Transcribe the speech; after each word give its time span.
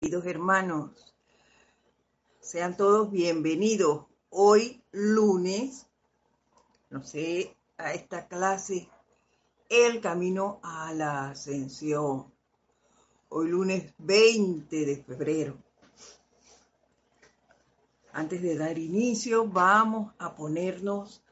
Queridos 0.00 0.26
hermanos, 0.26 1.12
sean 2.38 2.76
todos 2.76 3.10
bienvenidos 3.10 4.06
hoy 4.30 4.80
lunes, 4.92 5.88
no 6.88 7.02
sé, 7.02 7.56
a 7.78 7.94
esta 7.94 8.28
clase, 8.28 8.88
El 9.68 10.00
Camino 10.00 10.60
a 10.62 10.94
la 10.94 11.30
Ascensión. 11.30 12.32
Hoy 13.30 13.48
lunes 13.48 13.92
20 13.98 14.86
de 14.86 15.02
febrero. 15.02 15.58
Antes 18.12 18.40
de 18.40 18.56
dar 18.56 18.78
inicio, 18.78 19.48
vamos 19.48 20.14
a 20.20 20.32
ponernos 20.36 21.24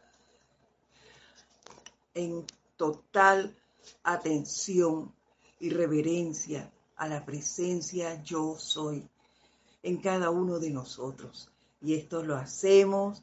en 2.15 2.45
total 2.77 3.57
atención 4.03 5.15
y 5.61 5.71
reverencia 5.71 6.73
a 6.97 7.09
la 7.09 7.25
presencia 7.25 8.23
yo 8.23 8.59
soy 8.59 9.09
en 9.83 10.01
cada 10.01 10.31
uno 10.31 10.59
de 10.59 10.71
nosotros. 10.71 11.51
Y 11.81 11.95
esto 11.95 12.23
lo 12.23 12.37
hacemos 12.37 13.23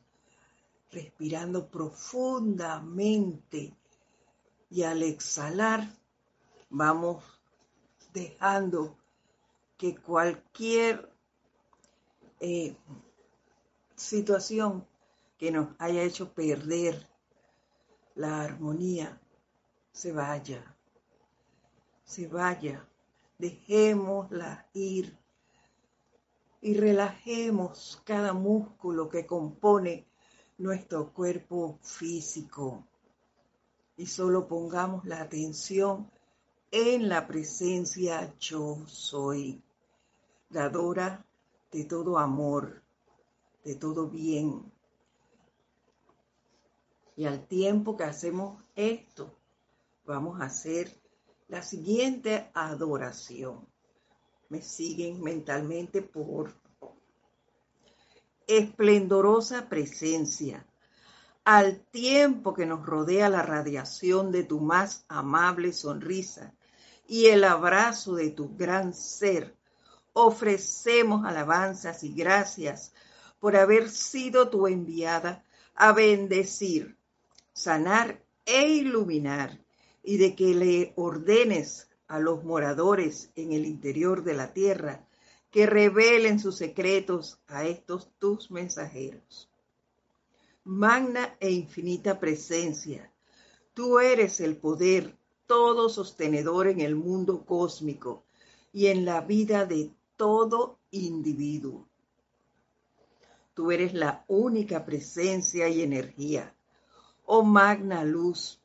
respirando 0.92 1.68
profundamente 1.68 3.76
y 4.70 4.84
al 4.84 5.04
exhalar 5.04 5.90
vamos 6.70 7.24
dejando 8.14 8.98
que 9.78 9.96
cualquier 9.96 11.12
eh, 12.40 12.76
situación 13.96 14.88
que 15.38 15.52
nos 15.52 15.70
haya 15.80 16.04
hecho 16.04 16.34
perder 16.34 17.08
la 18.16 18.44
armonía 18.44 19.20
se 19.92 20.12
vaya, 20.12 20.76
se 22.04 22.28
vaya, 22.28 22.88
dejémosla 23.44 24.70
ir 24.72 25.18
y 26.62 26.76
relajemos 26.76 28.02
cada 28.06 28.32
músculo 28.32 29.10
que 29.10 29.26
compone 29.26 30.08
nuestro 30.58 31.12
cuerpo 31.12 31.78
físico 31.82 32.88
y 33.98 34.06
solo 34.06 34.48
pongamos 34.48 35.04
la 35.04 35.20
atención 35.20 36.10
en 36.72 37.10
la 37.10 37.28
presencia 37.28 38.34
yo 38.40 38.78
soy, 38.88 39.62
dadora 40.50 41.26
de 41.70 41.84
todo 41.84 42.18
amor, 42.18 42.82
de 43.66 43.76
todo 43.76 44.08
bien. 44.08 44.72
Y 47.18 47.26
al 47.26 47.46
tiempo 47.46 47.98
que 47.98 48.06
hacemos 48.06 48.64
esto, 48.74 49.38
vamos 50.06 50.40
a 50.40 50.46
hacer 50.46 51.03
la 51.48 51.62
siguiente 51.62 52.50
adoración. 52.54 53.68
Me 54.50 54.62
siguen 54.62 55.22
mentalmente 55.22 56.02
por 56.02 56.54
esplendorosa 58.48 59.70
presencia. 59.70 60.66
Al 61.44 61.80
tiempo 61.92 62.54
que 62.54 62.66
nos 62.66 62.86
rodea 62.86 63.30
la 63.30 63.42
radiación 63.42 64.32
de 64.32 64.44
tu 64.44 64.60
más 64.60 65.06
amable 65.10 65.74
sonrisa 65.74 66.54
y 67.08 67.26
el 67.28 67.44
abrazo 67.44 68.16
de 68.16 68.32
tu 68.32 68.56
gran 68.56 68.94
ser, 68.94 69.58
ofrecemos 70.14 71.26
alabanzas 71.26 72.04
y 72.04 72.14
gracias 72.14 72.94
por 73.40 73.58
haber 73.58 73.90
sido 73.90 74.50
tu 74.50 74.68
enviada 74.68 75.44
a 75.76 75.92
bendecir, 75.92 76.98
sanar 77.52 78.24
e 78.46 78.68
iluminar 78.68 79.63
y 80.04 80.18
de 80.18 80.36
que 80.36 80.54
le 80.54 80.94
ordenes 80.96 81.90
a 82.08 82.20
los 82.20 82.44
moradores 82.44 83.32
en 83.36 83.54
el 83.54 83.66
interior 83.66 84.24
de 84.24 84.34
la 84.34 84.54
tierra 84.54 85.08
que 85.50 85.66
revelen 85.66 86.40
sus 86.40 86.58
secretos 86.58 87.40
a 87.48 87.66
estos 87.66 88.12
tus 88.20 88.52
mensajeros. 88.52 89.50
Magna 90.64 91.38
e 91.40 91.52
infinita 91.52 92.20
presencia, 92.20 93.12
tú 93.74 94.00
eres 94.00 94.42
el 94.42 94.58
poder 94.58 95.18
todo 95.46 95.90
sostenedor 95.90 96.68
en 96.68 96.82
el 96.82 96.96
mundo 96.96 97.46
cósmico 97.46 98.26
y 98.72 98.88
en 98.88 99.06
la 99.06 99.22
vida 99.22 99.66
de 99.66 99.92
todo 100.16 100.80
individuo. 100.90 101.88
Tú 103.54 103.72
eres 103.72 103.94
la 103.94 104.26
única 104.28 104.86
presencia 104.86 105.70
y 105.70 105.82
energía, 105.82 106.56
oh 107.26 107.44
magna 107.44 108.04
luz, 108.04 108.63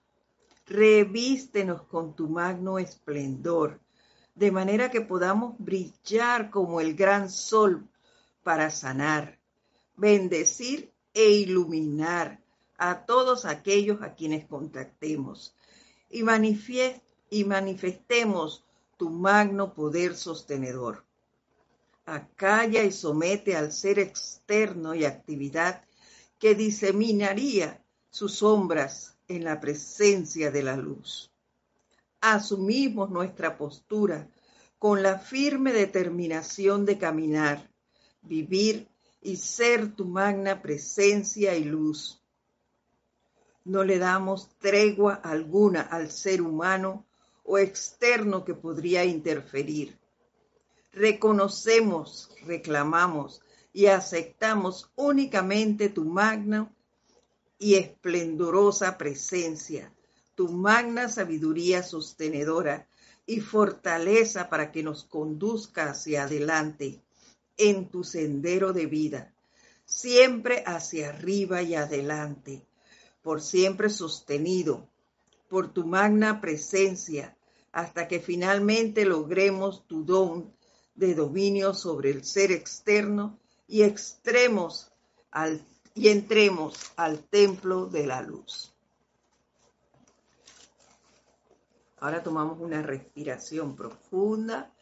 revístenos 0.68 1.82
con 1.82 2.14
tu 2.14 2.28
magno 2.28 2.78
esplendor, 2.78 3.80
de 4.34 4.52
manera 4.52 4.90
que 4.90 5.00
podamos 5.00 5.54
brillar 5.58 6.50
como 6.50 6.80
el 6.80 6.94
gran 6.94 7.30
sol 7.30 7.88
para 8.42 8.70
sanar, 8.70 9.38
bendecir 9.96 10.92
e 11.14 11.30
iluminar 11.30 12.40
a 12.76 13.04
todos 13.04 13.44
aquellos 13.44 14.02
a 14.02 14.14
quienes 14.14 14.46
contactemos 14.46 15.56
y, 16.10 16.22
y 17.30 17.44
manifestemos 17.44 18.64
tu 18.96 19.10
magno 19.10 19.74
poder 19.74 20.16
sostenedor. 20.16 21.04
Acalla 22.04 22.84
y 22.84 22.92
somete 22.92 23.56
al 23.56 23.72
ser 23.72 23.98
externo 23.98 24.94
y 24.94 25.04
actividad 25.04 25.84
que 26.38 26.54
diseminaría 26.54 27.82
sus 28.10 28.36
sombras 28.36 29.17
en 29.28 29.44
la 29.44 29.60
presencia 29.60 30.50
de 30.50 30.62
la 30.62 30.76
luz. 30.76 31.30
Asumimos 32.20 33.10
nuestra 33.10 33.56
postura 33.56 34.28
con 34.78 35.02
la 35.02 35.18
firme 35.18 35.72
determinación 35.72 36.84
de 36.84 36.98
caminar, 36.98 37.70
vivir 38.22 38.88
y 39.20 39.36
ser 39.36 39.94
tu 39.94 40.06
magna 40.06 40.62
presencia 40.62 41.54
y 41.56 41.64
luz. 41.64 42.22
No 43.64 43.84
le 43.84 43.98
damos 43.98 44.48
tregua 44.58 45.14
alguna 45.14 45.82
al 45.82 46.10
ser 46.10 46.40
humano 46.40 47.04
o 47.44 47.58
externo 47.58 48.44
que 48.44 48.54
podría 48.54 49.04
interferir. 49.04 49.98
Reconocemos, 50.92 52.30
reclamamos 52.46 53.42
y 53.72 53.86
aceptamos 53.86 54.90
únicamente 54.96 55.88
tu 55.88 56.04
magna 56.04 56.72
y 57.58 57.74
esplendorosa 57.74 58.96
presencia, 58.98 59.92
tu 60.34 60.48
magna 60.48 61.08
sabiduría 61.08 61.82
sostenedora 61.82 62.86
y 63.26 63.40
fortaleza 63.40 64.48
para 64.48 64.70
que 64.70 64.82
nos 64.82 65.04
conduzca 65.04 65.90
hacia 65.90 66.24
adelante 66.24 67.02
en 67.56 67.88
tu 67.88 68.04
sendero 68.04 68.72
de 68.72 68.86
vida, 68.86 69.34
siempre 69.84 70.62
hacia 70.66 71.10
arriba 71.10 71.62
y 71.62 71.74
adelante, 71.74 72.64
por 73.22 73.42
siempre 73.42 73.90
sostenido 73.90 74.88
por 75.48 75.72
tu 75.72 75.86
magna 75.86 76.40
presencia, 76.40 77.36
hasta 77.72 78.08
que 78.08 78.20
finalmente 78.20 79.04
logremos 79.04 79.86
tu 79.86 80.04
don 80.04 80.52
de 80.94 81.14
dominio 81.14 81.74
sobre 81.74 82.10
el 82.10 82.24
ser 82.24 82.52
externo 82.52 83.38
y 83.66 83.82
extremos 83.82 84.90
al 85.30 85.64
y 85.98 86.10
entremos 86.10 86.92
al 86.94 87.24
templo 87.24 87.86
de 87.86 88.06
la 88.06 88.22
luz. 88.22 88.72
Ahora 91.98 92.22
tomamos 92.22 92.60
una 92.60 92.82
respiración 92.82 93.74
profunda 93.74 94.72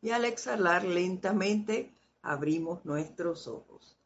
y 0.00 0.10
al 0.10 0.24
exhalar 0.24 0.84
lentamente 0.84 1.92
abrimos 2.22 2.84
nuestros 2.84 3.48
ojos. 3.48 3.98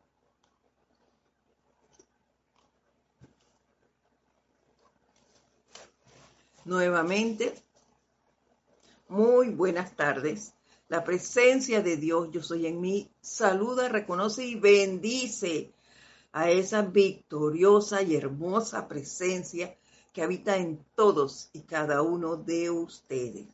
Nuevamente, 6.64 7.54
muy 9.08 9.50
buenas 9.50 9.94
tardes. 9.94 10.54
La 10.88 11.04
presencia 11.04 11.82
de 11.82 11.98
Dios, 11.98 12.30
yo 12.32 12.42
soy 12.42 12.66
en 12.66 12.80
mí, 12.80 13.10
saluda, 13.20 13.90
reconoce 13.90 14.46
y 14.46 14.54
bendice 14.54 15.75
a 16.36 16.50
esa 16.50 16.82
victoriosa 16.82 18.02
y 18.02 18.14
hermosa 18.14 18.88
presencia 18.88 19.74
que 20.12 20.22
habita 20.22 20.58
en 20.58 20.84
todos 20.94 21.48
y 21.54 21.62
cada 21.62 22.02
uno 22.02 22.36
de 22.36 22.68
ustedes. 22.68 23.46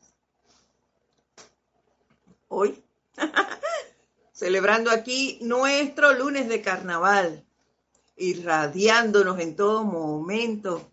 Hoy, 2.49 2.83
celebrando 4.33 4.91
aquí 4.91 5.39
nuestro 5.43 6.11
lunes 6.11 6.49
de 6.49 6.61
carnaval, 6.61 7.45
irradiándonos 8.17 9.39
en 9.39 9.55
todo 9.55 9.85
momento 9.85 10.91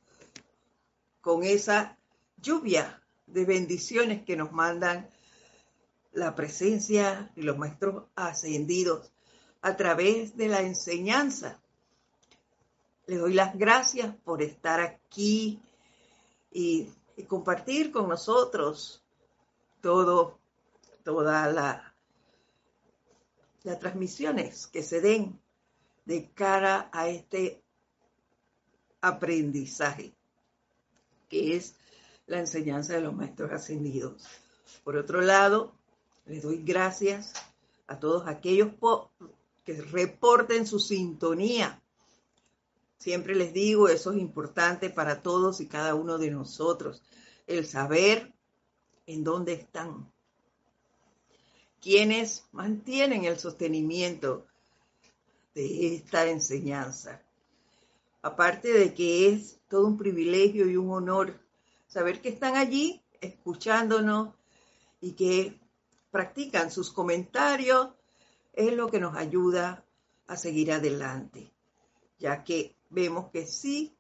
con 1.21 1.43
esa 1.43 1.99
lluvia 2.37 3.03
de 3.27 3.45
bendiciones 3.45 4.23
que 4.23 4.37
nos 4.37 4.53
mandan 4.53 5.11
la 6.13 6.37
presencia 6.37 7.33
y 7.35 7.43
los 7.43 7.59
maestros 7.59 8.05
ascendidos 8.15 9.11
a 9.61 9.77
través 9.77 10.37
de 10.37 10.47
la 10.47 10.61
enseñanza 10.61 11.61
le 13.11 13.17
doy 13.17 13.35
las 13.35 13.59
gracias 13.59 14.15
por 14.23 14.41
estar 14.41 14.79
aquí 14.79 15.61
y, 16.53 16.89
compartir 17.27 17.91
con 17.91 18.09
nosotros 18.09 19.03
todo, 19.81 20.39
toda 21.03 21.51
la, 21.51 21.93
las 23.65 23.79
transmisiones 23.81 24.69
que 24.69 24.85
se 24.85 25.01
den 25.01 25.41
de 26.05 26.31
cara 26.31 26.89
a 26.93 27.09
este 27.09 27.65
aprendizaje, 29.01 30.15
que 31.29 31.57
es 31.57 31.75
la 32.27 32.39
enseñanza 32.39 32.95
de 32.95 33.01
los 33.01 33.13
maestros 33.13 33.51
ascendidos. 33.51 34.25
Por 34.85 34.97
otro 34.97 35.21
lado, 35.21 35.75
les 36.27 36.45
doy 36.45 36.63
gracias 36.63 37.33
a 37.89 37.99
todos 37.99 38.29
aquellos 38.29 38.69
que 39.65 39.83
reporten 39.83 40.65
su 40.65 40.79
sintonía. 40.79 41.80
Siempre 43.01 43.35
les 43.35 43.55
digo, 43.55 43.89
eso 43.89 44.13
es 44.13 44.19
importante 44.19 44.91
para 44.91 45.23
todos 45.23 45.63
y 45.63 45.67
cada 45.67 45.95
uno 45.95 46.19
de 46.19 46.31
nosotros, 46.31 47.03
el 47.47 47.67
saber 47.67 48.35
en 49.07 49.25
dónde 49.25 49.55
están, 49.55 50.13
quienes 51.81 52.45
mantienen 52.53 53.25
el 53.25 53.39
sostenimiento 53.39 54.47
de 55.55 55.95
esta 55.95 56.29
enseñanza. 56.29 57.23
Aparte 58.21 58.71
de 58.71 58.93
que 58.93 59.31
es 59.31 59.59
todo 59.67 59.87
un 59.87 59.97
privilegio 59.97 60.69
y 60.69 60.77
un 60.77 60.91
honor 60.91 61.41
saber 61.87 62.21
que 62.21 62.29
están 62.29 62.57
allí 62.57 63.03
escuchándonos 63.23 64.35
y 65.01 65.13
que 65.13 65.59
practican 66.11 66.71
sus 66.71 66.91
comentarios, 66.91 67.89
es 68.53 68.75
lo 68.75 68.89
que 68.91 69.01
nos 69.01 69.17
ayuda 69.17 69.87
a 70.27 70.37
seguir 70.37 70.71
adelante, 70.71 71.51
ya 72.19 72.45
que 72.45 72.77
vemos 72.91 73.31
que 73.31 73.47
sí 73.47 73.97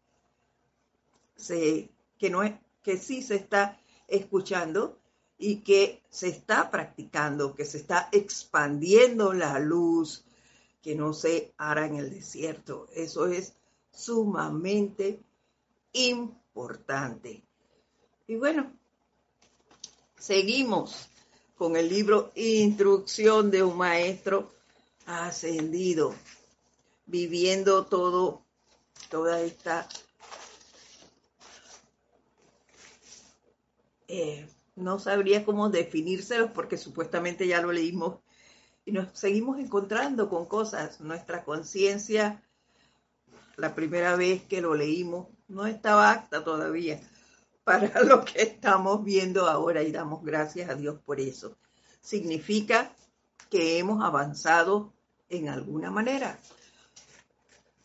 se, 1.37 1.90
que 2.19 2.31
no 2.31 2.42
es, 2.42 2.52
que 2.82 2.98
sí 2.98 3.22
se 3.22 3.37
está 3.37 3.81
escuchando 4.08 4.98
y 5.38 5.56
que 5.56 6.02
se 6.10 6.28
está 6.28 6.70
practicando, 6.70 7.54
que 7.54 7.64
se 7.64 7.78
está 7.78 8.08
expandiendo 8.12 9.32
la 9.32 9.58
luz, 9.58 10.25
que 10.82 10.94
no 10.94 11.14
se 11.14 11.54
hará 11.56 11.87
en 11.87 11.96
el 11.96 12.10
desierto. 12.10 12.87
Eso 12.94 13.26
es 13.26 13.54
sumamente 13.90 15.20
importante. 15.92 17.42
Y 18.26 18.37
bueno, 18.37 18.72
seguimos 20.19 21.08
con 21.56 21.76
el 21.76 21.88
libro 21.88 22.32
Instrucción 22.34 23.50
de 23.50 23.62
un 23.62 23.76
Maestro 23.76 24.52
Ascendido, 25.06 26.14
viviendo 27.06 27.87
todo, 27.87 28.44
toda 29.08 29.41
esta 29.41 29.88
eh, 34.08 34.49
no 34.75 34.99
sabría 34.99 35.44
cómo 35.44 35.70
definírselos 35.70 36.50
porque 36.50 36.76
supuestamente 36.76 37.47
ya 37.47 37.62
lo 37.62 37.70
leímos 37.70 38.19
y 38.85 38.93
nos 38.93 39.17
seguimos 39.17 39.58
encontrando 39.58 40.29
con 40.29 40.47
cosas. 40.47 41.00
Nuestra 41.00 41.44
conciencia, 41.44 42.43
la 43.56 43.75
primera 43.75 44.17
vez 44.17 44.43
que 44.43 44.61
lo 44.61 44.75
leímos, 44.75 45.29
no 45.49 45.67
estaba 45.67 46.11
acta 46.11 46.43
todavía 46.43 47.00
para 47.64 48.00
lo 48.05 48.25
que 48.25 48.43
estamos 48.43 49.05
viendo 49.05 49.47
ahora 49.47 49.82
y 49.82 49.93
damos 49.93 50.25
gracias 50.25 50.70
a 50.70 50.75
Dios 50.75 50.99
por 51.05 51.20
eso. 51.20 51.56
Significa 52.00 52.93
que 53.50 53.79
hemos 53.79 54.02
avanzado 54.02 54.93
en 55.29 55.49
alguna 55.49 55.91
manera, 55.91 56.38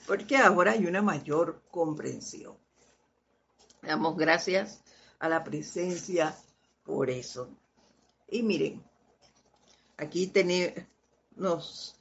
porque 0.08 0.38
ahora 0.38 0.72
hay 0.72 0.86
una 0.86 1.02
mayor 1.02 1.62
comprensión. 1.72 2.58
Damos 3.82 4.18
gracias 4.18 4.82
a 5.20 5.30
la 5.30 5.44
presencia 5.44 6.36
por 6.84 7.10
eso. 7.10 7.50
Y 8.28 8.44
miren, 8.44 8.84
aquí 9.98 10.32
nos 11.36 11.96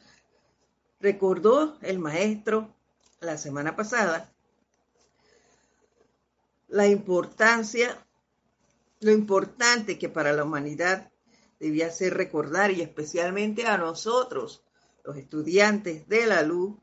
recordó 1.00 1.78
el 1.82 1.98
maestro 1.98 2.74
la 3.20 3.36
semana 3.36 3.76
pasada 3.76 4.34
la 6.74 6.88
importancia, 6.88 8.04
lo 8.98 9.12
importante 9.12 9.96
que 9.96 10.08
para 10.08 10.32
la 10.32 10.42
humanidad 10.42 11.12
debía 11.60 11.88
ser 11.90 12.14
recordar 12.14 12.72
y 12.72 12.82
especialmente 12.82 13.68
a 13.68 13.78
nosotros, 13.78 14.64
los 15.04 15.16
estudiantes 15.16 16.08
de 16.08 16.26
la 16.26 16.42
luz, 16.42 16.76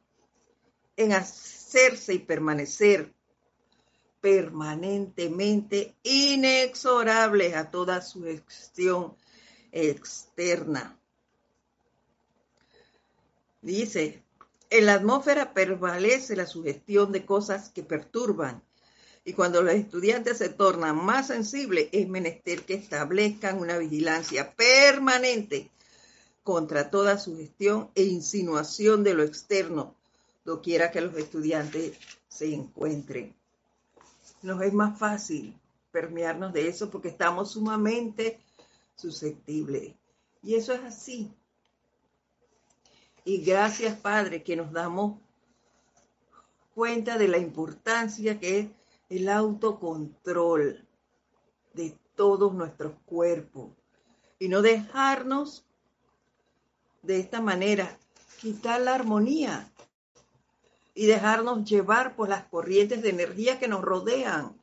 en 1.04 1.14
hacerse 1.14 2.14
y 2.14 2.20
permanecer 2.20 3.14
permanentemente 4.22 5.96
inexorables 6.04 7.56
a 7.56 7.72
toda 7.72 8.02
su 8.02 8.26
externa. 9.72 10.98
Dice, 13.62 14.24
en 14.70 14.86
la 14.86 14.94
atmósfera 14.94 15.54
prevalece 15.54 16.36
la 16.36 16.46
sugestión 16.46 17.12
de 17.12 17.26
cosas 17.26 17.70
que 17.70 17.84
perturban 17.84 18.64
y 19.24 19.34
cuando 19.34 19.62
los 19.62 19.74
estudiantes 19.74 20.38
se 20.38 20.50
tornan 20.50 21.04
más 21.04 21.28
sensibles 21.28 21.90
es 21.92 22.08
menester 22.08 22.64
que 22.64 22.74
establezcan 22.76 23.60
una 23.60 23.78
vigilancia 23.78 24.56
permanente 24.56 25.70
contra 26.44 26.90
toda 26.90 27.20
sugestión 27.20 27.92
e 27.94 28.04
insinuación 28.04 29.04
de 29.04 29.14
lo 29.14 29.24
externo, 29.24 29.96
doquiera 30.44 30.92
que 30.92 31.02
los 31.02 31.16
estudiantes 31.16 31.98
se 32.28 32.54
encuentren 32.54 33.36
nos 34.42 34.62
es 34.62 34.74
más 34.74 34.98
fácil 34.98 35.60
permearnos 35.92 36.54
de 36.54 36.68
eso 36.68 36.90
porque 36.90 37.10
estamos 37.10 37.52
sumamente 37.52 38.40
susceptibles. 38.96 39.94
Y 40.42 40.56
eso 40.56 40.74
es 40.74 40.82
así. 40.82 41.32
Y 43.24 43.44
gracias, 43.44 43.96
Padre, 44.00 44.44
que 44.44 44.56
nos 44.56 44.72
damos 44.72 45.20
cuenta 46.74 47.18
de 47.18 47.28
la 47.28 47.38
importancia 47.38 48.40
que 48.40 48.60
es 48.60 48.68
el 49.10 49.30
autocontrol 49.30 50.88
de 51.74 51.96
todos 52.16 52.54
nuestros 52.54 52.94
cuerpos 53.06 53.70
y 54.40 54.48
no 54.48 54.62
dejarnos 54.62 55.66
de 57.04 57.20
esta 57.20 57.42
manera 57.42 57.98
quitar 58.40 58.82
la 58.82 58.96
armonía 58.96 59.71
y 61.02 61.08
dejarnos 61.08 61.68
llevar 61.68 62.16
por 62.16 62.30
las 62.30 62.44
corrientes 62.44 63.02
de 63.02 63.10
energía 63.10 63.58
que 63.58 63.68
nos 63.68 63.82
rodean. 63.82 64.56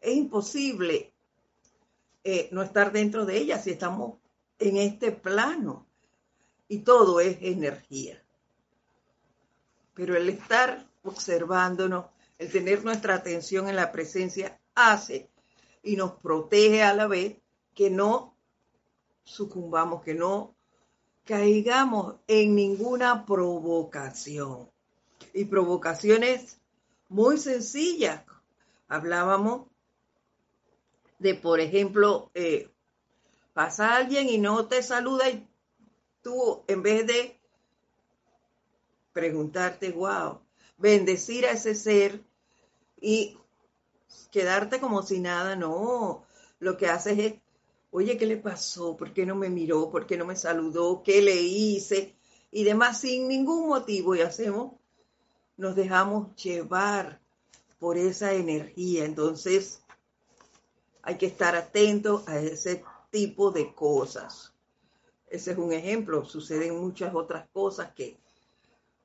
Es 0.00 0.16
imposible 0.16 1.12
eh, 2.24 2.48
no 2.52 2.62
estar 2.62 2.90
dentro 2.90 3.26
de 3.26 3.36
ellas 3.36 3.64
si 3.64 3.72
estamos 3.72 4.14
en 4.58 4.78
este 4.78 5.12
plano 5.12 5.86
y 6.68 6.78
todo 6.78 7.20
es 7.20 7.36
energía. 7.42 8.18
Pero 9.92 10.16
el 10.16 10.30
estar 10.30 10.86
observándonos, 11.02 12.06
el 12.38 12.50
tener 12.50 12.82
nuestra 12.82 13.16
atención 13.16 13.68
en 13.68 13.76
la 13.76 13.92
presencia 13.92 14.58
hace 14.74 15.28
y 15.82 15.96
nos 15.96 16.12
protege 16.12 16.82
a 16.82 16.94
la 16.94 17.08
vez 17.08 17.36
que 17.74 17.90
no 17.90 18.38
sucumbamos, 19.22 20.02
que 20.02 20.14
no 20.14 20.56
caigamos 21.26 22.14
en 22.26 22.54
ninguna 22.54 23.26
provocación 23.26 24.72
y 25.34 25.44
provocaciones 25.44 26.58
muy 27.08 27.36
sencillas. 27.36 28.22
Hablábamos 28.88 29.68
de, 31.18 31.34
por 31.34 31.60
ejemplo, 31.60 32.30
eh, 32.34 32.70
pasa 33.52 33.96
alguien 33.96 34.28
y 34.28 34.38
no 34.38 34.66
te 34.68 34.82
saluda 34.82 35.28
y 35.28 35.46
tú, 36.22 36.62
en 36.68 36.82
vez 36.82 37.06
de 37.06 37.40
preguntarte, 39.12 39.90
wow, 39.90 40.40
bendecir 40.78 41.46
a 41.46 41.52
ese 41.52 41.74
ser 41.74 42.22
y 43.00 43.36
quedarte 44.30 44.80
como 44.80 45.02
si 45.02 45.20
nada, 45.20 45.56
no, 45.56 46.24
lo 46.60 46.76
que 46.76 46.88
haces 46.88 47.18
es, 47.18 47.34
oye, 47.90 48.16
¿qué 48.16 48.26
le 48.26 48.36
pasó? 48.36 48.96
¿Por 48.96 49.12
qué 49.12 49.26
no 49.26 49.34
me 49.34 49.50
miró? 49.50 49.90
¿Por 49.90 50.06
qué 50.06 50.16
no 50.16 50.24
me 50.24 50.36
saludó? 50.36 51.02
¿Qué 51.02 51.22
le 51.22 51.40
hice? 51.40 52.14
Y 52.50 52.64
demás, 52.64 53.00
sin 53.00 53.28
ningún 53.28 53.68
motivo, 53.68 54.14
y 54.14 54.20
hacemos 54.20 54.74
nos 55.56 55.76
dejamos 55.76 56.34
llevar 56.36 57.20
por 57.78 57.98
esa 57.98 58.32
energía. 58.32 59.04
Entonces, 59.04 59.82
hay 61.02 61.16
que 61.16 61.26
estar 61.26 61.54
atentos 61.54 62.26
a 62.28 62.38
ese 62.38 62.84
tipo 63.10 63.50
de 63.50 63.74
cosas. 63.74 64.52
Ese 65.28 65.52
es 65.52 65.58
un 65.58 65.72
ejemplo. 65.72 66.24
Suceden 66.24 66.80
muchas 66.80 67.14
otras 67.14 67.48
cosas 67.50 67.92
que 67.92 68.18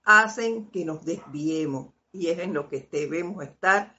hacen 0.03 0.69
que 0.71 0.85
nos 0.85 1.03
desviemos 1.03 1.93
y 2.11 2.27
es 2.27 2.39
en 2.39 2.53
lo 2.53 2.69
que 2.69 2.87
debemos 2.91 3.43
estar 3.43 3.95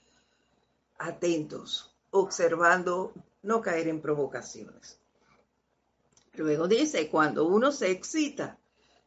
atentos, 0.98 1.96
observando, 2.10 3.12
no 3.42 3.60
caer 3.60 3.88
en 3.88 4.00
provocaciones. 4.00 5.00
Luego 6.34 6.68
dice, 6.68 7.08
cuando 7.08 7.46
uno 7.46 7.72
se 7.72 7.90
excita, 7.90 8.58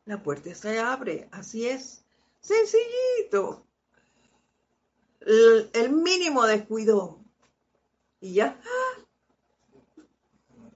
la 0.05 0.21
puerta 0.21 0.53
se 0.55 0.79
abre, 0.79 1.27
así 1.31 1.67
es. 1.67 2.02
Sencillito. 2.43 3.65
El, 5.21 5.91
mínimo 5.91 6.45
descuido. 6.45 7.19
Y 8.19 8.35
ya 8.35 8.59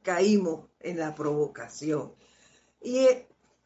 caímos 0.01 0.69
en 0.79 0.97
la 0.97 1.13
provocación. 1.13 2.13
Y, 2.81 3.07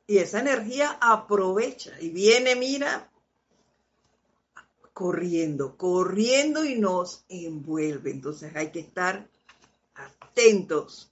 Y 0.08 0.18
esa 0.18 0.40
energía 0.40 0.98
aprovecha 1.00 1.92
y 2.02 2.10
viene, 2.10 2.56
mira, 2.56 3.10
corriendo, 4.94 5.78
corriendo 5.78 6.66
y 6.66 6.80
nos 6.80 7.24
envuelve. 7.30 8.12
Entonces 8.12 8.56
hay 8.56 8.72
que 8.72 8.80
estar 8.80 9.30
atentos. 9.94 11.12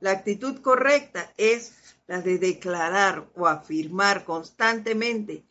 La 0.00 0.12
actitud 0.12 0.60
correcta 0.60 1.32
es 1.36 1.74
la 2.06 2.20
de 2.20 2.38
declarar 2.38 3.28
o 3.36 3.46
afirmar 3.46 4.24
constantemente 4.24 5.44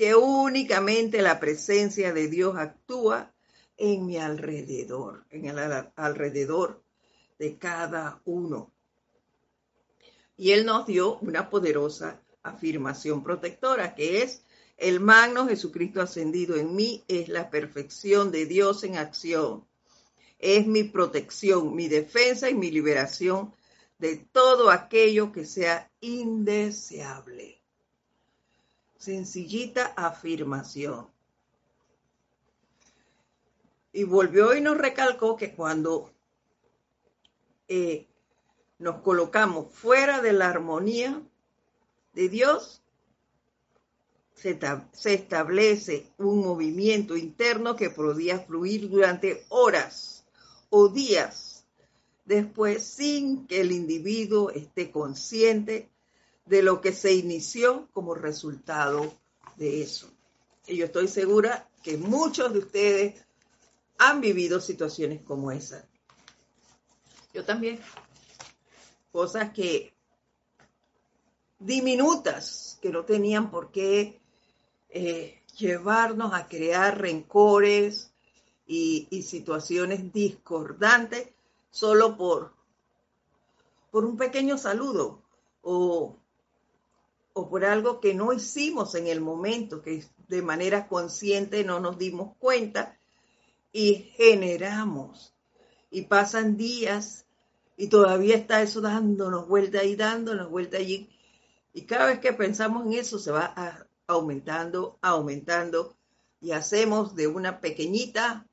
que 0.00 0.14
únicamente 0.14 1.20
la 1.20 1.38
presencia 1.38 2.14
de 2.14 2.26
Dios 2.28 2.56
actúa 2.56 3.34
en 3.76 4.06
mi 4.06 4.16
alrededor, 4.16 5.26
en 5.28 5.44
el 5.44 5.58
alrededor 5.94 6.82
de 7.38 7.58
cada 7.58 8.22
uno. 8.24 8.72
Y 10.38 10.52
Él 10.52 10.64
nos 10.64 10.86
dio 10.86 11.18
una 11.18 11.50
poderosa 11.50 12.18
afirmación 12.42 13.22
protectora 13.22 13.94
que 13.94 14.22
es 14.22 14.42
el 14.78 15.00
magno 15.00 15.46
Jesucristo 15.46 16.00
ascendido 16.00 16.56
en 16.56 16.74
mí 16.74 17.04
es 17.06 17.28
la 17.28 17.50
perfección 17.50 18.30
de 18.30 18.46
Dios 18.46 18.84
en 18.84 18.96
acción. 18.96 19.68
Es 20.38 20.66
mi 20.66 20.84
protección, 20.84 21.76
mi 21.76 21.88
defensa 21.88 22.48
y 22.48 22.54
mi 22.54 22.70
liberación 22.70 23.52
de 23.98 24.16
todo 24.16 24.70
aquello 24.70 25.30
que 25.30 25.44
sea 25.44 25.92
indeseable. 26.00 27.59
Sencillita 29.00 29.94
afirmación. 29.96 31.08
Y 33.94 34.04
volvió 34.04 34.54
y 34.54 34.60
nos 34.60 34.76
recalcó 34.76 35.36
que 35.36 35.54
cuando 35.54 36.12
eh, 37.66 38.06
nos 38.78 39.00
colocamos 39.00 39.72
fuera 39.72 40.20
de 40.20 40.34
la 40.34 40.50
armonía 40.50 41.22
de 42.12 42.28
Dios, 42.28 42.82
se, 44.34 44.58
establece 45.14 46.12
un 46.18 46.40
movimiento 46.40 47.16
interno 47.16 47.76
que 47.76 47.88
podía 47.88 48.40
fluir 48.40 48.90
durante 48.90 49.46
horas 49.48 50.26
o 50.68 50.88
días 50.88 51.64
después 52.26 52.82
sin 52.82 53.46
que 53.46 53.62
el 53.62 53.72
individuo 53.72 54.50
esté 54.50 54.90
consciente 54.90 55.88
de 56.46 56.62
lo 56.62 56.80
que 56.80 56.92
se 56.92 57.14
inició 57.14 57.88
como 57.92 58.14
resultado 58.14 59.12
de 59.56 59.82
eso. 59.82 60.10
Y 60.66 60.76
yo 60.76 60.86
estoy 60.86 61.08
segura 61.08 61.68
que 61.82 61.96
muchos 61.96 62.52
de 62.52 62.58
ustedes 62.58 63.24
han 63.98 64.20
vivido 64.20 64.60
situaciones 64.60 65.22
como 65.22 65.50
esa. 65.52 65.86
Yo 67.32 67.44
también. 67.44 67.80
Cosas 69.12 69.52
que 69.52 69.92
diminutas 71.58 72.78
que 72.80 72.90
no 72.90 73.04
tenían 73.04 73.50
por 73.50 73.70
qué 73.70 74.20
eh, 74.88 75.42
llevarnos 75.56 76.32
a 76.32 76.48
crear 76.48 77.00
rencores 77.00 78.10
y, 78.66 79.22
situaciones 79.22 80.12
discordantes 80.12 81.28
solo 81.70 82.16
por, 82.16 82.54
por 83.90 84.04
un 84.04 84.16
pequeño 84.16 84.56
saludo 84.58 85.22
o, 85.62 86.16
o 87.32 87.48
por 87.48 87.64
algo 87.64 88.00
que 88.00 88.14
no 88.14 88.32
hicimos 88.32 88.94
en 88.94 89.06
el 89.06 89.20
momento, 89.20 89.82
que 89.82 90.04
de 90.28 90.42
manera 90.42 90.88
consciente 90.88 91.64
no 91.64 91.80
nos 91.80 91.98
dimos 91.98 92.36
cuenta 92.38 92.98
y 93.72 94.10
generamos. 94.16 95.34
Y 95.90 96.02
pasan 96.02 96.56
días 96.56 97.26
y 97.76 97.88
todavía 97.88 98.36
está 98.36 98.62
eso 98.62 98.80
dándonos 98.80 99.48
vuelta 99.48 99.84
y 99.84 99.96
dándonos 99.96 100.50
vuelta 100.50 100.76
allí. 100.76 101.08
Y 101.72 101.82
cada 101.82 102.06
vez 102.06 102.18
que 102.18 102.32
pensamos 102.32 102.86
en 102.86 102.94
eso 102.94 103.18
se 103.18 103.30
va 103.30 103.54
aumentando, 104.06 104.98
aumentando 105.00 105.96
y 106.40 106.52
hacemos 106.52 107.14
de 107.14 107.26
una 107.26 107.60
pequeñita 107.60 108.46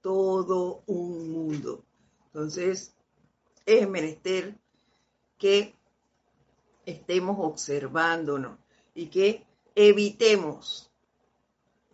todo 0.00 0.82
un 0.86 1.30
mundo. 1.30 1.84
Entonces, 2.26 2.94
es 3.64 3.88
menester 3.88 4.56
que 5.38 5.74
estemos 6.86 7.36
observándonos 7.40 8.58
y 8.94 9.06
que 9.08 9.44
evitemos 9.74 10.90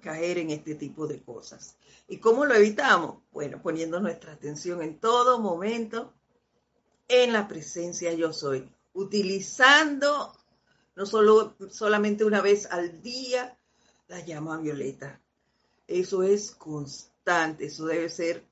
caer 0.00 0.38
en 0.38 0.50
este 0.50 0.74
tipo 0.74 1.06
de 1.06 1.22
cosas. 1.22 1.76
¿Y 2.08 2.18
cómo 2.18 2.44
lo 2.44 2.54
evitamos? 2.54 3.22
Bueno, 3.32 3.60
poniendo 3.62 4.00
nuestra 4.00 4.32
atención 4.32 4.82
en 4.82 4.98
todo 4.98 5.38
momento 5.38 6.12
en 7.08 7.32
la 7.32 7.48
presencia 7.48 8.12
yo 8.12 8.32
soy, 8.32 8.70
utilizando 8.94 10.32
no 10.96 11.06
solo, 11.06 11.54
solamente 11.70 12.24
una 12.24 12.40
vez 12.40 12.66
al 12.66 13.00
día, 13.02 13.56
la 14.08 14.20
llama 14.20 14.58
violeta. 14.58 15.20
Eso 15.86 16.22
es 16.22 16.50
constante, 16.50 17.66
eso 17.66 17.86
debe 17.86 18.08
ser 18.08 18.44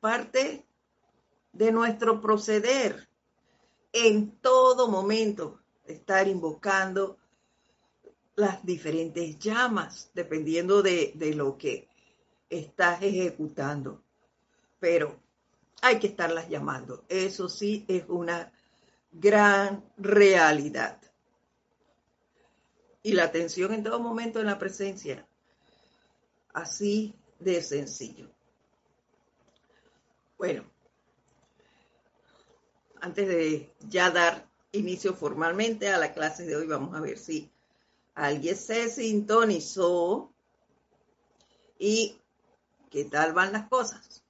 parte 0.00 0.64
de 1.52 1.72
nuestro 1.72 2.20
proceder 2.20 3.08
en 3.92 4.38
todo 4.38 4.88
momento, 4.88 5.60
estar 5.84 6.28
invocando 6.28 7.18
las 8.36 8.64
diferentes 8.64 9.38
llamas, 9.38 10.10
dependiendo 10.14 10.82
de, 10.82 11.12
de 11.14 11.34
lo 11.34 11.58
que 11.58 11.88
estás 12.48 13.02
ejecutando. 13.02 14.02
Pero 14.78 15.20
hay 15.82 15.98
que 15.98 16.08
estarlas 16.08 16.48
llamando. 16.48 17.04
Eso 17.08 17.48
sí 17.48 17.84
es 17.88 18.04
una 18.08 18.52
gran 19.12 19.84
realidad 19.96 21.00
y 23.02 23.12
la 23.12 23.24
atención 23.24 23.72
en 23.72 23.82
todo 23.82 24.00
momento 24.00 24.40
en 24.40 24.46
la 24.46 24.58
presencia. 24.58 25.26
Así 26.52 27.14
de 27.38 27.62
sencillo. 27.62 28.28
Bueno, 30.36 30.69
antes 33.00 33.28
de 33.28 33.72
ya 33.88 34.10
dar 34.10 34.48
inicio 34.72 35.14
formalmente 35.14 35.88
a 35.88 35.98
la 35.98 36.12
clase 36.12 36.44
de 36.44 36.56
hoy, 36.56 36.66
vamos 36.66 36.94
a 36.94 37.00
ver 37.00 37.18
si 37.18 37.50
alguien 38.14 38.56
se 38.56 38.88
sintonizó 38.88 40.32
y 41.78 42.20
qué 42.90 43.04
tal 43.04 43.32
van 43.32 43.52
las 43.52 43.68
cosas. 43.68 44.22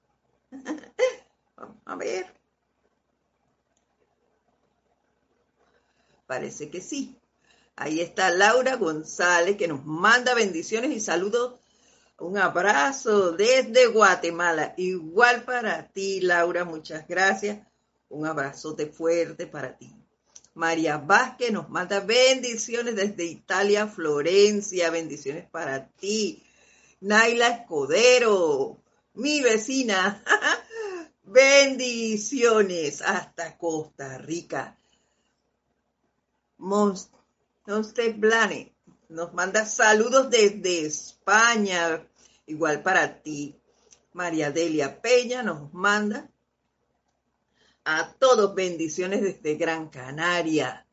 vamos 1.55 1.77
a 1.85 1.95
ver. 1.95 2.33
Parece 6.25 6.69
que 6.69 6.81
sí. 6.81 7.17
Ahí 7.75 7.99
está 7.99 8.29
Laura 8.29 8.75
González 8.75 9.57
que 9.57 9.67
nos 9.67 9.85
manda 9.85 10.33
bendiciones 10.33 10.91
y 10.91 10.99
saludos. 10.99 11.59
Un 12.19 12.37
abrazo 12.37 13.31
desde 13.31 13.87
Guatemala. 13.87 14.73
Igual 14.77 15.43
para 15.43 15.87
ti, 15.87 16.21
Laura, 16.21 16.63
muchas 16.63 17.07
gracias. 17.07 17.59
Un 18.11 18.27
abrazote 18.27 18.87
fuerte 18.87 19.47
para 19.47 19.77
ti. 19.77 19.89
María 20.53 20.97
Vázquez 20.97 21.51
nos 21.51 21.69
manda 21.69 22.01
bendiciones 22.01 22.95
desde 22.95 23.25
Italia, 23.25 23.87
Florencia. 23.87 24.89
Bendiciones 24.89 25.49
para 25.49 25.87
ti. 25.87 26.43
Naila 26.99 27.47
Escudero, 27.47 28.77
mi 29.13 29.41
vecina. 29.41 30.23
bendiciones 31.23 33.01
hasta 33.01 33.57
Costa 33.57 34.17
Rica. 34.17 34.77
Usted, 37.65 38.15
Blane, 38.17 38.75
nos 39.07 39.33
manda 39.33 39.65
saludos 39.65 40.29
desde 40.29 40.85
España, 40.85 42.05
igual 42.45 42.83
para 42.83 43.21
ti. 43.21 43.55
María 44.13 44.51
Delia 44.51 45.01
Peña 45.01 45.41
nos 45.41 45.73
manda 45.73 46.29
a 47.85 48.13
todos 48.13 48.53
bendiciones 48.53 49.21
desde 49.21 49.55
Gran 49.55 49.89
Canaria. 49.89 50.85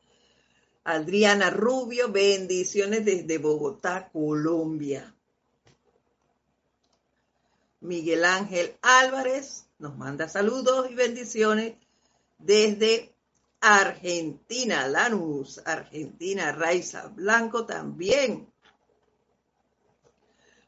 Adriana 0.83 1.49
Rubio, 1.49 2.11
bendiciones 2.11 3.05
desde 3.05 3.37
Bogotá, 3.37 4.09
Colombia. 4.11 5.13
Miguel 7.81 8.25
Ángel 8.25 8.75
Álvarez 8.81 9.67
nos 9.77 9.97
manda 9.97 10.27
saludos 10.27 10.89
y 10.89 10.95
bendiciones 10.95 11.75
desde 12.37 13.13
Argentina, 13.61 14.87
Lanús, 14.87 15.61
Argentina, 15.65 16.51
Raiza 16.51 17.07
Blanco 17.07 17.65
también. 17.65 18.51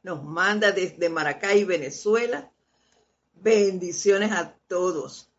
Nos 0.04 0.24
manda 0.24 0.72
desde 0.72 1.10
Maracay, 1.10 1.64
Venezuela. 1.64 2.52
Bendiciones 3.34 4.32
a 4.32 4.56
todos. 4.68 5.31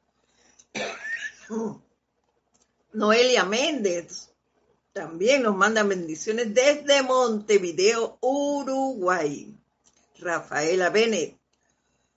Noelia 2.93 3.45
Méndez 3.45 4.33
también 4.93 5.43
nos 5.43 5.57
manda 5.57 5.83
bendiciones 5.83 6.53
desde 6.53 7.03
Montevideo, 7.03 8.19
Uruguay. 8.21 9.59
Rafaela 10.19 10.91
Bennett, 10.91 11.39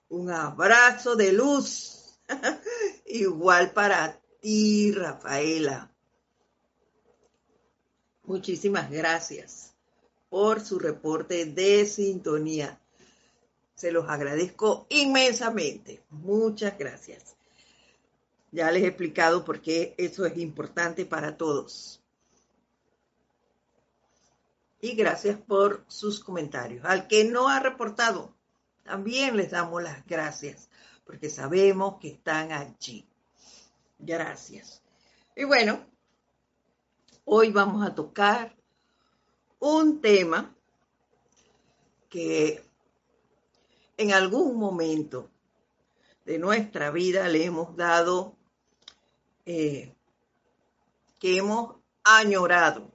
un 0.10 0.30
abrazo 0.30 1.16
de 1.16 1.32
luz. 1.32 2.20
Igual 3.06 3.72
para 3.72 4.22
y 4.42 4.92
Rafaela. 4.92 5.92
Muchísimas 8.24 8.92
gracias 8.92 9.74
por 10.30 10.60
su 10.60 10.78
reporte 10.80 11.46
de 11.46 11.86
sintonía. 11.86 12.80
Se 13.76 13.92
los 13.92 14.10
agradezco 14.10 14.86
inmensamente. 14.90 16.04
Muchas 16.10 16.78
gracias. 16.78 17.35
Ya 18.56 18.72
les 18.72 18.84
he 18.84 18.88
explicado 18.88 19.44
por 19.44 19.60
qué 19.60 19.94
eso 19.98 20.26
es 20.26 20.38
importante 20.38 21.06
para 21.06 21.36
todos. 21.36 22.02
Y 24.80 24.96
gracias 24.96 25.38
por 25.38 25.84
sus 25.90 26.24
comentarios. 26.24 26.86
Al 26.86 27.10
que 27.10 27.26
no 27.26 27.50
ha 27.50 27.60
reportado, 27.60 28.34
también 28.84 29.36
les 29.36 29.52
damos 29.52 29.84
las 29.84 30.06
gracias, 30.06 30.70
porque 31.04 31.30
sabemos 31.30 32.00
que 32.00 32.08
están 32.08 32.54
allí. 32.54 33.06
Gracias. 34.00 34.82
Y 35.36 35.44
bueno, 35.44 35.86
hoy 37.26 37.52
vamos 37.52 37.86
a 37.86 37.94
tocar 37.94 38.56
un 39.60 40.00
tema 40.00 40.56
que 42.08 42.64
en 43.98 44.14
algún 44.14 44.58
momento 44.58 45.30
de 46.24 46.40
nuestra 46.40 46.90
vida 46.90 47.28
le 47.28 47.44
hemos 47.44 47.76
dado, 47.76 48.38
eh, 49.46 49.94
que 51.20 51.38
hemos 51.38 51.76
añorado 52.04 52.92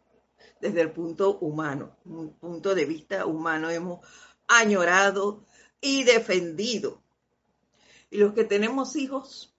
desde 0.60 0.82
el 0.82 0.92
punto 0.92 1.38
humano, 1.38 1.96
un 2.04 2.34
punto 2.34 2.74
de 2.74 2.84
vista 2.84 3.26
humano, 3.26 3.70
hemos 3.70 4.06
añorado 4.46 5.44
y 5.80 6.04
defendido. 6.04 7.02
Y 8.10 8.18
los 8.18 8.34
que 8.34 8.44
tenemos 8.44 8.96
hijos, 8.96 9.54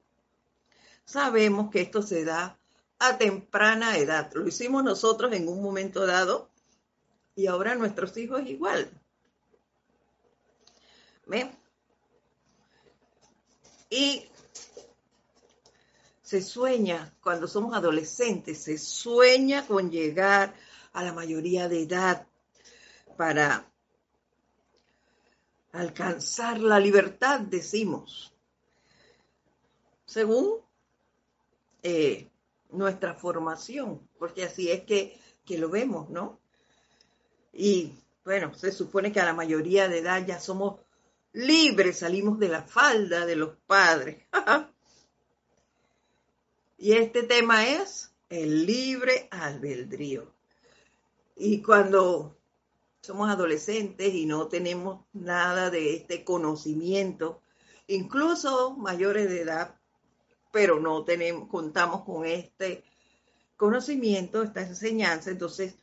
sabemos 1.06 1.72
que 1.72 1.82
esto 1.82 2.02
se 2.02 2.24
da 2.24 2.60
a 3.00 3.18
temprana 3.18 3.98
edad. 3.98 4.32
Lo 4.34 4.48
hicimos 4.48 4.84
nosotros 4.84 5.34
en 5.34 5.48
un 5.48 5.64
momento 5.64 6.06
dado 6.06 6.50
y 7.36 7.48
ahora 7.48 7.76
nuestros 7.76 8.16
hijos 8.18 8.44
igual. 8.46 8.92
Y 13.90 14.30
se 16.32 16.42
sueña, 16.42 17.14
cuando 17.22 17.46
somos 17.46 17.76
adolescentes, 17.76 18.64
se 18.64 18.78
sueña 18.78 19.68
con 19.68 19.92
llegar 19.92 20.56
a 20.94 21.04
la 21.04 21.12
mayoría 21.12 21.68
de 21.68 21.84
edad 21.84 22.26
para 23.18 23.70
alcanzar 25.74 26.62
la 26.62 26.80
libertad, 26.80 27.42
decimos, 27.42 28.34
según 30.06 30.62
eh, 31.84 32.30
nuestra 32.70 33.14
formación, 33.14 34.00
porque 34.18 34.46
así 34.46 34.72
es 34.72 34.86
que, 34.86 35.20
que 35.44 35.58
lo 35.58 35.70
vemos, 35.70 36.10
¿no? 36.10 36.40
Y 37.52 37.92
bueno, 38.24 38.54
se 38.54 38.72
supone 38.72 39.12
que 39.12 39.20
a 39.20 39.26
la 39.26 39.34
mayoría 39.34 39.90
de 39.90 39.98
edad 39.98 40.26
ya 40.26 40.40
somos 40.40 40.80
libres, 41.34 42.00
salimos 42.00 42.40
de 42.40 42.48
la 42.48 42.64
falda 42.64 43.26
de 43.26 43.36
los 43.36 43.58
padres. 43.68 44.24
y 46.82 46.94
este 46.94 47.22
tema 47.22 47.68
es 47.68 48.12
el 48.28 48.66
libre 48.66 49.28
albedrío. 49.30 50.34
Y 51.36 51.62
cuando 51.62 52.40
somos 53.02 53.30
adolescentes 53.30 54.12
y 54.16 54.26
no 54.26 54.48
tenemos 54.48 55.06
nada 55.14 55.70
de 55.70 55.94
este 55.94 56.24
conocimiento, 56.24 57.40
incluso 57.86 58.76
mayores 58.78 59.30
de 59.30 59.42
edad, 59.42 59.76
pero 60.52 60.80
no 60.80 61.04
tenemos, 61.04 61.48
contamos 61.50 62.04
con 62.04 62.26
este 62.26 62.84
conocimiento, 63.58 64.42
esta 64.42 64.62
enseñanza, 64.62 65.30
entonces 65.30 65.76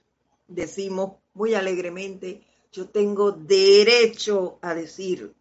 decimos 0.48 1.18
muy 1.32 1.54
alegremente, 1.54 2.44
yo 2.72 2.88
tengo 2.88 3.30
derecho 3.30 4.58
a 4.62 4.74
decir, 4.74 5.32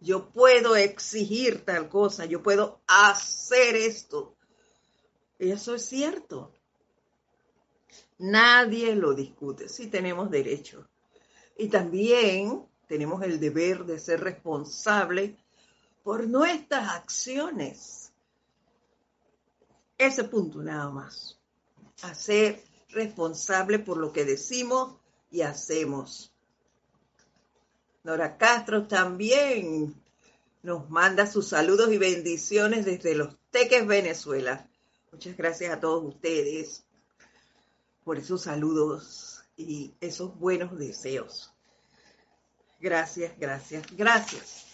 yo 0.00 0.30
puedo 0.30 0.74
exigir 0.74 1.66
tal 1.66 1.90
cosa, 1.90 2.24
yo 2.24 2.42
puedo 2.42 2.80
hacer 2.86 3.76
esto. 3.76 4.36
Eso 5.42 5.74
es 5.74 5.86
cierto. 5.86 6.54
Nadie 8.18 8.94
lo 8.94 9.12
discute, 9.12 9.68
sí 9.68 9.88
tenemos 9.88 10.30
derecho. 10.30 10.88
Y 11.58 11.66
también 11.66 12.64
tenemos 12.86 13.24
el 13.24 13.40
deber 13.40 13.84
de 13.84 13.98
ser 13.98 14.20
responsables 14.20 15.32
por 16.04 16.28
nuestras 16.28 16.88
acciones. 16.90 18.12
Ese 19.98 20.22
punto 20.22 20.62
nada 20.62 20.90
más. 20.90 21.40
Hacer 22.02 22.62
responsable 22.90 23.80
por 23.80 23.96
lo 23.96 24.12
que 24.12 24.24
decimos 24.24 24.94
y 25.28 25.40
hacemos. 25.40 26.32
Nora 28.04 28.38
Castro 28.38 28.86
también 28.86 29.92
nos 30.62 30.88
manda 30.88 31.26
sus 31.26 31.48
saludos 31.48 31.92
y 31.92 31.98
bendiciones 31.98 32.84
desde 32.84 33.16
Los 33.16 33.36
Teques, 33.50 33.84
Venezuela. 33.88 34.68
Muchas 35.12 35.36
gracias 35.36 35.70
a 35.70 35.78
todos 35.78 36.02
ustedes 36.14 36.86
por 38.02 38.16
esos 38.16 38.42
saludos 38.42 39.44
y 39.58 39.94
esos 40.00 40.36
buenos 40.38 40.76
deseos. 40.78 41.52
Gracias, 42.80 43.38
gracias, 43.38 43.84
gracias. 43.94 44.66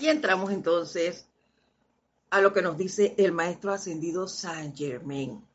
Y 0.00 0.08
entramos 0.08 0.50
entonces 0.50 1.26
a 2.28 2.40
lo 2.40 2.52
que 2.52 2.60
nos 2.60 2.76
dice 2.76 3.14
el 3.18 3.30
maestro 3.30 3.72
ascendido 3.72 4.26
Saint 4.26 4.76
Germain 4.76 5.46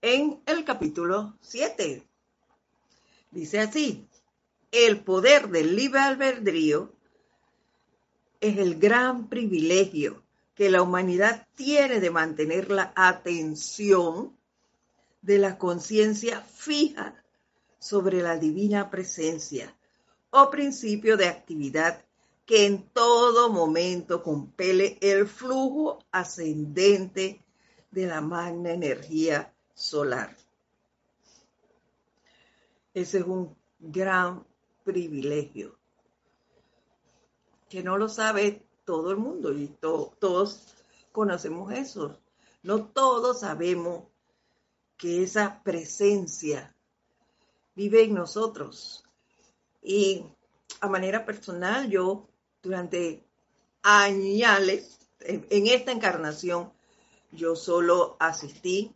en 0.00 0.42
el 0.46 0.64
capítulo 0.64 1.36
7. 1.42 2.08
Dice 3.32 3.60
así, 3.60 4.08
el 4.72 5.04
poder 5.04 5.48
del 5.48 5.76
libre 5.76 6.00
albedrío 6.00 6.95
es 8.40 8.58
el 8.58 8.78
gran 8.78 9.28
privilegio 9.28 10.22
que 10.54 10.70
la 10.70 10.82
humanidad 10.82 11.46
tiene 11.54 12.00
de 12.00 12.10
mantener 12.10 12.70
la 12.70 12.92
atención 12.96 14.36
de 15.22 15.38
la 15.38 15.58
conciencia 15.58 16.40
fija 16.40 17.22
sobre 17.78 18.22
la 18.22 18.38
divina 18.38 18.90
presencia 18.90 19.76
o 20.30 20.50
principio 20.50 21.16
de 21.16 21.28
actividad 21.28 22.04
que 22.46 22.64
en 22.64 22.88
todo 22.90 23.50
momento 23.50 24.22
compele 24.22 24.98
el 25.00 25.26
flujo 25.26 25.98
ascendente 26.10 27.44
de 27.90 28.06
la 28.06 28.20
magna 28.20 28.72
energía 28.72 29.52
solar. 29.74 30.36
Ese 32.94 33.18
es 33.18 33.24
un 33.24 33.54
gran 33.78 34.46
privilegio 34.84 35.76
que 37.76 37.82
no 37.82 37.98
lo 37.98 38.08
sabe 38.08 38.66
todo 38.86 39.10
el 39.10 39.18
mundo 39.18 39.52
y 39.52 39.66
todos 39.68 40.74
conocemos 41.12 41.70
eso. 41.74 42.18
No 42.62 42.86
todos 42.86 43.40
sabemos 43.40 44.04
que 44.96 45.22
esa 45.22 45.62
presencia 45.62 46.74
vive 47.74 48.04
en 48.04 48.14
nosotros. 48.14 49.04
Y 49.82 50.24
a 50.80 50.88
manera 50.88 51.26
personal, 51.26 51.90
yo 51.90 52.26
durante 52.62 53.22
años, 53.82 54.98
en 55.20 55.66
esta 55.66 55.92
encarnación, 55.92 56.72
yo 57.30 57.54
solo 57.56 58.16
asistí 58.18 58.90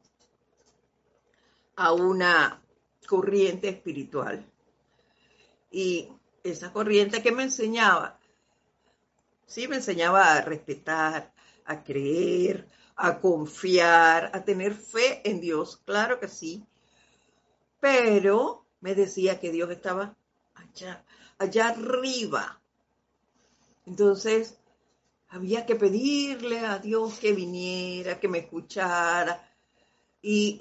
a 1.76 1.92
una 1.92 2.62
corriente 3.06 3.68
espiritual. 3.68 4.50
Y 5.70 6.08
esa 6.42 6.72
corriente 6.72 7.22
que 7.22 7.30
me 7.30 7.42
enseñaba, 7.42 8.19
sí 9.50 9.66
me 9.66 9.76
enseñaba 9.76 10.32
a 10.32 10.42
respetar, 10.42 11.32
a 11.64 11.82
creer, 11.82 12.68
a 12.94 13.18
confiar, 13.18 14.30
a 14.32 14.44
tener 14.44 14.74
fe 14.74 15.28
en 15.28 15.40
Dios, 15.40 15.82
claro 15.84 16.20
que 16.20 16.28
sí, 16.28 16.64
pero 17.80 18.64
me 18.80 18.94
decía 18.94 19.40
que 19.40 19.50
Dios 19.50 19.68
estaba 19.70 20.16
allá, 20.54 21.04
arriba. 21.38 22.62
Entonces, 23.86 24.56
había 25.30 25.66
que 25.66 25.74
pedirle 25.74 26.60
a 26.60 26.78
Dios 26.78 27.18
que 27.18 27.32
viniera, 27.32 28.20
que 28.20 28.28
me 28.28 28.38
escuchara. 28.38 29.50
Y 30.22 30.60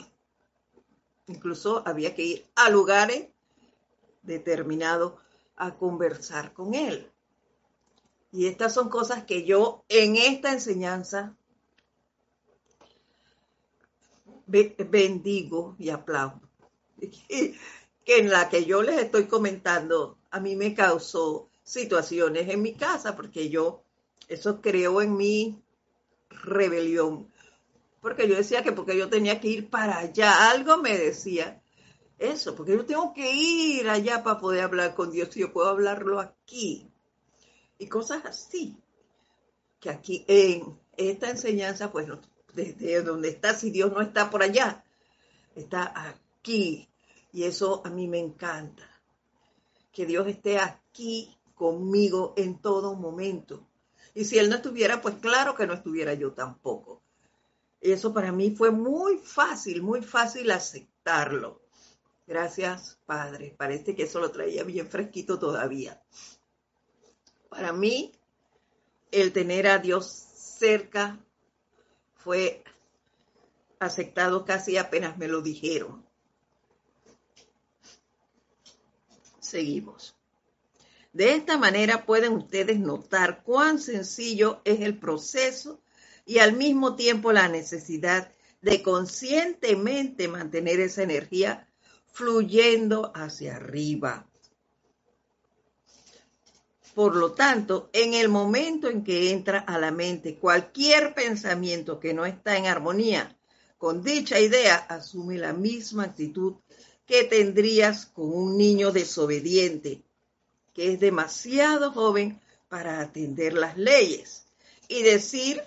incluso 1.27 1.83
había 1.85 2.15
que 2.15 2.23
ir 2.23 2.45
a 2.55 2.71
lugares 2.71 3.27
determinados 4.23 5.13
a 5.57 5.75
conversar 5.75 6.53
con 6.53 6.73
Él. 6.73 7.11
Y 8.31 8.47
estas 8.47 8.73
son 8.73 8.89
cosas 8.89 9.23
que 9.23 9.43
yo 9.43 9.83
en 9.89 10.15
esta 10.15 10.51
enseñanza 10.51 11.35
bendigo 14.49 15.75
y 15.77 15.89
aplaudo. 15.89 16.41
Que 18.05 18.17
en 18.21 18.31
la 18.31 18.49
que 18.49 18.65
yo 18.65 18.81
les 18.81 18.97
estoy 18.99 19.27
comentando, 19.27 20.17
a 20.31 20.39
mí 20.39 20.55
me 20.55 20.73
causó 20.73 21.47
situaciones 21.61 22.49
en 22.49 22.63
mi 22.63 22.73
casa, 22.73 23.15
porque 23.15 23.49
yo, 23.49 23.83
eso 24.27 24.61
creó 24.61 25.03
en 25.03 25.15
mí 25.15 25.61
rebelión. 26.29 27.31
porque 28.01 28.27
yo 28.27 28.35
decía 28.35 28.63
que 28.63 28.71
porque 28.71 28.97
yo 28.97 29.09
tenía 29.09 29.39
que 29.39 29.49
ir 29.49 29.69
para 29.69 29.99
allá, 29.99 30.49
algo 30.49 30.77
me 30.77 30.97
decía 30.97 31.61
eso, 32.17 32.55
porque 32.55 32.71
yo 32.71 32.85
tengo 32.85 33.13
que 33.13 33.31
ir 33.31 33.87
allá 33.87 34.23
para 34.23 34.39
poder 34.39 34.63
hablar 34.63 34.95
con 34.95 35.11
Dios 35.11 35.37
y 35.37 35.41
yo 35.41 35.53
puedo 35.53 35.69
hablarlo 35.69 36.19
aquí. 36.19 36.88
Y 37.79 37.87
cosas 37.87 38.25
así, 38.25 38.77
que 39.79 39.89
aquí 39.89 40.25
en 40.27 40.77
esta 40.97 41.29
enseñanza, 41.29 41.91
pues 41.91 42.07
desde 42.53 43.01
donde 43.01 43.29
está, 43.29 43.53
si 43.53 43.71
Dios 43.71 43.91
no 43.91 44.01
está 44.01 44.29
por 44.29 44.43
allá, 44.43 44.83
está 45.55 45.93
aquí. 45.95 46.87
Y 47.31 47.43
eso 47.43 47.81
a 47.85 47.89
mí 47.89 48.07
me 48.07 48.19
encanta, 48.19 48.83
que 49.91 50.05
Dios 50.05 50.27
esté 50.27 50.59
aquí 50.59 51.35
conmigo 51.55 52.33
en 52.37 52.59
todo 52.59 52.95
momento. 52.95 53.65
Y 54.13 54.25
si 54.25 54.37
Él 54.37 54.49
no 54.49 54.57
estuviera, 54.57 55.01
pues 55.01 55.15
claro 55.15 55.55
que 55.55 55.65
no 55.65 55.73
estuviera 55.73 56.13
yo 56.13 56.33
tampoco. 56.33 57.01
Eso 57.79 58.13
para 58.13 58.31
mí 58.31 58.51
fue 58.51 58.71
muy 58.71 59.19
fácil, 59.19 59.81
muy 59.81 60.01
fácil 60.01 60.51
aceptarlo. 60.51 61.61
Gracias, 62.27 62.99
Padre. 63.05 63.55
Parece 63.57 63.95
que 63.95 64.03
eso 64.03 64.19
lo 64.19 64.31
traía 64.31 64.63
bien 64.63 64.87
fresquito 64.87 65.39
todavía. 65.39 66.01
Para 67.49 67.73
mí, 67.73 68.11
el 69.11 69.33
tener 69.33 69.67
a 69.67 69.79
Dios 69.79 70.05
cerca 70.07 71.19
fue 72.15 72.63
aceptado 73.79 74.45
casi 74.45 74.77
apenas 74.77 75.17
me 75.17 75.27
lo 75.27 75.41
dijeron. 75.41 76.05
Seguimos. 79.39 80.15
De 81.11 81.33
esta 81.33 81.57
manera 81.57 82.05
pueden 82.05 82.33
ustedes 82.33 82.79
notar 82.79 83.41
cuán 83.43 83.79
sencillo 83.79 84.61
es 84.63 84.81
el 84.81 84.99
proceso 84.99 85.81
y 86.25 86.37
al 86.37 86.53
mismo 86.53 86.95
tiempo 86.95 87.31
la 87.31 87.47
necesidad 87.47 88.31
de 88.61 88.83
conscientemente 88.83 90.27
mantener 90.27 90.79
esa 90.79 91.01
energía 91.01 91.67
fluyendo 92.11 93.11
hacia 93.15 93.55
arriba. 93.55 94.28
Por 96.99 97.15
lo 97.15 97.31
tanto, 97.31 97.89
en 97.93 98.13
el 98.13 98.27
momento 98.27 98.89
en 98.89 99.05
que 99.05 99.31
entra 99.31 99.59
a 99.59 99.79
la 99.79 99.89
mente 99.89 100.35
cualquier 100.35 101.13
pensamiento 101.13 101.97
que 101.97 102.13
no 102.13 102.25
está 102.25 102.57
en 102.57 102.65
armonía 102.65 103.39
con 103.77 104.03
dicha 104.03 104.37
idea, 104.37 104.75
asume 104.75 105.37
la 105.37 105.53
misma 105.53 106.03
actitud 106.03 106.55
que 107.05 107.23
tendrías 107.23 108.05
con 108.05 108.33
un 108.33 108.57
niño 108.57 108.91
desobediente, 108.91 110.03
que 110.73 110.91
es 110.91 110.99
demasiado 110.99 111.93
joven 111.93 112.41
para 112.67 112.99
atender 112.99 113.53
las 113.53 113.77
leyes 113.77 114.43
y 114.89 115.01
decir 115.01 115.63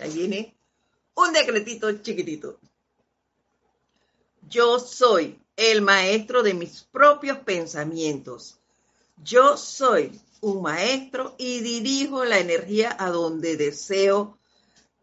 Ahí 0.00 0.14
viene 0.14 0.56
un 1.14 1.30
decretito 1.34 1.92
chiquitito. 1.98 2.58
Yo 4.48 4.78
soy 4.78 5.38
el 5.56 5.82
maestro 5.82 6.42
de 6.42 6.54
mis 6.54 6.84
propios 6.84 7.36
pensamientos. 7.40 8.58
Yo 9.16 9.56
soy 9.56 10.20
un 10.40 10.62
maestro 10.62 11.34
y 11.38 11.60
dirijo 11.60 12.24
la 12.24 12.38
energía 12.38 12.96
a 12.98 13.10
donde 13.10 13.56
deseo 13.56 14.38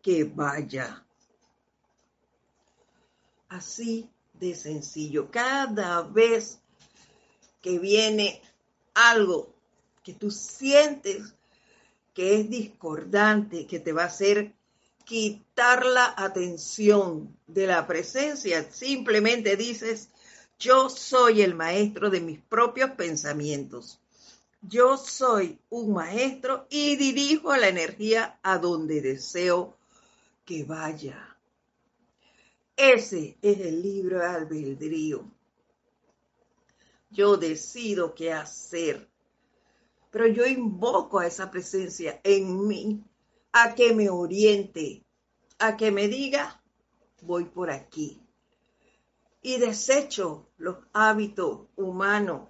que 0.01 0.23
vaya. 0.23 1.03
Así 3.49 4.09
de 4.33 4.55
sencillo. 4.55 5.29
Cada 5.31 6.01
vez 6.01 6.59
que 7.61 7.79
viene 7.79 8.41
algo 8.93 9.53
que 10.03 10.13
tú 10.13 10.31
sientes 10.31 11.33
que 12.13 12.39
es 12.39 12.49
discordante, 12.49 13.65
que 13.65 13.79
te 13.79 13.93
va 13.93 14.03
a 14.03 14.07
hacer 14.07 14.53
quitar 15.05 15.85
la 15.85 16.13
atención 16.17 17.37
de 17.47 17.67
la 17.67 17.87
presencia. 17.87 18.69
Simplemente 18.71 19.55
dices, 19.55 20.09
yo 20.59 20.89
soy 20.89 21.41
el 21.41 21.55
maestro 21.55 22.09
de 22.09 22.21
mis 22.21 22.39
propios 22.39 22.91
pensamientos. 22.91 24.00
Yo 24.61 24.97
soy 24.97 25.59
un 25.69 25.93
maestro 25.93 26.67
y 26.69 26.95
dirijo 26.95 27.55
la 27.55 27.67
energía 27.67 28.39
a 28.43 28.57
donde 28.57 29.01
deseo 29.01 29.77
que 30.45 30.63
vaya. 30.63 31.37
Ese 32.75 33.37
es 33.41 33.59
el 33.59 33.81
libro 33.81 34.19
de 34.19 34.25
albedrío. 34.25 35.25
Yo 37.09 37.37
decido 37.37 38.13
qué 38.15 38.31
hacer 38.31 39.11
pero 40.11 40.27
yo 40.27 40.45
invoco 40.45 41.19
a 41.19 41.25
esa 41.25 41.49
presencia 41.49 42.19
en 42.23 42.67
mí 42.67 43.03
a 43.53 43.73
que 43.73 43.93
me 43.95 44.09
oriente, 44.09 45.05
a 45.57 45.77
que 45.77 45.89
me 45.91 46.07
diga, 46.09 46.61
voy 47.21 47.45
por 47.45 47.71
aquí. 47.71 48.21
Y 49.41 49.57
desecho 49.57 50.49
los 50.57 50.77
hábitos 50.93 51.61
humanos 51.77 52.49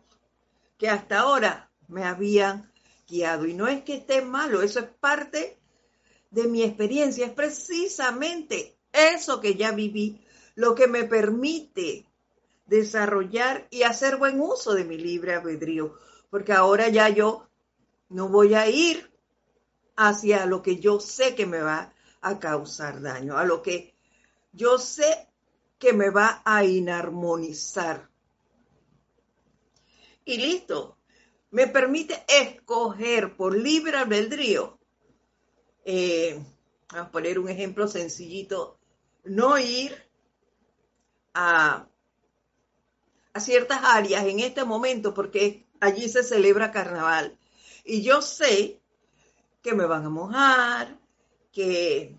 que 0.78 0.89
hasta 0.89 1.19
ahora 1.19 1.70
me 1.91 2.06
habían 2.06 2.71
guiado. 3.08 3.45
Y 3.45 3.54
no 3.54 3.67
es 3.67 3.84
que 3.84 3.95
esté 3.95 4.21
malo, 4.21 4.62
eso 4.62 4.80
es 4.80 4.88
parte 4.88 5.60
de 6.32 6.47
mi 6.47 6.63
experiencia, 6.63 7.25
es 7.25 7.34
precisamente 7.34 8.77
eso 8.91 9.41
que 9.41 9.56
ya 9.56 9.71
viví, 9.71 10.25
lo 10.56 10.73
que 10.75 10.88
me 10.88 11.04
permite 11.04 12.08
desarrollar 12.65 13.67
y 13.69 13.84
hacer 13.84 14.17
buen 14.17 14.39
uso 14.39 14.73
de 14.73 14.86
mi 14.86 14.97
libre 14.97 15.36
albedrío, 15.36 15.97
porque 16.30 16.54
ahora 16.54 16.88
ya 16.88 17.10
yo 17.10 17.47
no 18.10 18.30
voy 18.30 18.54
a 18.56 18.69
ir 18.69 19.12
hacia 19.97 20.45
lo 20.45 20.62
que 20.62 20.80
yo 20.80 20.99
sé 20.99 21.36
que 21.36 21.45
me 21.45 21.62
va 21.62 21.93
a 22.21 22.39
causar 22.39 23.01
daño, 23.01 23.38
a 23.38 23.43
lo 23.43 23.62
que 23.62 23.93
yo 24.54 24.77
sé 24.77 25.27
que 25.77 25.91
me 25.91 26.10
va 26.10 26.41
a 26.45 26.63
inarmonizar. 26.63 28.10
Y 30.23 30.38
listo, 30.38 30.97
me 31.51 31.67
permite 31.67 32.23
escoger 32.27 33.35
por 33.35 33.55
libre 33.55 33.97
albedrío. 33.97 34.79
Eh, 35.85 36.41
vamos 36.91 37.07
a 37.07 37.11
poner 37.11 37.39
un 37.39 37.49
ejemplo 37.49 37.87
sencillito, 37.87 38.77
no 39.23 39.57
ir 39.57 39.95
a, 41.33 41.87
a 43.33 43.39
ciertas 43.39 43.79
áreas 43.83 44.25
en 44.25 44.39
este 44.39 44.63
momento 44.63 45.13
porque 45.13 45.65
allí 45.79 46.09
se 46.09 46.23
celebra 46.23 46.71
carnaval 46.71 47.37
y 47.83 48.01
yo 48.01 48.21
sé 48.21 48.79
que 49.61 49.73
me 49.73 49.85
van 49.85 50.05
a 50.05 50.09
mojar, 50.09 50.99
que, 51.51 52.15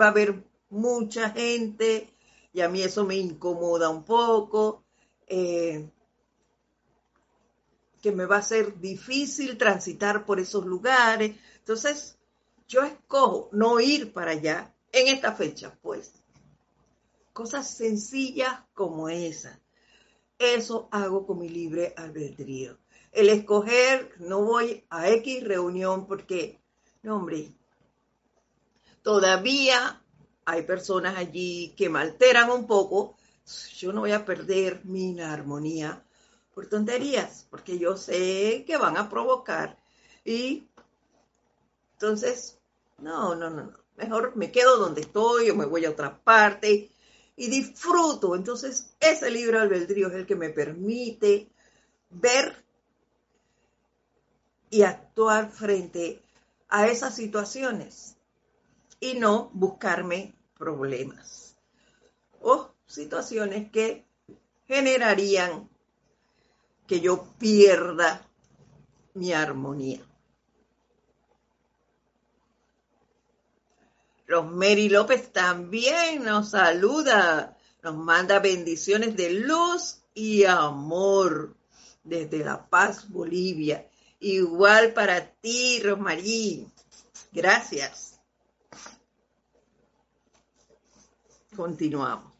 va 0.00 0.06
a 0.06 0.10
haber 0.10 0.44
mucha 0.68 1.30
gente 1.30 2.12
y 2.52 2.60
a 2.60 2.68
mí 2.68 2.82
eso 2.82 3.04
me 3.04 3.16
incomoda 3.16 3.88
un 3.88 4.04
poco, 4.04 4.84
eh, 5.26 5.88
que 8.06 8.12
me 8.12 8.24
va 8.24 8.36
a 8.36 8.42
ser 8.42 8.78
difícil 8.78 9.58
transitar 9.58 10.24
por 10.24 10.38
esos 10.38 10.64
lugares. 10.64 11.34
Entonces, 11.58 12.16
yo 12.68 12.84
escojo 12.84 13.48
no 13.50 13.80
ir 13.80 14.12
para 14.12 14.30
allá 14.30 14.72
en 14.92 15.08
esta 15.08 15.32
fecha, 15.32 15.76
pues. 15.82 16.12
Cosas 17.32 17.68
sencillas 17.68 18.60
como 18.74 19.08
esa. 19.08 19.60
Eso 20.38 20.88
hago 20.92 21.26
con 21.26 21.40
mi 21.40 21.48
libre 21.48 21.94
albedrío 21.96 22.78
el 23.16 23.30
escoger, 23.30 24.12
no 24.18 24.42
voy 24.42 24.84
a 24.90 25.08
X 25.08 25.42
reunión 25.42 26.06
porque, 26.06 26.60
no, 27.02 27.16
hombre, 27.16 27.50
todavía 29.02 30.02
hay 30.44 30.62
personas 30.62 31.16
allí 31.16 31.72
que 31.78 31.88
me 31.88 31.98
alteran 32.00 32.50
un 32.50 32.66
poco. 32.66 33.16
Yo 33.78 33.94
no 33.94 34.02
voy 34.02 34.12
a 34.12 34.26
perder 34.26 34.84
mi 34.84 35.18
armonía 35.18 36.04
por 36.56 36.68
tonterías, 36.70 37.46
porque 37.50 37.78
yo 37.78 37.98
sé 37.98 38.64
que 38.66 38.78
van 38.78 38.96
a 38.96 39.10
provocar. 39.10 39.76
Y 40.24 40.66
entonces, 41.92 42.58
no, 42.96 43.34
no, 43.34 43.50
no, 43.50 43.64
no. 43.64 43.78
Mejor 43.96 44.34
me 44.36 44.50
quedo 44.50 44.78
donde 44.78 45.02
estoy 45.02 45.50
o 45.50 45.54
me 45.54 45.66
voy 45.66 45.84
a 45.84 45.90
otra 45.90 46.18
parte 46.18 46.90
y 47.36 47.48
disfruto. 47.50 48.34
Entonces, 48.34 48.94
ese 49.00 49.30
libro 49.30 49.60
albedrío 49.60 50.08
es 50.08 50.14
el 50.14 50.26
que 50.26 50.34
me 50.34 50.48
permite 50.48 51.50
ver 52.08 52.64
y 54.70 54.80
actuar 54.80 55.50
frente 55.50 56.22
a 56.70 56.88
esas 56.88 57.14
situaciones 57.14 58.16
y 58.98 59.18
no 59.18 59.50
buscarme 59.52 60.34
problemas 60.56 61.54
o 62.40 62.70
situaciones 62.86 63.70
que 63.70 64.06
generarían 64.66 65.68
que 66.86 67.00
yo 67.00 67.24
pierda 67.38 68.26
mi 69.14 69.32
armonía. 69.32 70.00
Rosemary 74.26 74.88
López 74.88 75.32
también 75.32 76.24
nos 76.24 76.50
saluda, 76.50 77.56
nos 77.82 77.96
manda 77.96 78.40
bendiciones 78.40 79.16
de 79.16 79.30
luz 79.30 80.02
y 80.14 80.44
amor 80.44 81.54
desde 82.02 82.44
La 82.44 82.68
Paz, 82.68 83.08
Bolivia. 83.08 83.88
Igual 84.18 84.92
para 84.94 85.30
ti, 85.32 85.80
Rosmarí. 85.82 86.66
Gracias. 87.32 88.18
Continuamos. 91.54 92.35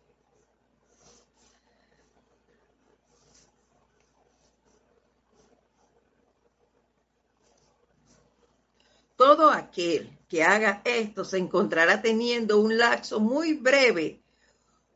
Todo 9.16 9.50
aquel 9.50 10.16
que 10.28 10.42
haga 10.42 10.82
esto 10.84 11.24
se 11.24 11.38
encontrará 11.38 12.02
teniendo 12.02 12.60
un 12.60 12.76
lapso 12.76 13.18
muy 13.18 13.54
breve, 13.54 14.20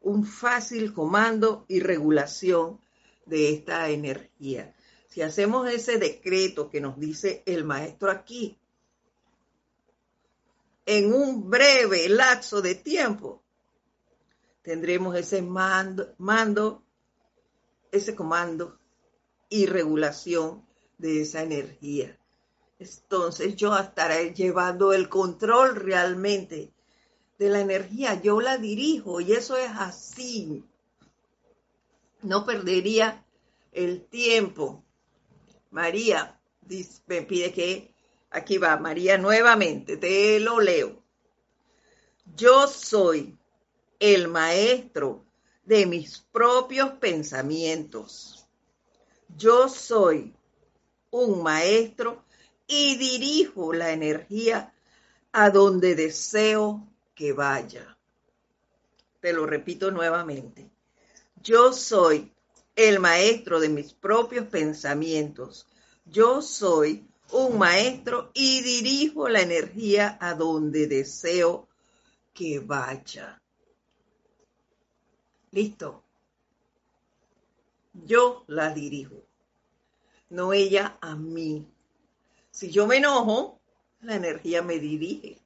un 0.02 0.24
fácil 0.24 0.92
comando 0.92 1.64
y 1.68 1.80
regulación 1.80 2.80
de 3.26 3.52
esta 3.54 3.88
energía. 3.88 4.74
Si 5.08 5.22
hacemos 5.22 5.68
ese 5.70 5.98
decreto 5.98 6.68
que 6.70 6.80
nos 6.80 6.98
dice 6.98 7.42
el 7.46 7.64
maestro 7.64 8.10
aquí, 8.10 8.58
en 10.86 11.12
un 11.12 11.48
breve 11.48 12.08
lapso 12.08 12.60
de 12.60 12.74
tiempo, 12.74 13.42
tendremos 14.62 15.16
ese 15.16 15.40
mando, 15.42 16.82
ese 17.90 18.14
comando 18.14 18.78
y 19.48 19.66
regulación 19.66 20.66
de 20.98 21.22
esa 21.22 21.42
energía. 21.42 22.19
Entonces 22.80 23.56
yo 23.56 23.76
estaré 23.76 24.32
llevando 24.32 24.94
el 24.94 25.10
control 25.10 25.76
realmente 25.76 26.72
de 27.38 27.50
la 27.50 27.60
energía. 27.60 28.20
Yo 28.22 28.40
la 28.40 28.56
dirijo 28.56 29.20
y 29.20 29.32
eso 29.32 29.54
es 29.58 29.70
así. 29.76 30.64
No 32.22 32.46
perdería 32.46 33.22
el 33.72 34.06
tiempo. 34.06 34.82
María 35.70 36.40
me 37.06 37.22
pide 37.22 37.52
que, 37.52 37.94
aquí 38.30 38.56
va, 38.56 38.78
María 38.78 39.18
nuevamente, 39.18 39.98
te 39.98 40.40
lo 40.40 40.58
leo. 40.58 41.02
Yo 42.34 42.66
soy 42.66 43.36
el 43.98 44.28
maestro 44.28 45.26
de 45.64 45.84
mis 45.84 46.20
propios 46.32 46.92
pensamientos. 46.92 48.46
Yo 49.36 49.68
soy 49.68 50.34
un 51.10 51.42
maestro 51.42 52.24
y 52.72 52.96
dirijo 52.96 53.72
la 53.72 53.90
energía 53.90 54.72
a 55.32 55.50
donde 55.50 55.96
deseo 55.96 56.86
que 57.16 57.32
vaya. 57.32 57.98
Te 59.20 59.32
lo 59.32 59.44
repito 59.44 59.90
nuevamente. 59.90 60.70
Yo 61.42 61.72
soy 61.72 62.32
el 62.76 63.00
maestro 63.00 63.58
de 63.58 63.70
mis 63.70 63.92
propios 63.92 64.46
pensamientos. 64.46 65.66
Yo 66.04 66.42
soy 66.42 67.04
un 67.32 67.58
maestro 67.58 68.30
y 68.34 68.60
dirijo 68.62 69.28
la 69.28 69.40
energía 69.40 70.16
a 70.20 70.34
donde 70.34 70.86
deseo 70.86 71.68
que 72.32 72.60
vaya. 72.60 73.42
Listo. 75.50 76.04
Yo 77.92 78.44
la 78.46 78.72
dirijo, 78.72 79.26
no 80.28 80.52
ella 80.52 80.96
a 81.00 81.16
mí. 81.16 81.66
Si 82.60 82.70
yo 82.70 82.86
me 82.86 82.98
enojo, 82.98 83.58
la 84.02 84.16
energía 84.16 84.60
me 84.60 84.78
dirige, 84.78 85.40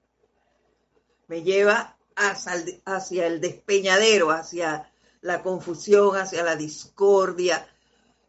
me 1.29 1.45
lleva 1.45 1.97
hacia 2.17 3.27
el, 3.29 3.41
despeñadero, 3.41 4.33
hacia 4.33 4.91
la 5.21 5.41
confusión, 5.41 6.17
hacia 6.17 6.43
la 6.43 6.57
discordia, 6.57 7.69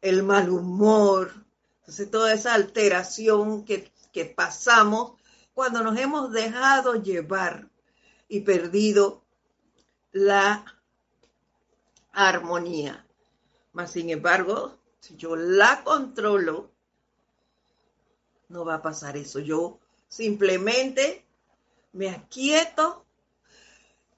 el 0.02 0.22
mal 0.22 0.52
humor. 0.52 1.34
Entonces, 1.80 2.12
toda 2.12 2.32
esa 2.32 2.54
alteración 2.54 3.66
que, 3.66 3.92
que 4.14 4.26
pasamos 4.26 5.14
cuando 5.56 5.82
nos 5.82 5.98
hemos 5.98 6.32
dejado 6.32 7.02
llevar 7.02 7.68
y 8.28 8.42
perdido 8.42 9.24
la 10.12 10.64
armonía. 12.12 13.04
Mas, 13.74 13.94
sin 13.94 14.12
embargo, 14.12 14.78
si 15.00 15.16
yo 15.16 15.36
la 15.36 15.84
controlo, 15.84 16.75
no 18.56 18.66
va 18.66 18.76
a 18.76 18.82
pasar 18.82 19.18
eso. 19.18 19.40
Yo 19.40 19.80
simplemente 20.08 21.26
me 21.94 22.10
aquieto, 22.10 23.06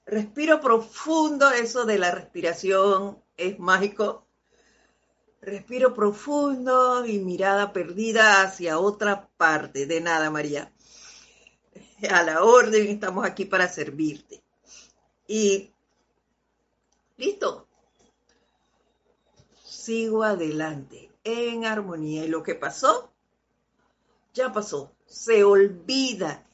respiro 0.06 0.60
profundo, 0.60 1.50
eso 1.50 1.84
de 1.84 1.98
la 1.98 2.10
respiración 2.10 3.22
es 3.36 3.58
mágico. 3.58 4.24
Respiro 5.40 5.94
profundo 5.94 7.06
y 7.06 7.18
mirada 7.20 7.72
perdida 7.72 8.42
hacia 8.42 8.78
otra 8.78 9.28
parte. 9.36 9.86
De 9.86 10.00
nada, 10.00 10.30
María. 10.30 10.72
A 12.10 12.22
la 12.22 12.42
orden, 12.42 12.88
estamos 12.88 13.24
aquí 13.24 13.44
para 13.44 13.68
servirte. 13.68 14.42
Y 15.26 15.72
listo. 17.16 17.66
Sigo 19.64 20.22
adelante 20.22 21.10
en 21.22 21.64
armonía. 21.64 22.24
Y 22.24 22.28
lo 22.28 22.42
que 22.42 22.54
pasó, 22.54 23.12
ya 24.38 24.52
pasó, 24.52 24.94
se 25.04 25.44
olvida. 25.44 26.46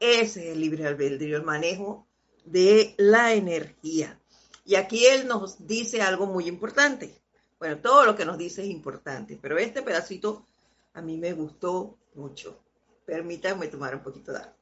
Ese 0.00 0.46
es 0.46 0.52
el 0.54 0.60
libre 0.60 0.86
albedrío, 0.86 1.36
el 1.36 1.44
manejo 1.44 2.06
de 2.44 2.94
la 2.96 3.34
energía. 3.34 4.18
Y 4.64 4.74
aquí 4.74 5.06
él 5.06 5.28
nos 5.28 5.66
dice 5.66 6.02
algo 6.02 6.26
muy 6.26 6.48
importante. 6.48 7.14
Bueno, 7.58 7.78
todo 7.78 8.04
lo 8.06 8.16
que 8.16 8.24
nos 8.24 8.38
dice 8.38 8.62
es 8.62 8.68
importante, 8.68 9.38
pero 9.40 9.58
este 9.58 9.82
pedacito 9.82 10.46
a 10.94 11.02
mí 11.02 11.16
me 11.16 11.32
gustó 11.32 11.98
mucho. 12.14 12.58
Permítanme 13.04 13.68
tomar 13.68 13.94
un 13.94 14.02
poquito 14.02 14.32
de 14.32 14.38
agua. 14.38 14.54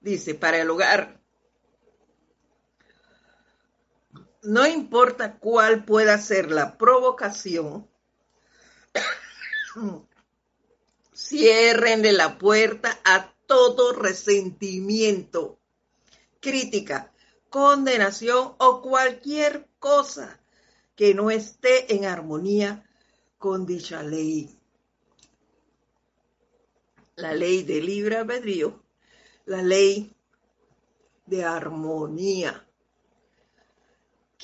Dice, 0.00 0.34
para 0.34 0.60
el 0.60 0.68
hogar 0.68 1.23
no 4.44 4.66
importa 4.66 5.38
cuál 5.38 5.84
pueda 5.84 6.18
ser 6.18 6.50
la 6.50 6.76
provocación, 6.76 7.88
ciérrenle 11.14 12.12
la 12.12 12.38
puerta 12.38 12.98
a 13.04 13.34
todo 13.46 13.92
resentimiento, 13.92 15.58
crítica, 16.40 17.12
condenación 17.48 18.54
o 18.58 18.82
cualquier 18.82 19.68
cosa 19.78 20.40
que 20.94 21.14
no 21.14 21.30
esté 21.30 21.94
en 21.94 22.04
armonía 22.04 22.84
con 23.38 23.66
dicha 23.66 24.02
ley. 24.02 24.58
La 27.16 27.32
ley 27.32 27.62
de 27.62 27.80
libre 27.80 28.16
albedrío, 28.16 28.82
la 29.46 29.62
ley 29.62 30.14
de 31.26 31.44
armonía 31.44 32.63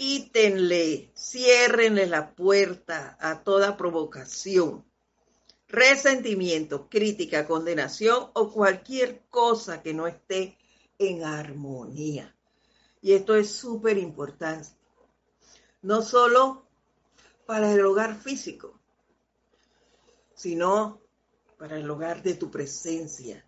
quítenle, 0.01 1.13
ciérrenle 1.15 2.07
la 2.07 2.35
puerta 2.35 3.19
a 3.21 3.45
toda 3.45 3.77
provocación, 3.77 4.83
resentimiento, 5.69 6.89
crítica, 6.89 7.47
condenación 7.47 8.31
o 8.33 8.51
cualquier 8.51 9.27
cosa 9.29 9.83
que 9.83 9.93
no 9.93 10.07
esté 10.07 10.57
en 10.99 11.23
armonía. 11.23 12.35
Y 13.03 13.13
esto 13.13 13.35
es 13.35 13.53
súper 13.53 13.99
importante, 13.99 14.71
no 15.83 16.01
solo 16.01 16.67
para 17.45 17.71
el 17.71 17.85
hogar 17.85 18.19
físico, 18.19 18.81
sino 20.35 20.99
para 21.59 21.77
el 21.77 21.91
hogar 21.91 22.23
de 22.23 22.33
tu 22.33 22.51
presencia. 22.51 23.45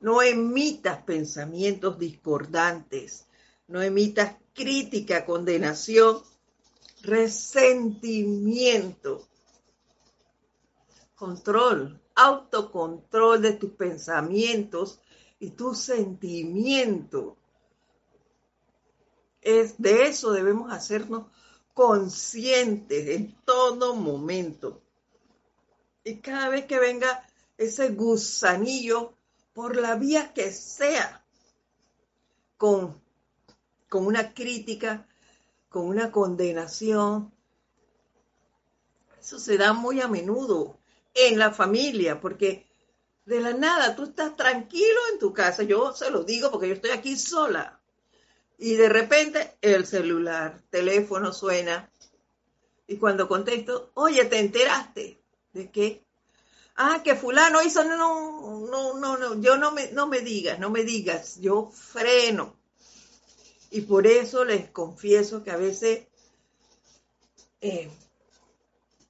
No 0.00 0.20
emitas 0.20 1.04
pensamientos 1.04 1.96
discordantes, 1.96 3.28
no 3.68 3.82
emitas 3.82 4.36
crítica, 4.52 5.24
condenación, 5.24 6.20
resentimiento, 7.02 9.26
control, 11.14 12.00
autocontrol 12.14 13.42
de 13.42 13.52
tus 13.54 13.72
pensamientos 13.72 15.00
y 15.38 15.50
tus 15.50 15.78
sentimientos. 15.78 17.34
Es 19.40 19.76
de 19.78 20.06
eso 20.06 20.32
debemos 20.32 20.72
hacernos 20.72 21.26
conscientes 21.74 23.08
en 23.08 23.34
todo 23.44 23.94
momento. 23.94 24.80
Y 26.04 26.20
cada 26.20 26.48
vez 26.48 26.66
que 26.66 26.78
venga 26.78 27.28
ese 27.58 27.90
gusanillo, 27.90 29.14
por 29.52 29.76
la 29.76 29.94
vía 29.94 30.32
que 30.32 30.52
sea, 30.52 31.24
con 32.56 33.03
con 33.94 34.06
una 34.06 34.34
crítica, 34.34 35.06
con 35.68 35.86
una 35.86 36.10
condenación. 36.10 37.32
Eso 39.20 39.38
se 39.38 39.56
da 39.56 39.72
muy 39.72 40.00
a 40.00 40.08
menudo 40.08 40.80
en 41.14 41.38
la 41.38 41.52
familia, 41.52 42.20
porque 42.20 42.66
de 43.24 43.40
la 43.40 43.52
nada 43.52 43.94
tú 43.94 44.02
estás 44.02 44.34
tranquilo 44.34 45.00
en 45.12 45.20
tu 45.20 45.32
casa, 45.32 45.62
yo 45.62 45.92
se 45.92 46.10
lo 46.10 46.24
digo 46.24 46.50
porque 46.50 46.66
yo 46.66 46.74
estoy 46.74 46.90
aquí 46.90 47.16
sola, 47.16 47.80
y 48.58 48.74
de 48.74 48.88
repente 48.88 49.58
el 49.60 49.86
celular, 49.86 50.60
teléfono 50.70 51.32
suena, 51.32 51.88
y 52.88 52.96
cuando 52.96 53.28
contesto, 53.28 53.92
oye, 53.94 54.24
¿te 54.24 54.40
enteraste? 54.40 55.22
¿De 55.52 55.70
qué? 55.70 56.02
Ah, 56.74 57.00
que 57.04 57.14
fulano 57.14 57.62
hizo, 57.62 57.84
no, 57.84 57.96
no, 57.96 58.94
no, 58.98 59.16
no, 59.16 59.40
yo 59.40 59.56
no 59.56 59.70
me, 59.70 59.92
no 59.92 60.08
me 60.08 60.18
digas, 60.18 60.58
no 60.58 60.68
me 60.68 60.82
digas, 60.82 61.38
yo 61.40 61.70
freno. 61.70 62.63
Y 63.74 63.80
por 63.80 64.06
eso 64.06 64.44
les 64.44 64.70
confieso 64.70 65.42
que 65.42 65.50
a 65.50 65.56
veces 65.56 66.06
eh, 67.60 67.90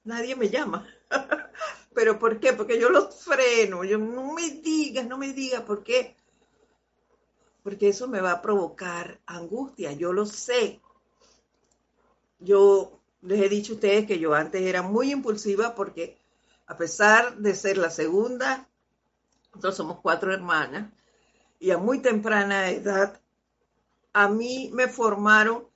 nadie 0.03 0.35
me 0.35 0.49
llama. 0.49 0.87
¿Pero 1.93 2.17
por 2.17 2.39
qué? 2.39 2.51
Porque 2.53 2.79
yo 2.79 2.89
los 2.89 3.13
freno. 3.23 3.83
Yo 3.83 3.99
no 3.99 4.33
me 4.33 4.49
digas, 4.49 5.05
no 5.05 5.19
me 5.19 5.33
digas, 5.33 5.61
¿por 5.61 5.83
qué? 5.83 6.15
Porque 7.61 7.89
eso 7.89 8.07
me 8.07 8.21
va 8.21 8.31
a 8.31 8.41
provocar 8.41 9.19
angustia, 9.27 9.91
yo 9.91 10.13
lo 10.13 10.25
sé. 10.25 10.81
Yo 12.39 12.99
les 13.21 13.43
he 13.43 13.49
dicho 13.49 13.73
a 13.73 13.75
ustedes 13.75 14.07
que 14.07 14.17
yo 14.17 14.33
antes 14.33 14.63
era 14.63 14.81
muy 14.81 15.11
impulsiva 15.11 15.75
porque 15.75 16.17
a 16.65 16.75
pesar 16.75 17.37
de 17.37 17.53
ser 17.53 17.77
la 17.77 17.91
segunda, 17.91 18.67
nosotros 19.49 19.77
somos 19.77 19.99
cuatro 20.01 20.33
hermanas, 20.33 20.91
y 21.59 21.69
a 21.69 21.77
muy 21.77 21.99
temprana 21.99 22.71
edad 22.71 23.21
a 24.15 24.29
mí 24.29 24.71
me 24.73 24.87
formaron 24.87 25.67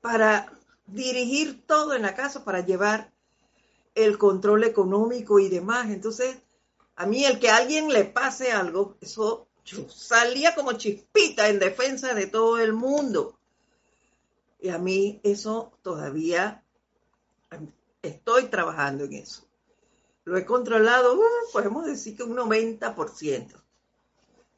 para 0.00 0.52
dirigir 0.88 1.64
todo 1.64 1.94
en 1.94 2.02
la 2.02 2.16
casa, 2.16 2.44
para 2.44 2.66
llevar 2.66 3.12
el 3.94 4.18
control 4.18 4.64
económico 4.64 5.38
y 5.38 5.48
demás. 5.48 5.88
Entonces, 5.90 6.36
a 6.96 7.06
mí 7.06 7.24
el 7.24 7.38
que 7.38 7.50
a 7.50 7.58
alguien 7.58 7.90
le 7.90 8.06
pase 8.06 8.50
algo, 8.50 8.96
eso 9.00 9.46
salía 9.88 10.56
como 10.56 10.72
chispita 10.72 11.48
en 11.48 11.60
defensa 11.60 12.12
de 12.12 12.26
todo 12.26 12.58
el 12.58 12.72
mundo. 12.72 13.38
Y 14.60 14.70
a 14.70 14.78
mí 14.78 15.20
eso 15.22 15.78
todavía 15.80 16.64
estoy 18.02 18.46
trabajando 18.46 19.04
en 19.04 19.12
eso. 19.12 19.46
Lo 20.24 20.36
he 20.36 20.44
controlado, 20.44 21.14
uh, 21.14 21.52
podemos 21.52 21.86
decir 21.86 22.16
que 22.16 22.24
un 22.24 22.34
90%. 22.34 23.62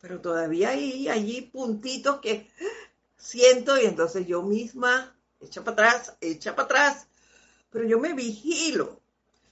Pero 0.00 0.20
todavía 0.20 0.70
hay 0.70 1.08
allí 1.08 1.42
puntitos 1.42 2.20
que 2.20 2.48
siento 3.16 3.80
y 3.80 3.86
entonces 3.86 4.26
yo 4.26 4.42
misma 4.42 5.16
echa 5.40 5.62
para 5.62 5.72
atrás, 5.72 6.16
echa 6.20 6.54
para 6.54 6.66
atrás, 6.66 7.08
pero 7.70 7.86
yo 7.86 7.98
me 7.98 8.12
vigilo 8.12 9.00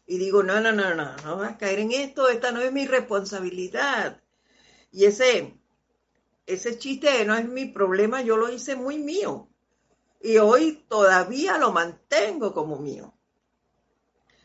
y 0.06 0.18
digo, 0.18 0.42
no, 0.42 0.60
no, 0.60 0.72
no, 0.72 0.94
no, 0.94 1.16
no 1.16 1.36
vas 1.36 1.52
a 1.52 1.58
caer 1.58 1.78
en 1.78 1.92
esto, 1.92 2.28
esta 2.28 2.52
no 2.52 2.60
es 2.60 2.72
mi 2.72 2.86
responsabilidad. 2.86 4.20
Y 4.92 5.06
ese, 5.06 5.54
ese 6.46 6.78
chiste 6.78 7.24
no 7.24 7.34
es 7.34 7.48
mi 7.48 7.66
problema, 7.66 8.22
yo 8.22 8.36
lo 8.36 8.50
hice 8.50 8.76
muy 8.76 8.98
mío. 8.98 9.48
Y 10.20 10.38
hoy 10.38 10.84
todavía 10.88 11.58
lo 11.58 11.72
mantengo 11.72 12.52
como 12.52 12.78
mío. 12.78 13.14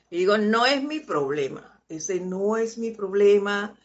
Y 0.09 0.19
digo, 0.19 0.37
no 0.37 0.65
es 0.65 0.81
mi 0.81 1.01
problema, 1.01 1.81
ese 1.87 2.19
no 2.19 2.57
es 2.57 2.77
mi 2.77 2.91
problema, 2.91 3.77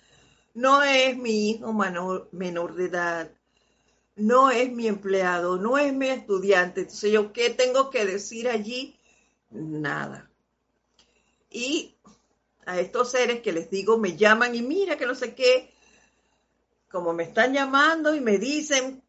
no 0.55 0.83
es 0.83 1.17
mi 1.17 1.51
hijo 1.51 1.73
menor 1.73 2.75
de 2.75 2.85
edad, 2.87 3.31
no 4.17 4.51
es 4.51 4.71
mi 4.71 4.87
empleado, 4.87 5.57
no 5.59 5.79
es 5.79 5.93
mi 5.93 6.09
estudiante. 6.09 6.83
Entonces, 6.83 7.11
¿yo 7.11 7.33
qué 7.33 7.51
tengo 7.51 7.91
que 7.91 8.05
decir 8.05 8.49
allí? 8.49 8.97
Nada. 9.51 10.31
Y 11.51 11.95
a 12.67 12.81
estos 12.81 13.11
seres 13.11 13.43
que 13.43 13.53
les 13.53 13.71
digo, 13.71 13.99
me 13.99 14.17
llaman 14.17 14.55
y 14.55 14.63
mira 14.63 14.97
que 14.97 15.07
no 15.07 15.15
sé 15.15 15.35
qué, 15.35 15.71
como 16.91 17.13
me 17.13 17.25
están 17.25 17.53
llamando 17.53 18.15
y 18.15 18.21
me 18.21 18.39
dicen, 18.39 19.03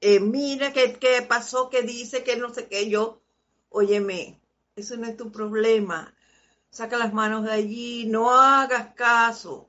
eh, 0.00 0.20
mira 0.20 0.72
qué, 0.72 0.94
qué 0.94 1.22
pasó, 1.22 1.68
qué 1.68 1.82
dice, 1.82 2.22
que 2.22 2.36
no 2.36 2.52
sé 2.54 2.68
qué, 2.68 2.88
yo, 2.88 3.20
óyeme, 3.70 4.40
eso 4.76 4.96
no 4.96 5.06
es 5.06 5.16
tu 5.16 5.30
problema. 5.32 6.14
Saca 6.70 6.96
las 6.98 7.12
manos 7.12 7.44
de 7.44 7.52
allí, 7.52 8.06
no 8.06 8.30
hagas 8.30 8.94
caso. 8.94 9.68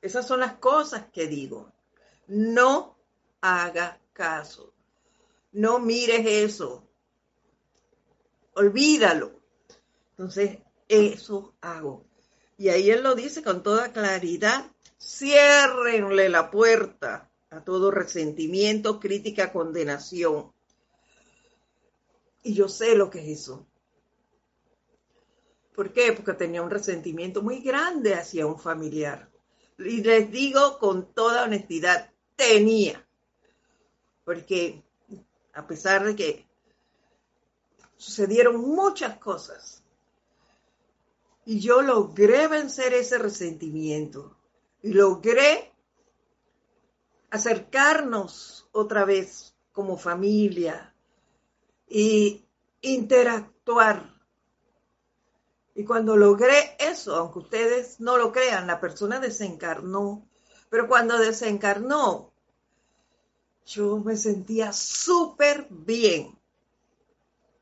Esas 0.00 0.26
son 0.26 0.40
las 0.40 0.54
cosas 0.54 1.06
que 1.12 1.26
digo. 1.26 1.72
No 2.28 2.95
haga 3.40 4.00
caso. 4.12 4.72
No 5.52 5.78
mires 5.78 6.26
eso. 6.26 6.86
Olvídalo. 8.54 9.40
Entonces, 10.10 10.58
eso 10.88 11.54
hago. 11.60 12.04
Y 12.58 12.68
ahí 12.68 12.90
él 12.90 13.02
lo 13.02 13.14
dice 13.14 13.42
con 13.42 13.62
toda 13.62 13.92
claridad. 13.92 14.70
Ciérrenle 14.98 16.28
la 16.28 16.50
puerta 16.50 17.30
a 17.50 17.62
todo 17.62 17.90
resentimiento, 17.90 18.98
crítica, 18.98 19.52
condenación. 19.52 20.52
Y 22.42 22.54
yo 22.54 22.68
sé 22.68 22.94
lo 22.96 23.10
que 23.10 23.20
es 23.20 23.40
eso. 23.40 23.66
¿Por 25.74 25.92
qué? 25.92 26.12
Porque 26.12 26.32
tenía 26.32 26.62
un 26.62 26.70
resentimiento 26.70 27.42
muy 27.42 27.60
grande 27.60 28.14
hacia 28.14 28.46
un 28.46 28.58
familiar. 28.58 29.30
Y 29.78 30.02
les 30.02 30.30
digo 30.30 30.78
con 30.78 31.12
toda 31.12 31.44
honestidad, 31.44 32.10
tenía 32.34 33.05
porque 34.26 34.82
a 35.54 35.68
pesar 35.68 36.04
de 36.04 36.16
que 36.16 36.46
sucedieron 37.96 38.60
muchas 38.60 39.18
cosas, 39.18 39.84
y 41.44 41.60
yo 41.60 41.80
logré 41.80 42.48
vencer 42.48 42.92
ese 42.92 43.18
resentimiento 43.18 44.36
y 44.82 44.94
logré 44.94 45.72
acercarnos 47.30 48.68
otra 48.72 49.04
vez 49.04 49.54
como 49.70 49.96
familia 49.96 50.92
y 51.88 52.44
interactuar. 52.80 54.12
Y 55.76 55.84
cuando 55.84 56.16
logré 56.16 56.76
eso, 56.80 57.14
aunque 57.14 57.38
ustedes 57.38 58.00
no 58.00 58.16
lo 58.16 58.32
crean, 58.32 58.66
la 58.66 58.80
persona 58.80 59.20
desencarnó, 59.20 60.28
pero 60.68 60.88
cuando 60.88 61.16
desencarnó, 61.16 62.32
yo 63.66 63.98
me 63.98 64.16
sentía 64.16 64.72
súper 64.72 65.66
bien, 65.70 66.38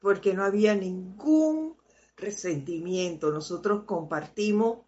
porque 0.00 0.34
no 0.34 0.44
había 0.44 0.74
ningún 0.74 1.76
resentimiento. 2.16 3.32
Nosotros 3.32 3.84
compartimos, 3.84 4.80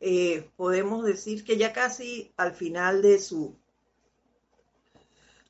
eh, 0.00 0.50
podemos 0.56 1.04
decir 1.04 1.44
que 1.44 1.58
ya 1.58 1.72
casi 1.72 2.32
al 2.36 2.54
final 2.54 3.02
de 3.02 3.18
su, 3.18 3.54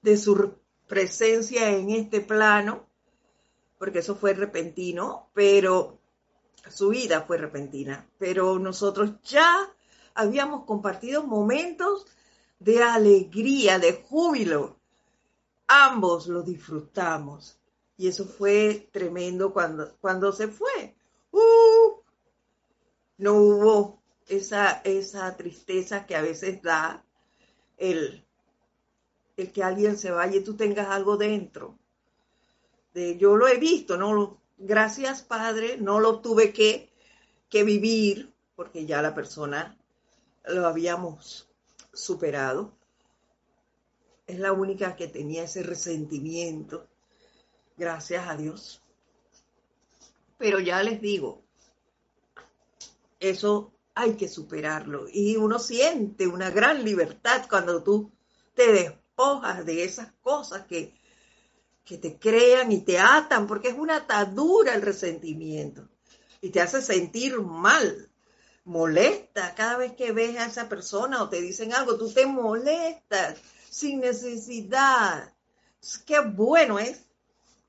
de 0.02 0.16
su 0.16 0.54
presencia 0.88 1.70
en 1.70 1.90
este 1.90 2.20
plano, 2.20 2.86
porque 3.78 4.00
eso 4.00 4.16
fue 4.16 4.34
repentino, 4.34 5.30
pero 5.34 6.00
su 6.68 6.88
vida 6.88 7.22
fue 7.22 7.38
repentina, 7.38 8.08
pero 8.18 8.58
nosotros 8.58 9.20
ya 9.22 9.72
habíamos 10.14 10.64
compartido 10.64 11.22
momentos 11.22 12.06
de 12.64 12.82
alegría, 12.82 13.78
de 13.78 13.92
júbilo. 13.92 14.78
Ambos 15.66 16.26
lo 16.28 16.42
disfrutamos. 16.42 17.58
Y 17.96 18.08
eso 18.08 18.24
fue 18.24 18.88
tremendo 18.92 19.52
cuando, 19.52 19.96
cuando 20.00 20.32
se 20.32 20.48
fue. 20.48 20.94
¡Uh! 21.30 22.04
no 23.18 23.34
hubo 23.34 24.02
esa, 24.26 24.80
esa 24.84 25.36
tristeza 25.36 26.06
que 26.06 26.16
a 26.16 26.22
veces 26.22 26.62
da 26.62 27.04
el, 27.76 28.24
el 29.36 29.52
que 29.52 29.62
alguien 29.62 29.96
se 29.96 30.10
vaya 30.10 30.36
y 30.36 30.44
tú 30.44 30.56
tengas 30.56 30.88
algo 30.88 31.16
dentro. 31.16 31.78
De, 32.92 33.16
yo 33.18 33.36
lo 33.36 33.48
he 33.48 33.58
visto, 33.58 33.96
¿no? 33.96 34.40
Gracias, 34.56 35.22
Padre, 35.22 35.78
no 35.78 36.00
lo 36.00 36.20
tuve 36.20 36.52
que, 36.52 36.92
que 37.48 37.64
vivir 37.64 38.32
porque 38.56 38.86
ya 38.86 39.02
la 39.02 39.14
persona 39.14 39.76
lo 40.46 40.66
habíamos 40.66 41.48
superado. 41.94 42.76
Es 44.26 44.38
la 44.38 44.52
única 44.52 44.96
que 44.96 45.08
tenía 45.08 45.44
ese 45.44 45.62
resentimiento, 45.62 46.88
gracias 47.76 48.26
a 48.28 48.36
Dios. 48.36 48.82
Pero 50.38 50.60
ya 50.60 50.82
les 50.82 51.00
digo, 51.00 51.42
eso 53.20 53.72
hay 53.94 54.14
que 54.14 54.28
superarlo. 54.28 55.06
Y 55.12 55.36
uno 55.36 55.58
siente 55.58 56.26
una 56.26 56.50
gran 56.50 56.84
libertad 56.84 57.46
cuando 57.48 57.82
tú 57.82 58.10
te 58.54 58.72
despojas 58.72 59.64
de 59.64 59.84
esas 59.84 60.12
cosas 60.22 60.66
que, 60.66 60.94
que 61.84 61.98
te 61.98 62.18
crean 62.18 62.72
y 62.72 62.80
te 62.80 62.98
atan, 62.98 63.46
porque 63.46 63.68
es 63.68 63.74
una 63.74 63.96
atadura 63.96 64.74
el 64.74 64.82
resentimiento 64.82 65.88
y 66.40 66.50
te 66.50 66.60
hace 66.60 66.82
sentir 66.82 67.40
mal 67.40 68.10
molesta 68.64 69.54
cada 69.54 69.76
vez 69.76 69.92
que 69.92 70.12
ves 70.12 70.38
a 70.38 70.46
esa 70.46 70.68
persona 70.68 71.22
o 71.22 71.28
te 71.28 71.40
dicen 71.40 71.74
algo, 71.74 71.96
tú 71.96 72.12
te 72.12 72.26
molestas 72.26 73.38
sin 73.70 74.00
necesidad. 74.00 75.32
Qué 76.06 76.20
bueno 76.20 76.78
es 76.78 77.04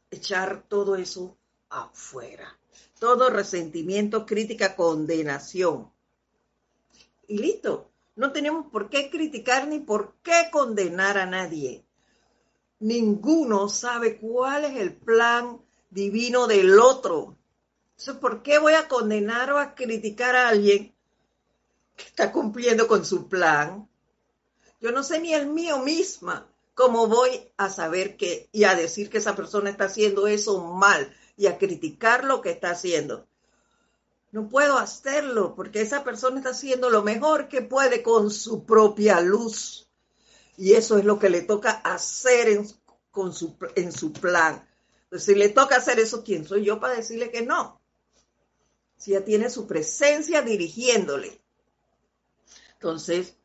echar 0.09 0.63
todo 0.67 0.95
eso 0.95 1.37
afuera. 1.69 2.57
Todo 2.99 3.29
resentimiento, 3.29 4.25
crítica, 4.25 4.75
condenación. 4.75 5.91
Y 7.27 7.39
listo. 7.39 7.89
No 8.15 8.31
tenemos 8.31 8.67
por 8.71 8.89
qué 8.89 9.09
criticar 9.09 9.67
ni 9.67 9.79
por 9.79 10.13
qué 10.23 10.49
condenar 10.49 11.17
a 11.17 11.25
nadie. 11.25 11.83
Ninguno 12.79 13.67
sabe 13.67 14.17
cuál 14.17 14.63
es 14.63 14.77
el 14.77 14.95
plan 14.95 15.59
divino 15.89 16.47
del 16.47 16.79
otro. 16.79 17.35
Entonces, 17.97 18.15
¿por 18.21 18.43
qué 18.43 18.59
voy 18.59 18.73
a 18.73 18.87
condenar 18.87 19.51
o 19.51 19.59
a 19.59 19.75
criticar 19.75 20.35
a 20.35 20.49
alguien 20.49 20.95
que 21.95 22.03
está 22.05 22.31
cumpliendo 22.31 22.87
con 22.87 23.05
su 23.05 23.27
plan. 23.27 23.89
Yo 24.81 24.91
no 24.91 25.03
sé 25.03 25.19
ni 25.19 25.33
el 25.33 25.47
mío 25.47 25.79
misma 25.79 26.47
cómo 26.73 27.07
voy 27.07 27.51
a 27.57 27.69
saber 27.69 28.17
que 28.17 28.49
y 28.51 28.65
a 28.65 28.75
decir 28.75 29.09
que 29.09 29.19
esa 29.19 29.35
persona 29.35 29.69
está 29.69 29.85
haciendo 29.85 30.27
eso 30.27 30.61
mal 30.61 31.15
y 31.37 31.47
a 31.47 31.57
criticar 31.57 32.23
lo 32.25 32.41
que 32.41 32.51
está 32.51 32.71
haciendo. 32.71 33.27
No 34.31 34.49
puedo 34.49 34.77
hacerlo 34.77 35.55
porque 35.55 35.81
esa 35.81 36.03
persona 36.03 36.37
está 36.37 36.49
haciendo 36.49 36.89
lo 36.89 37.03
mejor 37.03 37.47
que 37.47 37.61
puede 37.61 38.03
con 38.03 38.29
su 38.29 38.65
propia 38.65 39.21
luz. 39.21 39.89
Y 40.57 40.73
eso 40.73 40.97
es 40.97 41.05
lo 41.05 41.19
que 41.19 41.29
le 41.29 41.41
toca 41.41 41.71
hacer 41.71 42.49
en, 42.49 42.67
con 43.11 43.33
su, 43.33 43.55
en 43.75 43.91
su 43.93 44.11
plan. 44.11 44.67
Pues 45.09 45.23
si 45.23 45.35
le 45.35 45.49
toca 45.49 45.77
hacer 45.77 45.99
eso, 45.99 46.23
¿quién 46.23 46.45
soy 46.45 46.65
yo 46.65 46.79
para 46.79 46.95
decirle 46.95 47.31
que 47.31 47.41
no? 47.41 47.79
Si 48.97 49.11
ya 49.11 49.23
tiene 49.23 49.49
su 49.49 49.67
presencia 49.67 50.41
dirigiéndole. 50.41 51.41
Entonces, 52.73 53.35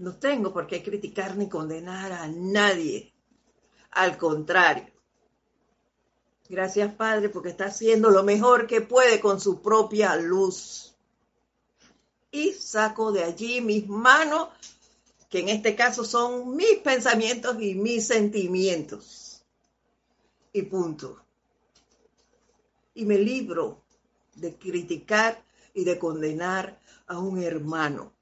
no 0.00 0.16
tengo 0.16 0.52
por 0.52 0.66
qué 0.66 0.82
criticar 0.82 1.36
ni 1.36 1.48
condenar 1.48 2.12
a 2.12 2.26
nadie. 2.26 3.12
Al 3.92 4.16
contrario. 4.16 4.92
Gracias, 6.48 6.92
Padre, 6.94 7.28
porque 7.28 7.50
está 7.50 7.66
haciendo 7.66 8.10
lo 8.10 8.24
mejor 8.24 8.66
que 8.66 8.80
puede 8.80 9.20
con 9.20 9.40
su 9.40 9.62
propia 9.62 10.16
luz. 10.16 10.96
Y 12.32 12.52
saco 12.52 13.12
de 13.12 13.24
allí 13.24 13.60
mis 13.60 13.86
manos, 13.88 14.48
que 15.28 15.40
en 15.40 15.48
este 15.48 15.76
caso 15.76 16.04
son 16.04 16.56
mis 16.56 16.78
pensamientos 16.78 17.60
y 17.60 17.74
mis 17.74 18.06
sentimientos. 18.06 19.42
Y 20.52 20.62
punto. 20.62 21.22
Y 22.94 23.04
me 23.04 23.18
libro 23.18 23.79
de 24.40 24.56
criticar 24.56 25.44
y 25.74 25.84
de 25.84 25.98
condenar 25.98 26.80
a 27.06 27.18
un 27.18 27.42
hermano. 27.42 28.12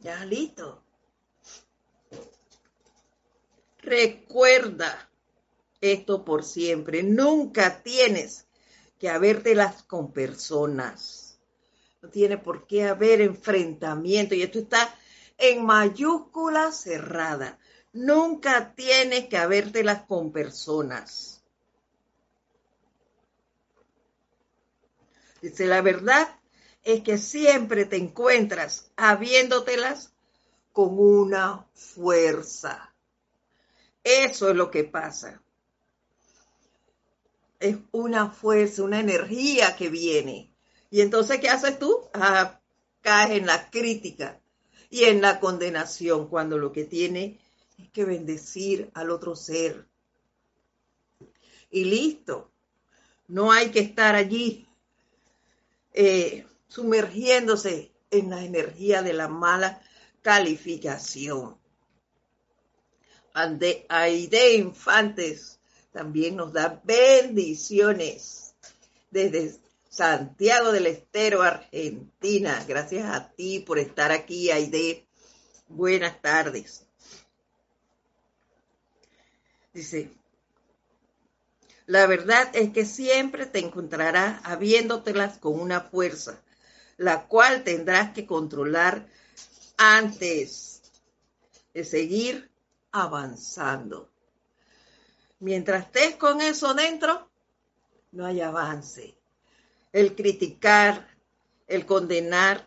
Ya 0.00 0.24
listo. 0.24 0.82
Recuerda 3.78 5.08
esto 5.80 6.24
por 6.24 6.44
siempre. 6.44 7.02
Nunca 7.02 7.82
tienes 7.82 8.46
que 8.98 9.08
habértelas 9.08 9.82
con 9.84 10.12
personas. 10.12 11.40
No 12.02 12.10
tiene 12.10 12.38
por 12.38 12.66
qué 12.66 12.84
haber 12.84 13.20
enfrentamiento. 13.20 14.34
Y 14.34 14.42
esto 14.42 14.60
está 14.60 14.94
en 15.36 15.64
mayúscula 15.64 16.70
cerrada. 16.72 17.58
Nunca 17.92 18.74
tienes 18.74 19.28
que 19.28 19.36
habértelas 19.36 20.02
con 20.02 20.32
personas. 20.32 21.37
Dice 25.40 25.66
la 25.66 25.80
verdad 25.82 26.28
es 26.82 27.02
que 27.02 27.18
siempre 27.18 27.84
te 27.84 27.96
encuentras 27.96 28.90
habiéndotelas 28.96 30.12
con 30.72 30.98
una 30.98 31.66
fuerza. 31.74 32.94
Eso 34.02 34.50
es 34.50 34.56
lo 34.56 34.70
que 34.70 34.84
pasa. 34.84 35.42
Es 37.60 37.76
una 37.90 38.30
fuerza, 38.30 38.84
una 38.84 39.00
energía 39.00 39.76
que 39.76 39.88
viene. 39.88 40.52
Y 40.90 41.00
entonces, 41.00 41.40
¿qué 41.40 41.48
haces 41.48 41.78
tú? 41.78 42.08
Ah, 42.14 42.60
caes 43.00 43.32
en 43.32 43.46
la 43.46 43.70
crítica 43.70 44.40
y 44.88 45.04
en 45.04 45.20
la 45.20 45.40
condenación 45.40 46.28
cuando 46.28 46.58
lo 46.58 46.72
que 46.72 46.84
tiene 46.84 47.38
es 47.76 47.90
que 47.90 48.04
bendecir 48.04 48.90
al 48.94 49.10
otro 49.10 49.36
ser. 49.36 49.86
Y 51.70 51.84
listo. 51.84 52.50
No 53.26 53.52
hay 53.52 53.70
que 53.70 53.80
estar 53.80 54.14
allí 54.14 54.67
eh, 55.92 56.46
sumergiéndose 56.68 57.92
en 58.10 58.30
la 58.30 58.44
energía 58.44 59.02
de 59.02 59.12
la 59.12 59.28
mala 59.28 59.80
calificación. 60.22 61.56
Aide 63.32 64.54
Infantes 64.54 65.58
también 65.92 66.36
nos 66.36 66.52
da 66.52 66.80
bendiciones 66.84 68.54
desde 69.10 69.56
Santiago 69.88 70.72
del 70.72 70.86
Estero, 70.86 71.42
Argentina. 71.42 72.64
Gracias 72.66 73.04
a 73.04 73.30
ti 73.30 73.60
por 73.60 73.78
estar 73.78 74.12
aquí, 74.12 74.50
Aide. 74.50 75.06
Buenas 75.68 76.20
tardes. 76.20 76.84
Dice, 79.72 80.10
la 81.88 82.06
verdad 82.06 82.48
es 82.54 82.70
que 82.72 82.84
siempre 82.84 83.46
te 83.46 83.58
encontrarás 83.58 84.40
habiéndotelas 84.44 85.38
con 85.38 85.58
una 85.58 85.80
fuerza 85.80 86.40
la 86.98 87.26
cual 87.28 87.64
tendrás 87.64 88.12
que 88.12 88.26
controlar 88.26 89.06
antes 89.78 90.82
de 91.72 91.84
seguir 91.84 92.50
avanzando. 92.90 94.10
Mientras 95.38 95.86
estés 95.86 96.16
con 96.16 96.40
eso 96.40 96.74
dentro, 96.74 97.30
no 98.10 98.26
hay 98.26 98.40
avance. 98.40 99.16
El 99.92 100.16
criticar, 100.16 101.08
el 101.68 101.86
condenar, 101.86 102.66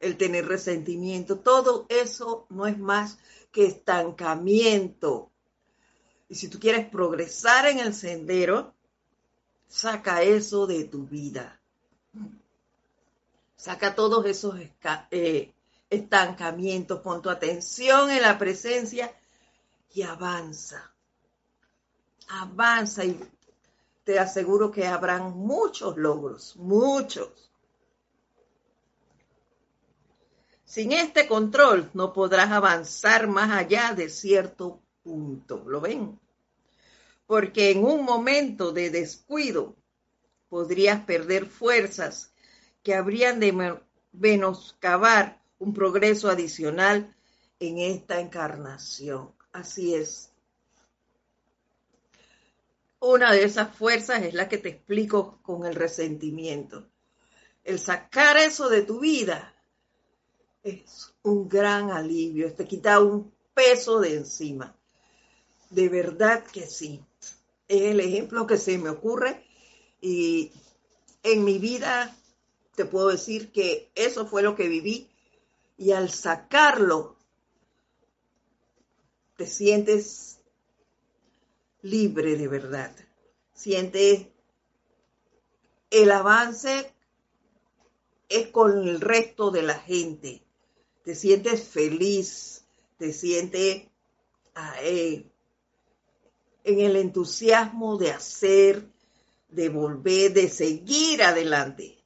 el 0.00 0.16
tener 0.16 0.46
resentimiento, 0.46 1.38
todo 1.38 1.86
eso 1.90 2.46
no 2.48 2.66
es 2.66 2.78
más 2.78 3.18
que 3.52 3.66
estancamiento. 3.66 5.30
Y 6.28 6.34
si 6.34 6.48
tú 6.48 6.58
quieres 6.58 6.88
progresar 6.88 7.66
en 7.66 7.78
el 7.78 7.94
sendero, 7.94 8.72
saca 9.68 10.22
eso 10.22 10.66
de 10.66 10.84
tu 10.84 11.04
vida. 11.06 11.60
Saca 13.56 13.94
todos 13.94 14.24
esos 14.26 14.56
eh, 15.10 15.52
estancamientos, 15.90 17.00
pon 17.00 17.22
tu 17.22 17.30
atención 17.30 18.10
en 18.10 18.22
la 18.22 18.38
presencia 18.38 19.14
y 19.92 20.02
avanza. 20.02 20.92
Avanza 22.28 23.04
y 23.04 23.18
te 24.04 24.18
aseguro 24.18 24.70
que 24.70 24.86
habrán 24.86 25.36
muchos 25.36 25.96
logros, 25.96 26.56
muchos. 26.56 27.50
Sin 30.64 30.92
este 30.92 31.26
control 31.28 31.90
no 31.94 32.12
podrás 32.12 32.50
avanzar 32.50 33.28
más 33.28 33.50
allá 33.50 33.94
de 33.94 34.08
cierto 34.08 34.80
punto. 35.04 35.62
¿Lo 35.66 35.80
ven? 35.80 36.18
Porque 37.26 37.70
en 37.70 37.84
un 37.84 38.04
momento 38.04 38.72
de 38.72 38.90
descuido 38.90 39.76
podrías 40.48 41.04
perder 41.04 41.46
fuerzas 41.46 42.34
que 42.82 42.94
habrían 42.94 43.38
de 43.38 43.78
menoscabar 44.12 45.40
un 45.58 45.72
progreso 45.72 46.28
adicional 46.28 47.14
en 47.60 47.78
esta 47.78 48.20
encarnación. 48.20 49.32
Así 49.52 49.94
es. 49.94 50.30
Una 53.00 53.32
de 53.32 53.44
esas 53.44 53.74
fuerzas 53.76 54.22
es 54.22 54.34
la 54.34 54.48
que 54.48 54.58
te 54.58 54.70
explico 54.70 55.38
con 55.42 55.66
el 55.66 55.74
resentimiento. 55.74 56.88
El 57.62 57.78
sacar 57.78 58.36
eso 58.36 58.68
de 58.68 58.82
tu 58.82 59.00
vida 59.00 59.54
es 60.62 61.14
un 61.22 61.48
gran 61.48 61.90
alivio, 61.90 62.52
te 62.54 62.66
quita 62.66 63.00
un 63.00 63.32
peso 63.54 64.00
de 64.00 64.16
encima. 64.16 64.76
De 65.74 65.88
verdad 65.88 66.44
que 66.44 66.68
sí. 66.68 67.04
Es 67.66 67.82
el 67.82 67.98
ejemplo 67.98 68.46
que 68.46 68.58
se 68.58 68.78
me 68.78 68.90
ocurre 68.90 69.44
y 70.00 70.52
en 71.24 71.42
mi 71.42 71.58
vida 71.58 72.16
te 72.76 72.84
puedo 72.84 73.08
decir 73.08 73.50
que 73.50 73.90
eso 73.96 74.24
fue 74.24 74.44
lo 74.44 74.54
que 74.54 74.68
viví 74.68 75.10
y 75.76 75.90
al 75.90 76.10
sacarlo 76.10 77.16
te 79.36 79.46
sientes 79.46 80.38
libre 81.82 82.36
de 82.36 82.46
verdad. 82.46 82.94
Sientes 83.52 84.28
el 85.90 86.12
avance 86.12 86.94
es 88.28 88.46
con 88.50 88.86
el 88.86 89.00
resto 89.00 89.50
de 89.50 89.62
la 89.62 89.80
gente. 89.80 90.40
Te 91.02 91.16
sientes 91.16 91.64
feliz, 91.64 92.64
te 92.96 93.12
sientes 93.12 93.88
en 96.64 96.80
el 96.80 96.96
entusiasmo 96.96 97.96
de 97.96 98.10
hacer, 98.10 98.88
de 99.48 99.68
volver, 99.68 100.32
de 100.32 100.48
seguir 100.48 101.22
adelante 101.22 102.04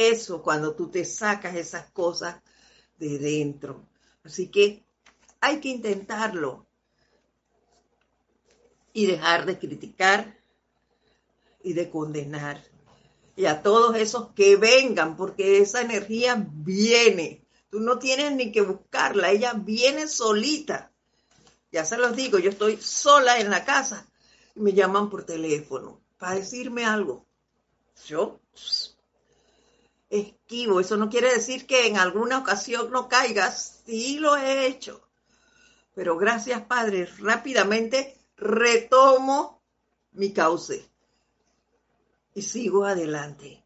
eso 0.00 0.42
cuando 0.42 0.74
tú 0.74 0.90
te 0.90 1.04
sacas 1.04 1.56
esas 1.56 1.90
cosas 1.90 2.36
de 2.98 3.18
dentro. 3.18 3.86
Así 4.24 4.48
que 4.48 4.84
hay 5.40 5.60
que 5.60 5.68
intentarlo 5.68 6.66
y 8.92 9.06
dejar 9.06 9.46
de 9.46 9.58
criticar 9.58 10.38
y 11.62 11.72
de 11.74 11.90
condenar. 11.90 12.62
Y 13.36 13.46
a 13.46 13.62
todos 13.62 13.96
esos 13.96 14.32
que 14.32 14.56
vengan, 14.56 15.16
porque 15.16 15.58
esa 15.58 15.80
energía 15.80 16.44
viene. 16.48 17.44
Tú 17.70 17.80
no 17.80 17.98
tienes 17.98 18.32
ni 18.32 18.52
que 18.52 18.62
buscarla, 18.62 19.30
ella 19.30 19.54
viene 19.54 20.08
solita. 20.08 20.89
Ya 21.72 21.84
se 21.84 21.98
los 21.98 22.16
digo, 22.16 22.38
yo 22.38 22.50
estoy 22.50 22.76
sola 22.78 23.38
en 23.38 23.50
la 23.50 23.64
casa 23.64 24.06
y 24.54 24.60
me 24.60 24.72
llaman 24.72 25.08
por 25.08 25.24
teléfono 25.24 26.00
para 26.18 26.34
decirme 26.34 26.84
algo. 26.84 27.26
Yo 28.06 28.40
esquivo. 30.10 30.80
Eso 30.80 30.96
no 30.96 31.08
quiere 31.08 31.32
decir 31.32 31.66
que 31.66 31.86
en 31.86 31.96
alguna 31.96 32.38
ocasión 32.38 32.90
no 32.90 33.08
caigas. 33.08 33.82
Sí 33.86 34.18
lo 34.18 34.36
he 34.36 34.66
hecho. 34.66 35.00
Pero 35.94 36.16
gracias, 36.18 36.62
Padre, 36.62 37.06
rápidamente 37.18 38.16
retomo 38.36 39.62
mi 40.12 40.32
cauce 40.32 40.88
y 42.34 42.42
sigo 42.42 42.84
adelante. 42.84 43.62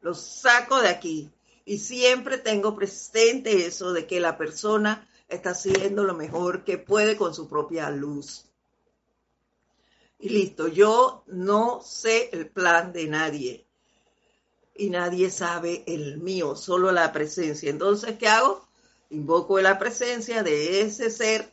Lo 0.00 0.14
saco 0.14 0.80
de 0.80 0.88
aquí 0.88 1.30
y 1.64 1.78
siempre 1.78 2.38
tengo 2.38 2.74
presente 2.74 3.66
eso 3.66 3.92
de 3.92 4.06
que 4.06 4.20
la 4.20 4.36
persona 4.36 5.08
está 5.28 5.50
haciendo 5.50 6.04
lo 6.04 6.14
mejor 6.14 6.64
que 6.64 6.78
puede 6.78 7.16
con 7.16 7.34
su 7.34 7.48
propia 7.48 7.90
luz. 7.90 8.46
Y 10.18 10.30
listo, 10.30 10.68
yo 10.68 11.22
no 11.26 11.80
sé 11.82 12.30
el 12.32 12.48
plan 12.48 12.92
de 12.92 13.06
nadie 13.06 13.66
y 14.74 14.90
nadie 14.90 15.30
sabe 15.30 15.84
el 15.86 16.18
mío, 16.18 16.56
solo 16.56 16.90
la 16.92 17.12
presencia. 17.12 17.70
Entonces, 17.70 18.16
¿qué 18.18 18.28
hago? 18.28 18.66
Invoco 19.10 19.60
la 19.60 19.78
presencia 19.78 20.42
de 20.42 20.80
ese 20.82 21.10
ser 21.10 21.52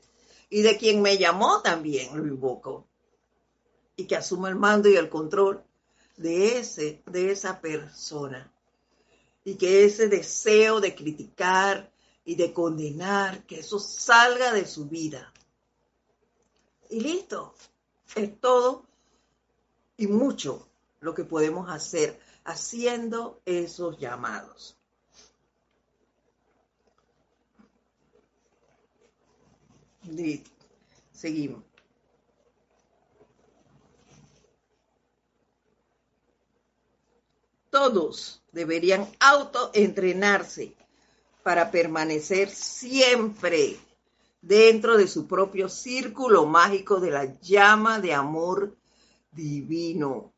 y 0.49 0.61
de 0.61 0.77
quien 0.77 1.01
me 1.01 1.17
llamó 1.17 1.61
también 1.61 2.17
lo 2.17 2.25
invoco. 2.25 2.87
Y 3.95 4.05
que 4.05 4.15
asuma 4.15 4.49
el 4.49 4.55
mando 4.55 4.89
y 4.89 4.95
el 4.95 5.09
control 5.09 5.63
de 6.17 6.59
ese, 6.59 7.01
de 7.05 7.31
esa 7.31 7.61
persona. 7.61 8.51
Y 9.43 9.55
que 9.55 9.85
ese 9.85 10.07
deseo 10.07 10.81
de 10.81 10.95
criticar 10.95 11.91
y 12.25 12.35
de 12.35 12.51
condenar, 12.51 13.45
que 13.45 13.59
eso 13.59 13.79
salga 13.79 14.51
de 14.51 14.65
su 14.65 14.85
vida. 14.89 15.31
Y 16.89 16.99
listo. 16.99 17.53
Es 18.15 18.39
todo 18.39 18.85
y 19.97 20.07
mucho 20.07 20.67
lo 20.99 21.13
que 21.13 21.23
podemos 21.23 21.69
hacer 21.69 22.19
haciendo 22.43 23.41
esos 23.45 23.99
llamados. 23.99 24.75
Seguimos. 31.11 31.63
Todos 37.69 38.41
deberían 38.51 39.09
autoentrenarse 39.19 40.75
para 41.45 41.69
permanecer 41.69 42.49
siempre 42.49 43.77
dentro 44.41 44.97
de 44.97 45.07
su 45.07 45.27
propio 45.27 45.69
círculo 45.69 46.47
mágico 46.47 46.99
de 46.99 47.11
la 47.11 47.39
llama 47.39 47.99
de 47.99 48.15
amor 48.15 48.75
divino, 49.31 50.33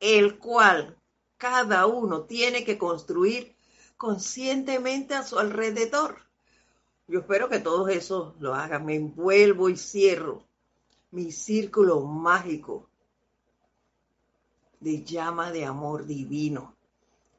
el 0.00 0.38
cual 0.38 0.96
cada 1.36 1.84
uno 1.84 2.22
tiene 2.22 2.64
que 2.64 2.78
construir 2.78 3.54
conscientemente 3.98 5.14
a 5.14 5.24
su 5.24 5.38
alrededor. 5.38 6.22
Yo 7.06 7.18
espero 7.18 7.50
que 7.50 7.58
todos 7.58 7.90
eso 7.90 8.34
lo 8.40 8.54
hagan. 8.54 8.86
Me 8.86 8.94
envuelvo 8.94 9.68
y 9.68 9.76
cierro 9.76 10.42
mi 11.10 11.32
círculo 11.32 12.00
mágico 12.00 12.88
de 14.80 15.04
llama 15.04 15.52
de 15.52 15.66
amor 15.66 16.06
divino. 16.06 16.77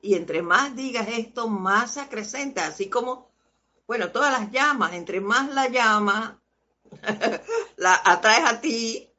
Y 0.02 0.16
entre 0.16 0.42
más 0.42 0.76
digas 0.76 1.08
esto, 1.10 1.48
más 1.48 1.94
se 1.94 2.02
acrecenta, 2.02 2.66
así 2.66 2.90
como, 2.90 3.30
bueno, 3.88 4.12
todas 4.12 4.32
las 4.32 4.52
llamas, 4.52 4.94
entre 4.94 5.20
más 5.20 5.54
la 5.54 5.68
llama 5.68 6.42
la 7.78 8.02
atraes 8.06 8.46
a 8.46 8.62
ti, 8.62 9.10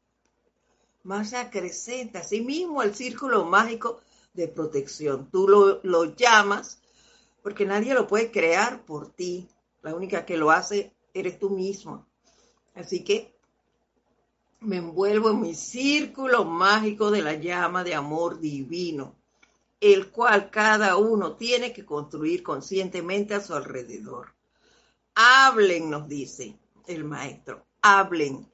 más 1.03 1.31
se 1.31 1.37
acrecenta. 1.37 2.21
Así 2.21 2.41
mismo 2.41 2.83
el 2.83 2.95
círculo 2.95 3.45
mágico 3.45 4.01
de 4.33 4.49
protección. 4.49 5.31
Tú 5.31 5.49
lo, 5.49 5.81
lo 5.83 6.15
llamas 6.15 6.81
porque 7.43 7.65
nadie 7.65 7.95
lo 7.95 8.07
puede 8.07 8.31
crear 8.31 8.85
por 8.85 9.09
ti. 9.09 9.49
La 9.83 9.95
única 9.95 10.25
que 10.25 10.37
lo 10.37 10.51
hace 10.51 10.93
eres 11.15 11.39
tú 11.39 11.51
mismo. 11.51 12.07
Así 12.75 13.03
que 13.03 13.35
me 14.61 14.77
envuelvo 14.77 15.31
en 15.31 15.41
mi 15.41 15.55
círculo 15.55 16.45
mágico 16.45 17.11
de 17.11 17.23
la 17.23 17.35
llama 17.35 17.83
de 17.83 17.95
amor 17.95 18.41
divino, 18.41 19.17
el 19.81 20.11
cual 20.11 20.51
cada 20.51 20.97
uno 20.97 21.37
tiene 21.37 21.73
que 21.73 21.85
construir 21.85 22.43
conscientemente 22.43 23.35
a 23.35 23.41
su 23.41 23.55
alrededor. 23.55 24.35
Hablen, 25.15 25.91
nos 25.91 26.07
dice 26.09 26.59
el 26.87 27.05
maestro, 27.05 27.67
hablen 27.83 28.47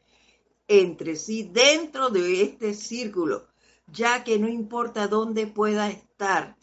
entre 0.68 1.16
sí 1.16 1.50
dentro 1.52 2.10
de 2.10 2.42
este 2.42 2.74
círculo 2.74 3.46
ya 3.86 4.24
que 4.24 4.38
no 4.38 4.48
importa 4.48 5.08
dónde 5.08 5.46
pueda 5.46 5.88
estar, 5.88 6.56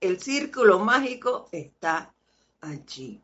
el 0.00 0.20
círculo 0.20 0.78
mágico 0.78 1.48
está 1.52 2.14
allí. 2.60 3.22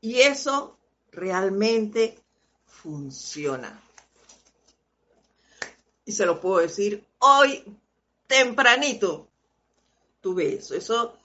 Y 0.00 0.20
eso 0.20 0.78
realmente 1.10 2.18
funciona. 2.66 3.80
Y 6.04 6.12
se 6.12 6.26
lo 6.26 6.40
puedo 6.40 6.58
decir 6.58 7.04
hoy 7.18 7.64
tempranito. 8.26 9.27
Tuve 10.20 10.54
eso. 10.54 10.74
Eso, 10.74 11.16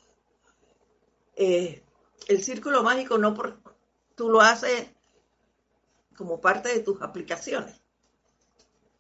eh, 1.36 1.84
el 2.28 2.44
círculo 2.44 2.84
mágico 2.84 3.18
no 3.18 3.34
por, 3.34 3.60
tú 4.16 4.30
lo 4.30 4.42
haces 4.42 4.88
como 6.16 6.40
parte 6.40 6.70
de 6.70 6.80
tus 6.80 7.02
aplicaciones. 7.02 7.82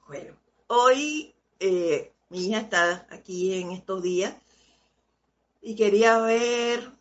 Bueno, 0.07 0.35
hoy 0.67 1.33
eh, 1.59 2.11
mi 2.29 2.47
hija 2.47 2.59
está 2.59 3.07
aquí 3.09 3.53
en 3.53 3.71
estos 3.71 4.01
días 4.01 4.35
y 5.61 5.75
quería 5.75 6.17
ver 6.19 6.91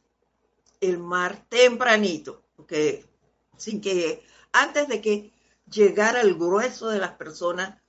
el 0.80 0.98
mar 0.98 1.46
tempranito, 1.48 2.44
porque 2.56 3.04
sin 3.56 3.80
que 3.80 4.22
antes 4.52 4.88
de 4.88 5.00
que 5.00 5.32
llegara 5.70 6.20
el 6.20 6.34
grueso 6.34 6.88
de 6.88 6.98
las 6.98 7.12
personas 7.12 7.80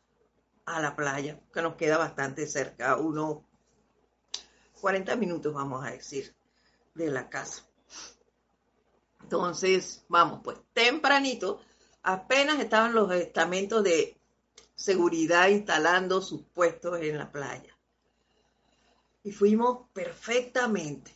a 0.66 0.80
la 0.82 0.96
playa, 0.96 1.40
que 1.54 1.62
nos 1.62 1.76
queda 1.76 1.98
bastante 1.98 2.48
cerca, 2.48 2.96
unos 2.98 3.40
40 4.84 5.16
minutos 5.16 5.54
vamos 5.54 5.86
a 5.86 5.92
decir, 5.92 6.36
de 6.94 7.10
la 7.10 7.30
casa. 7.30 7.66
Entonces, 9.22 10.04
vamos, 10.10 10.42
pues 10.44 10.58
tempranito, 10.74 11.62
apenas 12.02 12.60
estaban 12.60 12.94
los 12.94 13.10
estamentos 13.14 13.82
de 13.82 14.18
seguridad 14.76 15.48
instalando 15.48 16.22
sus 16.22 16.42
puestos 16.42 17.00
en 17.00 17.18
la 17.18 17.32
playa. 17.32 17.74
Y 19.24 19.32
fuimos 19.32 19.88
perfectamente. 19.94 21.16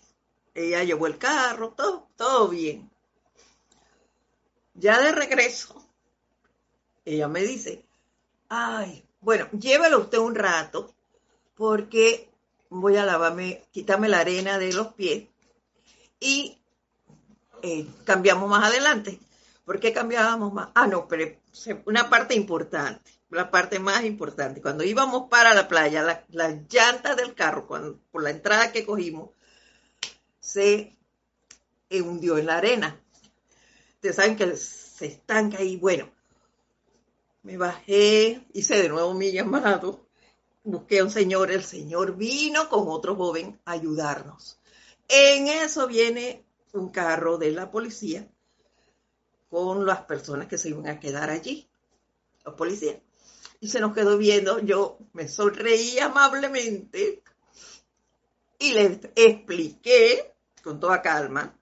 Ella 0.54 0.86
llevó 0.86 1.08
el 1.08 1.18
carro, 1.18 1.74
todo, 1.74 2.08
todo 2.16 2.48
bien. 2.48 2.90
Ya 4.76 5.02
de 5.02 5.12
regreso, 5.12 5.76
ella 7.04 7.28
me 7.28 7.42
dice, 7.42 7.86
ay, 8.48 9.06
bueno, 9.20 9.50
llévelo 9.52 10.00
usted 10.00 10.20
un 10.20 10.36
rato 10.36 10.96
porque 11.54 12.32
voy 12.70 12.98
a 12.98 13.06
lavarme, 13.06 13.64
quitarme 13.72 14.10
la 14.10 14.20
arena 14.20 14.58
de 14.58 14.74
los 14.74 14.94
pies 14.94 15.28
y 16.20 16.58
eh, 17.62 17.86
cambiamos 18.06 18.50
más 18.50 18.64
adelante. 18.66 19.20
¿Por 19.66 19.80
qué 19.80 19.94
cambiábamos 19.94 20.54
más? 20.54 20.70
Ah, 20.76 20.88
no, 20.88 21.08
pero 21.08 21.36
una 21.86 22.10
parte 22.10 22.36
importante 22.36 23.18
la 23.30 23.52
parte 23.52 23.80
más 23.80 24.04
importante. 24.04 24.62
Cuando 24.62 24.84
íbamos 24.84 25.30
para 25.30 25.54
la 25.54 25.68
playa, 25.68 26.26
las 26.30 26.56
llantas 26.70 27.18
del 27.18 27.34
carro, 27.34 27.68
por 27.68 28.24
la 28.24 28.30
entrada 28.30 28.72
que 28.72 28.86
cogimos, 28.86 29.32
se 30.40 30.98
hundió 31.92 32.38
en 32.38 32.46
la 32.46 32.58
arena. 32.58 33.00
Ustedes 33.96 34.16
saben 34.16 34.36
que 34.36 34.56
se 34.56 35.08
estanca 35.08 35.58
ahí. 35.58 35.78
Bueno, 35.78 36.10
me 37.44 37.58
bajé, 37.58 38.46
hice 38.54 38.82
de 38.82 38.90
nuevo 38.90 39.14
mi 39.14 39.32
llamado, 39.32 40.07
busqué 40.68 41.00
a 41.00 41.04
un 41.04 41.12
señor, 41.12 41.52
el 41.52 41.64
señor 41.64 42.16
vino 42.16 42.70
con 42.70 42.88
otro 42.90 43.16
joven 43.16 43.60
a 43.66 43.72
ayudarnos. 43.72 44.60
En 45.08 45.48
eso 45.48 45.88
viene 45.88 46.46
un 46.74 46.90
carro 46.90 47.38
de 47.38 47.52
la 47.52 47.72
policía 47.72 48.28
con 49.50 49.86
las 49.86 50.02
personas 50.02 50.48
que 50.48 50.58
se 50.58 50.70
iban 50.70 50.88
a 50.88 51.00
quedar 51.00 51.30
allí, 51.30 51.70
los 52.44 52.56
policías 52.56 52.98
y 53.60 53.70
se 53.70 53.80
nos 53.80 53.94
quedó 53.94 54.18
viendo. 54.18 54.60
Yo 54.60 54.98
me 55.14 55.28
sonreí 55.28 56.00
amablemente 56.00 57.24
y 58.60 58.74
le 58.74 59.00
expliqué 59.16 60.34
con 60.64 60.80
toda 60.80 61.02
calma 61.02 61.54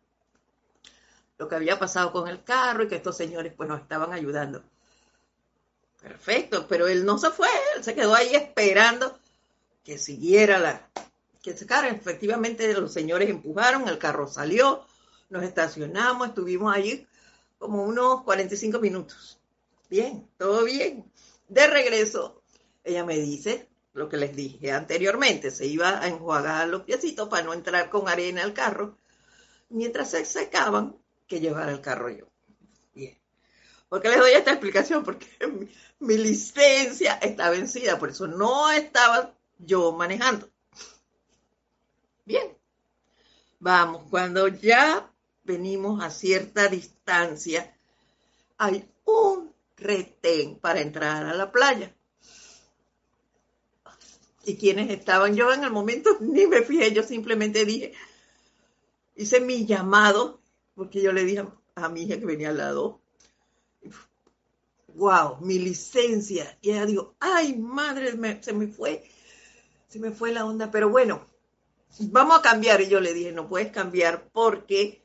lo 1.38 1.48
que 1.48 1.56
había 1.56 1.78
pasado 1.78 2.12
con 2.12 2.28
el 2.28 2.44
carro 2.44 2.84
y 2.84 2.88
que 2.88 2.96
estos 2.96 3.18
señores 3.18 3.54
pues 3.56 3.70
nos 3.70 3.82
estaban 3.82 4.14
ayudando. 4.14 4.64
Perfecto, 6.06 6.68
pero 6.68 6.88
él 6.88 7.04
no 7.04 7.18
se 7.18 7.32
fue, 7.32 7.48
él 7.76 7.84
se 7.84 7.96
quedó 7.96 8.14
ahí 8.14 8.36
esperando 8.36 9.18
que 9.84 9.98
siguiera 9.98 10.60
la, 10.60 10.88
que 11.42 11.58
se 11.58 11.66
carro. 11.66 11.88
Efectivamente 11.88 12.72
los 12.76 12.94
señores 12.94 13.28
empujaron, 13.28 13.88
el 13.88 13.98
carro 13.98 14.28
salió, 14.28 14.86
nos 15.30 15.42
estacionamos, 15.42 16.28
estuvimos 16.28 16.76
allí 16.76 17.08
como 17.58 17.84
unos 17.84 18.22
45 18.22 18.80
minutos. 18.80 19.40
Bien, 19.90 20.30
todo 20.38 20.64
bien. 20.66 21.12
De 21.48 21.66
regreso, 21.66 22.44
ella 22.84 23.04
me 23.04 23.18
dice, 23.18 23.68
lo 23.94 24.08
que 24.08 24.18
les 24.18 24.36
dije 24.36 24.72
anteriormente, 24.72 25.50
se 25.50 25.66
iba 25.66 26.00
a 26.02 26.08
enjuagar 26.08 26.68
los 26.68 26.84
piecitos 26.84 27.30
para 27.30 27.42
no 27.42 27.54
entrar 27.54 27.90
con 27.90 28.08
arena 28.08 28.44
al 28.44 28.54
carro, 28.54 29.00
mientras 29.70 30.12
se 30.12 30.24
secaban, 30.24 30.96
que 31.26 31.40
llevar 31.40 31.70
el 31.70 31.82
carro 31.82 32.10
yo. 32.10 32.35
¿Por 33.90 34.02
qué 34.02 34.10
les 34.10 34.20
doy 34.20 34.32
esta 34.32 34.52
explicación? 34.52 35.04
Porque 35.04 35.28
mi, 35.48 35.70
mi 36.00 36.18
licencia 36.18 37.14
está 37.14 37.50
vencida, 37.50 38.00
por 38.00 38.10
eso 38.10 38.28
no 38.28 38.72
estaba 38.72 39.34
yo 39.60 39.92
manejando. 39.92 40.50
Bien. 42.26 42.58
Vamos, 43.60 44.04
cuando 44.10 44.48
ya 44.48 45.12
venimos 45.44 46.04
a 46.04 46.10
cierta 46.10 46.68
distancia, 46.68 47.76
hay 48.58 48.90
un 49.06 49.54
retén 49.78 50.60
para 50.60 50.82
entrar 50.82 51.26
a 51.26 51.34
la 51.34 51.52
playa. 51.52 51.96
Y 54.44 54.58
quienes 54.58 54.92
estaban, 54.92 55.36
yo 55.36 55.52
en 55.54 55.64
el 55.64 55.72
momento 55.72 56.18
ni 56.20 56.48
me 56.48 56.62
fijé, 56.62 56.94
yo 56.94 57.04
simplemente 57.04 57.66
dije, 57.66 57.94
hice 59.16 59.40
mi 59.40 59.66
llamado, 59.66 60.42
porque 60.76 61.02
yo 61.02 61.12
le 61.12 61.24
dije 61.24 61.46
a 61.76 61.90
mi 61.90 62.04
hija 62.04 62.20
que 62.20 62.26
venía 62.26 62.50
al 62.50 62.58
lado, 62.58 63.02
wow, 64.96 65.38
mi 65.42 65.60
licencia. 65.60 66.58
Y 66.62 66.72
ella 66.72 66.86
dijo, 66.86 67.16
ay, 67.20 67.56
madre, 67.58 68.12
se 68.42 68.54
me 68.54 68.68
fue, 68.68 69.04
se 69.88 70.00
me 70.00 70.12
fue 70.12 70.32
la 70.32 70.46
onda, 70.46 70.72
pero 70.72 70.90
bueno, 70.90 71.28
vamos 72.00 72.40
a 72.40 72.42
cambiar. 72.42 72.82
Y 72.82 72.90
yo 72.90 73.00
le 73.00 73.14
dije, 73.14 73.32
no 73.32 73.48
puedes 73.48 73.72
cambiar 73.72 74.30
porque 74.32 75.04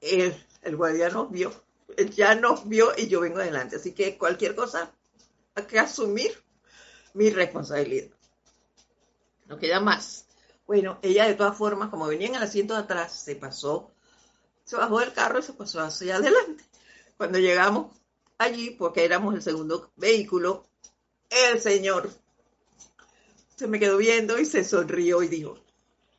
el, 0.00 0.34
el 0.62 0.76
guardia 0.76 1.10
nos 1.10 1.30
vio, 1.30 1.52
él 1.96 2.10
ya 2.10 2.34
nos 2.34 2.68
vio 2.68 2.92
y 2.96 3.08
yo 3.08 3.20
vengo 3.20 3.38
adelante. 3.38 3.76
Así 3.76 3.92
que 3.92 4.16
cualquier 4.16 4.54
cosa 4.54 4.92
hay 5.54 5.64
que 5.64 5.78
asumir 5.78 6.32
mi 7.14 7.30
responsabilidad. 7.30 8.10
No 9.46 9.58
queda 9.58 9.80
más. 9.80 10.26
Bueno, 10.66 11.00
ella 11.02 11.26
de 11.26 11.34
todas 11.34 11.56
formas, 11.56 11.90
como 11.90 12.06
venía 12.06 12.28
en 12.28 12.36
el 12.36 12.42
asiento 12.44 12.74
de 12.74 12.80
atrás, 12.80 13.12
se 13.12 13.34
pasó, 13.34 13.90
se 14.64 14.76
bajó 14.76 15.00
del 15.00 15.12
carro 15.12 15.40
y 15.40 15.42
se 15.42 15.52
pasó 15.52 15.80
hacia 15.80 16.16
adelante. 16.16 16.64
Cuando 17.16 17.40
llegamos 17.40 17.99
allí, 18.40 18.70
porque 18.70 19.04
éramos 19.04 19.34
el 19.34 19.42
segundo 19.42 19.92
vehículo, 19.96 20.66
el 21.28 21.60
señor 21.60 22.10
se 23.54 23.68
me 23.68 23.78
quedó 23.78 23.98
viendo 23.98 24.38
y 24.38 24.46
se 24.46 24.64
sonrió 24.64 25.22
y 25.22 25.28
dijo, 25.28 25.58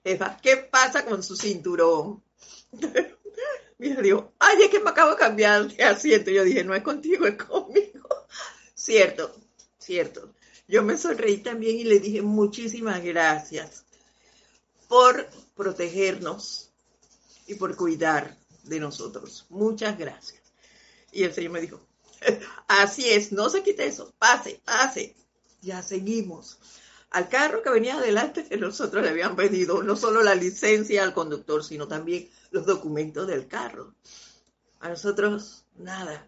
Eva, 0.04 0.38
¿qué 0.42 0.58
pasa 0.58 1.04
con 1.04 1.24
su 1.24 1.36
cinturón? 1.36 2.24
Mira, 3.80 4.02
dijo, 4.02 4.34
ay, 4.38 4.62
es 4.62 4.70
que 4.70 4.80
me 4.80 4.92
acabo 4.92 5.12
de 5.12 5.18
cambiar 5.18 5.68
de 5.68 5.84
asiento. 5.84 6.30
Yo 6.30 6.44
dije, 6.44 6.64
no 6.64 6.76
es 6.76 6.84
contigo, 6.84 7.26
es 7.26 7.36
conmigo. 7.36 8.08
Cierto, 8.76 9.36
cierto. 9.78 10.34
Yo 10.68 10.82
me 10.82 10.98
sonreí 10.98 11.38
también 11.38 11.78
y 11.78 11.84
le 11.84 12.00
dije 12.00 12.24
muchísimas 12.24 13.04
gracias 13.04 13.86
por 14.88 15.28
protegernos 15.56 16.72
y 17.46 17.56
por 17.56 17.76
cuidar 17.76 18.38
de 18.64 18.80
nosotros. 18.80 19.46
Muchas 19.50 20.00
gracias. 20.00 20.42
Y 21.12 21.24
el 21.24 21.34
Señor 21.34 21.52
me 21.52 21.62
dijo, 21.62 21.80
así 22.68 23.10
es, 23.10 23.32
no 23.32 23.50
se 23.50 23.64
quite 23.64 23.86
eso, 23.86 24.14
pase, 24.18 24.62
pase. 24.64 25.16
Ya 25.62 25.82
seguimos. 25.84 26.60
Al 27.12 27.28
carro 27.28 27.62
que 27.62 27.70
venía 27.70 27.98
adelante, 27.98 28.46
que 28.48 28.58
nosotros 28.58 29.04
le 29.04 29.10
habían 29.10 29.36
pedido 29.36 29.84
no 29.84 29.96
solo 29.96 30.24
la 30.24 30.34
licencia 30.34 31.04
al 31.04 31.14
conductor, 31.14 31.64
sino 31.64 31.88
también 31.88 32.30
los 32.52 32.66
documentos 32.66 33.28
del 33.28 33.48
carro. 33.48 33.94
A 34.80 34.90
nosotros, 34.90 35.66
nada. 35.76 36.28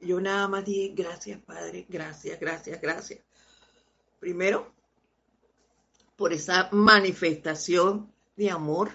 Yo 0.00 0.20
nada 0.20 0.48
más 0.48 0.64
dije, 0.64 0.92
gracias, 0.94 1.40
Padre, 1.42 1.86
gracias, 1.88 2.38
gracias, 2.40 2.80
gracias. 2.80 3.20
Primero, 4.18 4.72
por 6.16 6.32
esa 6.32 6.68
manifestación 6.72 8.12
de 8.36 8.50
amor 8.50 8.90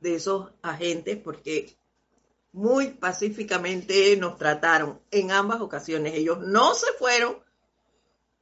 de 0.00 0.14
esos 0.16 0.50
agentes, 0.62 1.18
porque 1.18 1.76
muy 2.56 2.88
pacíficamente 2.88 4.16
nos 4.16 4.38
trataron 4.38 4.98
en 5.10 5.30
ambas 5.30 5.60
ocasiones. 5.60 6.14
Ellos 6.14 6.38
no 6.40 6.74
se 6.74 6.90
fueron, 6.94 7.36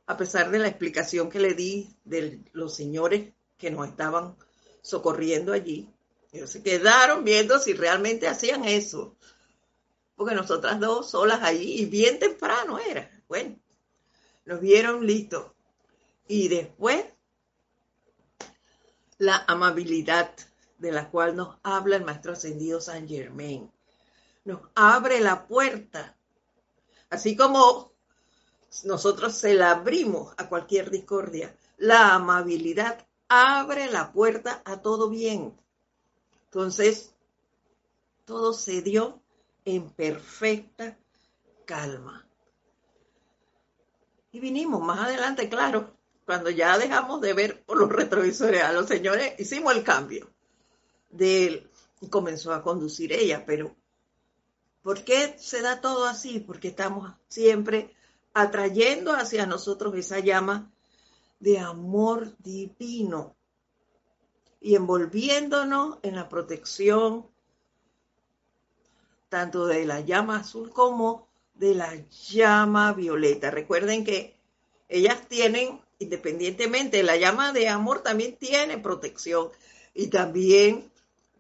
a 0.06 0.16
pesar 0.16 0.52
de 0.52 0.60
la 0.60 0.68
explicación 0.68 1.28
que 1.28 1.40
le 1.40 1.54
di 1.54 1.96
de 2.04 2.40
los 2.52 2.76
señores 2.76 3.32
que 3.58 3.72
nos 3.72 3.88
estaban 3.88 4.36
socorriendo 4.82 5.52
allí. 5.52 5.92
Ellos 6.30 6.48
se 6.48 6.62
quedaron 6.62 7.24
viendo 7.24 7.58
si 7.58 7.72
realmente 7.72 8.28
hacían 8.28 8.64
eso. 8.64 9.16
Porque 10.14 10.36
nosotras 10.36 10.78
dos 10.78 11.10
solas 11.10 11.42
allí 11.42 11.80
y 11.80 11.86
bien 11.86 12.20
temprano 12.20 12.78
era. 12.78 13.10
Bueno, 13.26 13.58
nos 14.44 14.60
vieron 14.60 15.04
listos. 15.04 15.50
Y 16.28 16.46
después, 16.46 17.04
la 19.18 19.44
amabilidad 19.48 20.30
de 20.78 20.92
la 20.92 21.10
cual 21.10 21.34
nos 21.34 21.56
habla 21.64 21.96
el 21.96 22.04
Maestro 22.04 22.34
Ascendido 22.34 22.80
San 22.80 23.08
Germain. 23.08 23.73
Nos 24.44 24.60
abre 24.74 25.20
la 25.20 25.46
puerta. 25.46 26.16
Así 27.10 27.36
como 27.36 27.92
nosotros 28.84 29.34
se 29.34 29.54
la 29.54 29.70
abrimos 29.72 30.34
a 30.36 30.48
cualquier 30.48 30.90
discordia, 30.90 31.56
la 31.78 32.14
amabilidad 32.14 33.06
abre 33.28 33.90
la 33.90 34.12
puerta 34.12 34.62
a 34.64 34.82
todo 34.82 35.08
bien. 35.08 35.58
Entonces, 36.46 37.14
todo 38.24 38.52
se 38.52 38.82
dio 38.82 39.20
en 39.64 39.90
perfecta 39.90 40.96
calma. 41.64 42.26
Y 44.32 44.40
vinimos 44.40 44.82
más 44.82 45.00
adelante, 45.00 45.48
claro, 45.48 45.96
cuando 46.26 46.50
ya 46.50 46.76
dejamos 46.78 47.20
de 47.20 47.32
ver 47.32 47.64
por 47.64 47.78
los 47.78 47.90
retrovisores 47.90 48.62
a 48.62 48.72
los 48.72 48.86
señores, 48.86 49.34
hicimos 49.38 49.74
el 49.74 49.84
cambio. 49.84 50.28
De 51.10 51.70
y 52.00 52.08
comenzó 52.08 52.52
a 52.52 52.62
conducir 52.62 53.12
ella, 53.12 53.44
pero 53.46 53.74
¿por 54.84 55.02
qué 55.02 55.34
se 55.38 55.62
da 55.62 55.80
todo 55.80 56.04
así? 56.04 56.38
Porque 56.38 56.68
estamos 56.68 57.10
siempre 57.26 57.90
atrayendo 58.34 59.12
hacia 59.12 59.46
nosotros 59.46 59.96
esa 59.96 60.20
llama 60.20 60.70
de 61.40 61.58
amor 61.58 62.36
divino 62.38 63.34
y 64.60 64.76
envolviéndonos 64.76 65.98
en 66.02 66.14
la 66.14 66.28
protección 66.28 67.26
tanto 69.28 69.66
de 69.66 69.84
la 69.86 70.00
llama 70.00 70.36
azul 70.36 70.70
como 70.70 71.26
de 71.54 71.74
la 71.74 71.96
llama 72.28 72.92
violeta. 72.92 73.50
Recuerden 73.50 74.04
que 74.04 74.38
ellas 74.88 75.26
tienen 75.28 75.80
independientemente, 75.98 77.02
la 77.02 77.16
llama 77.16 77.52
de 77.52 77.68
amor 77.68 78.02
también 78.02 78.36
tiene 78.36 78.78
protección 78.78 79.50
y 79.94 80.08
también 80.08 80.90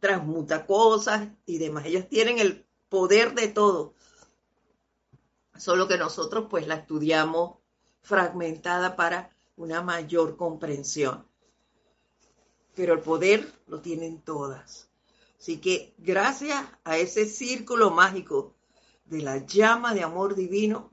transmuta 0.00 0.66
cosas 0.66 1.28
y 1.46 1.58
demás. 1.58 1.86
Ellos 1.86 2.08
tienen 2.08 2.38
el 2.38 2.64
poder 2.94 3.34
de 3.34 3.48
todo. 3.48 3.92
Solo 5.56 5.88
que 5.88 5.98
nosotros 5.98 6.46
pues 6.48 6.68
la 6.68 6.76
estudiamos 6.76 7.56
fragmentada 8.02 8.94
para 8.94 9.30
una 9.56 9.82
mayor 9.82 10.36
comprensión. 10.36 11.26
Pero 12.76 12.94
el 12.94 13.00
poder 13.00 13.52
lo 13.66 13.80
tienen 13.80 14.20
todas. 14.20 14.88
Así 15.40 15.60
que 15.60 15.92
gracias 15.98 16.64
a 16.84 16.96
ese 16.96 17.26
círculo 17.26 17.90
mágico 17.90 18.54
de 19.06 19.22
la 19.22 19.38
llama 19.38 19.92
de 19.92 20.04
amor 20.04 20.36
divino, 20.36 20.92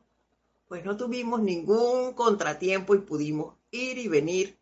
pues 0.67 0.83
no 0.83 0.97
tuvimos 0.97 1.39
ningún 1.39 2.13
contratiempo 2.13 2.95
y 2.95 2.99
pudimos 2.99 3.53
ir 3.69 3.99
y 3.99 4.07
venir 4.07 4.57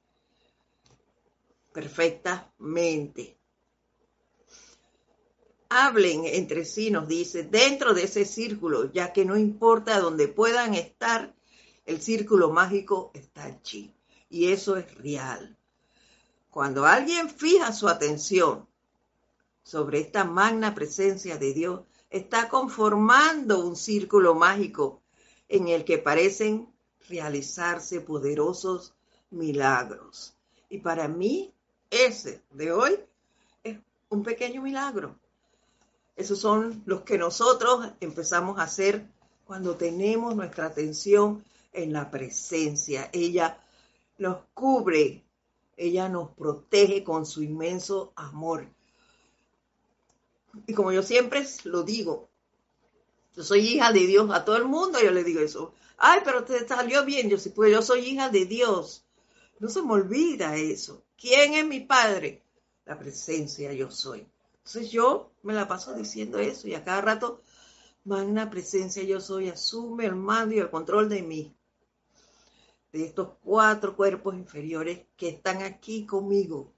perfectamente. 1.71 3.38
Hablen 5.69 6.25
entre 6.25 6.65
sí, 6.65 6.89
nos 6.89 7.07
dice, 7.07 7.43
dentro 7.43 7.93
de 7.93 8.03
ese 8.03 8.25
círculo, 8.25 8.91
ya 8.91 9.13
que 9.13 9.23
no 9.23 9.37
importa 9.37 9.99
dónde 9.99 10.27
puedan 10.27 10.73
estar, 10.73 11.35
el 11.85 12.01
círculo 12.01 12.49
mágico 12.49 13.11
está 13.13 13.43
allí. 13.43 13.93
Y 14.29 14.51
eso 14.51 14.77
es 14.77 14.93
real. 14.95 15.57
Cuando 16.49 16.85
alguien 16.85 17.29
fija 17.29 17.71
su 17.71 17.87
atención 17.87 18.67
sobre 19.61 19.99
esta 19.99 20.23
magna 20.23 20.73
presencia 20.73 21.37
de 21.37 21.53
Dios, 21.53 21.81
está 22.09 22.49
conformando 22.49 23.63
un 23.63 23.75
círculo 23.75 24.33
mágico 24.33 25.03
en 25.47 25.67
el 25.67 25.85
que 25.85 25.99
parecen 25.99 26.67
realizarse 27.07 28.01
poderosos 28.01 28.95
milagros. 29.29 30.35
Y 30.69 30.79
para 30.79 31.07
mí, 31.07 31.53
ese 31.91 32.41
de 32.51 32.71
hoy 32.71 32.99
es 33.63 33.77
un 34.09 34.23
pequeño 34.23 34.61
milagro. 34.61 35.18
Esos 36.19 36.39
son 36.39 36.83
los 36.85 37.03
que 37.03 37.17
nosotros 37.17 37.93
empezamos 38.01 38.59
a 38.59 38.63
hacer 38.63 39.05
cuando 39.45 39.77
tenemos 39.77 40.35
nuestra 40.35 40.65
atención 40.65 41.45
en 41.71 41.93
la 41.93 42.11
presencia. 42.11 43.09
Ella 43.13 43.63
nos 44.17 44.39
cubre, 44.53 45.23
ella 45.77 46.09
nos 46.09 46.31
protege 46.31 47.05
con 47.05 47.25
su 47.25 47.41
inmenso 47.41 48.11
amor. 48.17 48.67
Y 50.67 50.73
como 50.73 50.91
yo 50.91 51.03
siempre 51.03 51.47
lo 51.63 51.83
digo, 51.83 52.27
yo 53.33 53.41
soy 53.45 53.61
hija 53.61 53.93
de 53.93 54.05
Dios, 54.05 54.29
a 54.33 54.43
todo 54.43 54.57
el 54.57 54.65
mundo 54.65 54.99
yo 55.01 55.11
le 55.11 55.23
digo 55.23 55.39
eso. 55.39 55.73
Ay, 55.97 56.19
pero 56.25 56.43
te 56.43 56.67
salió 56.67 57.05
bien, 57.05 57.29
yo 57.29 57.37
sí, 57.37 57.51
pues 57.51 57.71
yo 57.71 57.81
soy 57.81 58.01
hija 58.01 58.27
de 58.27 58.43
Dios. 58.43 59.05
No 59.59 59.69
se 59.69 59.81
me 59.81 59.93
olvida 59.93 60.57
eso. 60.57 61.01
¿Quién 61.17 61.53
es 61.53 61.65
mi 61.65 61.79
padre? 61.79 62.43
La 62.83 62.99
presencia 62.99 63.71
yo 63.71 63.89
soy. 63.89 64.27
Entonces 64.69 64.91
yo 64.91 65.31
me 65.41 65.53
la 65.53 65.67
paso 65.67 65.95
diciendo 65.95 66.37
eso 66.37 66.67
y 66.67 66.75
a 66.75 66.83
cada 66.83 67.01
rato, 67.01 67.41
magna 68.03 68.51
presencia 68.51 69.01
yo 69.01 69.19
soy, 69.19 69.49
asume 69.49 70.05
el 70.05 70.15
mando 70.15 70.53
y 70.53 70.59
el 70.59 70.69
control 70.69 71.09
de 71.09 71.23
mí. 71.23 71.55
De 72.91 73.03
estos 73.03 73.29
cuatro 73.41 73.95
cuerpos 73.95 74.35
inferiores 74.35 75.07
que 75.17 75.29
están 75.29 75.63
aquí 75.63 76.05
conmigo. 76.05 76.71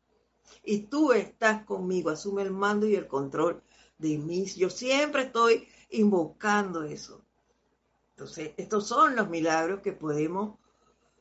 Y 0.63 0.83
tú 0.83 1.11
estás 1.11 1.65
conmigo, 1.65 2.11
asume 2.11 2.43
el 2.43 2.51
mando 2.51 2.87
y 2.87 2.95
el 2.95 3.09
control 3.09 3.61
de 3.97 4.17
mí. 4.17 4.45
Yo 4.45 4.69
siempre 4.69 5.23
estoy 5.23 5.67
invocando 5.89 6.83
eso. 6.83 7.25
Entonces, 8.11 8.53
estos 8.55 8.87
son 8.87 9.17
los 9.17 9.29
milagros 9.29 9.81
que 9.81 9.91
podemos 9.91 10.59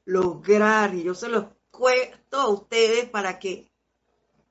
lograr 0.05 0.95
y 0.95 1.03
yo 1.03 1.17
se 1.17 1.31
los 1.31 1.47
cuento 1.73 2.37
a 2.37 2.49
ustedes 2.49 3.11
para 3.11 3.41
que 3.41 3.70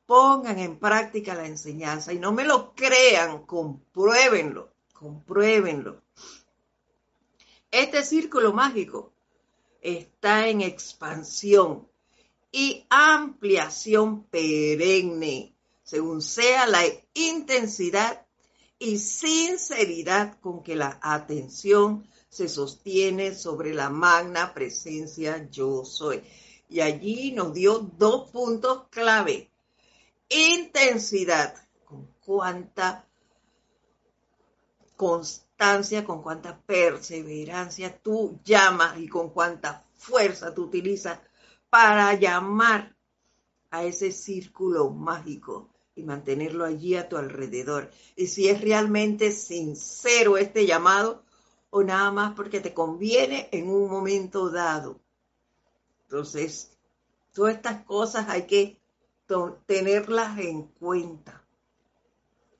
pongan 0.09 0.57
en 0.57 0.79
práctica 0.79 1.35
la 1.35 1.45
enseñanza 1.45 2.11
y 2.11 2.17
no 2.17 2.31
me 2.31 2.43
lo 2.43 2.73
crean, 2.73 3.45
compruébenlo, 3.45 4.73
compruébenlo. 4.91 6.01
Este 7.69 8.01
círculo 8.01 8.51
mágico 8.51 9.13
está 9.79 10.47
en 10.47 10.61
expansión 10.61 11.87
y 12.51 12.87
ampliación 12.89 14.23
perenne, 14.23 15.53
según 15.83 16.23
sea 16.23 16.65
la 16.65 16.81
intensidad 17.13 18.25
y 18.79 18.97
sinceridad 18.97 20.39
con 20.39 20.63
que 20.63 20.75
la 20.75 20.97
atención 21.03 22.09
se 22.29 22.49
sostiene 22.49 23.35
sobre 23.35 23.75
la 23.75 23.91
magna 23.91 24.55
presencia 24.55 25.47
yo 25.51 25.85
soy. 25.85 26.23
Y 26.67 26.81
allí 26.81 27.31
nos 27.31 27.53
dio 27.53 27.77
dos 27.77 28.31
puntos 28.31 28.87
clave. 28.89 29.51
Intensidad, 30.29 31.55
con 31.85 32.07
cuánta 32.23 33.07
constancia, 34.95 36.05
con 36.05 36.21
cuánta 36.21 36.61
perseverancia 36.61 37.99
tú 38.01 38.39
llamas 38.43 38.99
y 38.99 39.07
con 39.07 39.29
cuánta 39.29 39.85
fuerza 39.95 40.53
tú 40.53 40.65
utilizas 40.65 41.19
para 41.69 42.13
llamar 42.13 42.95
a 43.71 43.83
ese 43.83 44.11
círculo 44.11 44.89
mágico 44.89 45.69
y 45.95 46.03
mantenerlo 46.03 46.65
allí 46.65 46.95
a 46.95 47.09
tu 47.09 47.17
alrededor. 47.17 47.91
Y 48.15 48.27
si 48.27 48.49
es 48.49 48.61
realmente 48.61 49.31
sincero 49.31 50.37
este 50.37 50.65
llamado, 50.65 51.23
o 51.69 51.83
nada 51.83 52.11
más 52.11 52.33
porque 52.35 52.59
te 52.61 52.73
conviene 52.73 53.49
en 53.51 53.69
un 53.69 53.89
momento 53.89 54.49
dado. 54.49 54.99
Entonces, 56.03 56.71
todas 57.33 57.55
estas 57.55 57.83
cosas 57.83 58.27
hay 58.29 58.47
que 58.47 58.78
tenerlas 59.65 60.39
en 60.39 60.63
cuenta 60.63 61.43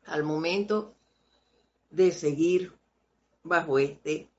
al 0.06 0.24
momento 0.24 0.96
de 1.90 2.12
seguir 2.12 2.74
bajo 3.44 3.80
este 3.80 4.30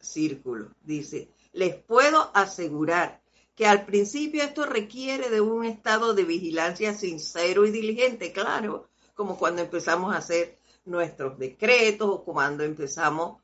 círculo. 0.00 0.70
Dice, 0.82 1.28
les 1.52 1.74
puedo 1.74 2.30
asegurar 2.34 3.22
que 3.54 3.66
al 3.66 3.84
principio 3.86 4.42
esto 4.42 4.66
requiere 4.66 5.30
de 5.30 5.40
un 5.40 5.64
estado 5.64 6.14
de 6.14 6.24
vigilancia 6.24 6.94
sincero 6.94 7.66
y 7.66 7.70
diligente, 7.70 8.32
claro, 8.32 8.88
como 9.14 9.38
cuando 9.38 9.62
empezamos 9.62 10.14
a 10.14 10.18
hacer 10.18 10.58
nuestros 10.84 11.38
decretos 11.38 12.08
o 12.08 12.24
cuando 12.24 12.64
empezamos 12.64 13.40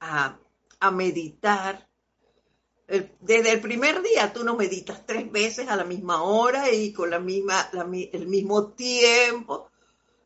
a, 0.00 0.38
meditar. 0.92 1.87
Desde 2.88 3.52
el 3.52 3.60
primer 3.60 4.02
día 4.02 4.32
tú 4.32 4.44
no 4.44 4.56
meditas 4.56 5.04
tres 5.04 5.30
veces 5.30 5.68
a 5.68 5.76
la 5.76 5.84
misma 5.84 6.22
hora 6.22 6.72
y 6.72 6.92
con 6.92 7.10
la 7.10 7.18
misma, 7.18 7.70
el 7.72 8.26
mismo 8.26 8.68
tiempo. 8.68 9.70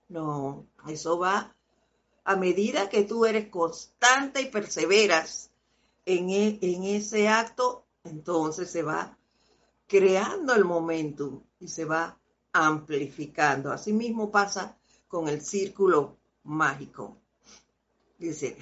No, 0.09 0.67
eso 0.87 1.19
va 1.19 1.57
a 2.25 2.37
medida 2.37 2.89
que 2.89 3.03
tú 3.03 3.27
eres 3.27 3.49
constante 3.49 4.43
y 4.43 4.47
perseveras 4.47 5.51
en, 6.07 6.31
e, 6.31 6.59
ese 6.97 7.29
acto, 7.29 7.85
entonces 8.05 8.71
se 8.71 8.83
va 8.83 9.19
creando 9.89 10.55
el 10.55 10.65
momentum 10.65 11.43
y 11.59 11.69
se 11.69 11.85
va 11.85 12.17
amplificando. 12.53 13.73
Asimismo 13.73 14.31
pasa 14.31 14.79
con 15.09 15.29
el 15.29 15.43
círculo 15.43 16.17
mágico. 16.45 17.19
Dice, 18.19 18.57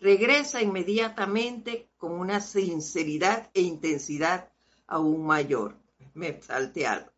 regresa 0.00 0.62
inmediatamente 0.62 1.90
con 1.96 2.12
una 2.12 2.40
sinceridad 2.40 3.50
e 3.54 3.62
intensidad 3.62 4.50
aún 4.86 5.26
mayor. 5.26 5.76
Me 6.14 6.40
salte 6.42 6.86
algo. 6.86 7.10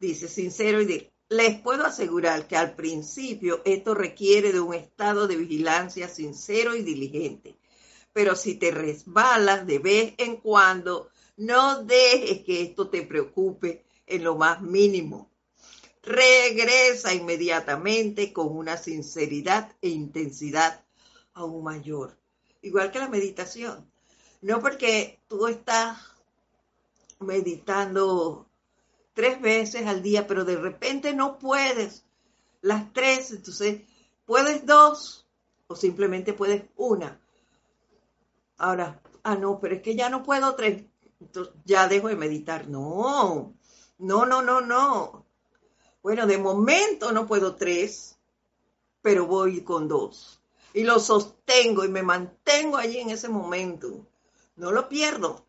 Dice, 0.00 0.28
sincero 0.28 0.80
y 0.80 0.86
de, 0.86 1.12
les 1.28 1.60
puedo 1.60 1.84
asegurar 1.84 2.46
que 2.46 2.56
al 2.56 2.74
principio 2.74 3.62
esto 3.64 3.94
requiere 3.94 4.52
de 4.52 4.60
un 4.60 4.74
estado 4.74 5.26
de 5.26 5.36
vigilancia 5.36 6.08
sincero 6.08 6.74
y 6.74 6.82
diligente. 6.82 7.58
Pero 8.12 8.34
si 8.34 8.54
te 8.54 8.70
resbalas 8.70 9.66
de 9.66 9.78
vez 9.78 10.14
en 10.18 10.36
cuando, 10.36 11.10
no 11.36 11.84
dejes 11.84 12.44
que 12.44 12.62
esto 12.62 12.88
te 12.88 13.02
preocupe 13.02 13.84
en 14.06 14.24
lo 14.24 14.36
más 14.36 14.62
mínimo. 14.62 15.30
Regresa 16.02 17.12
inmediatamente 17.12 18.32
con 18.32 18.56
una 18.56 18.76
sinceridad 18.76 19.76
e 19.82 19.90
intensidad 19.90 20.87
aún 21.38 21.64
mayor. 21.64 22.16
Igual 22.62 22.90
que 22.90 22.98
la 22.98 23.08
meditación. 23.08 23.90
No 24.40 24.60
porque 24.60 25.20
tú 25.28 25.46
estás 25.46 25.98
meditando 27.20 28.46
tres 29.14 29.40
veces 29.40 29.86
al 29.86 30.02
día, 30.02 30.26
pero 30.26 30.44
de 30.44 30.56
repente 30.56 31.14
no 31.14 31.38
puedes 31.38 32.04
las 32.60 32.92
tres, 32.92 33.30
entonces 33.30 33.82
puedes 34.26 34.66
dos 34.66 35.26
o 35.66 35.76
simplemente 35.76 36.32
puedes 36.32 36.64
una. 36.76 37.20
Ahora, 38.58 39.00
ah, 39.22 39.36
no, 39.36 39.58
pero 39.60 39.76
es 39.76 39.82
que 39.82 39.94
ya 39.94 40.08
no 40.08 40.22
puedo 40.22 40.54
tres, 40.54 40.84
entonces 41.20 41.54
ya 41.64 41.88
dejo 41.88 42.08
de 42.08 42.16
meditar. 42.16 42.68
No, 42.68 43.54
no, 43.98 44.26
no, 44.26 44.42
no, 44.42 44.60
no. 44.60 45.24
Bueno, 46.02 46.26
de 46.26 46.38
momento 46.38 47.12
no 47.12 47.26
puedo 47.26 47.56
tres, 47.56 48.18
pero 49.02 49.26
voy 49.26 49.62
con 49.62 49.88
dos 49.88 50.37
y 50.78 50.84
lo 50.84 51.00
sostengo 51.00 51.84
y 51.84 51.88
me 51.88 52.04
mantengo 52.04 52.76
allí 52.76 52.98
en 52.98 53.10
ese 53.10 53.28
momento. 53.28 54.06
No 54.54 54.70
lo 54.70 54.88
pierdo 54.88 55.44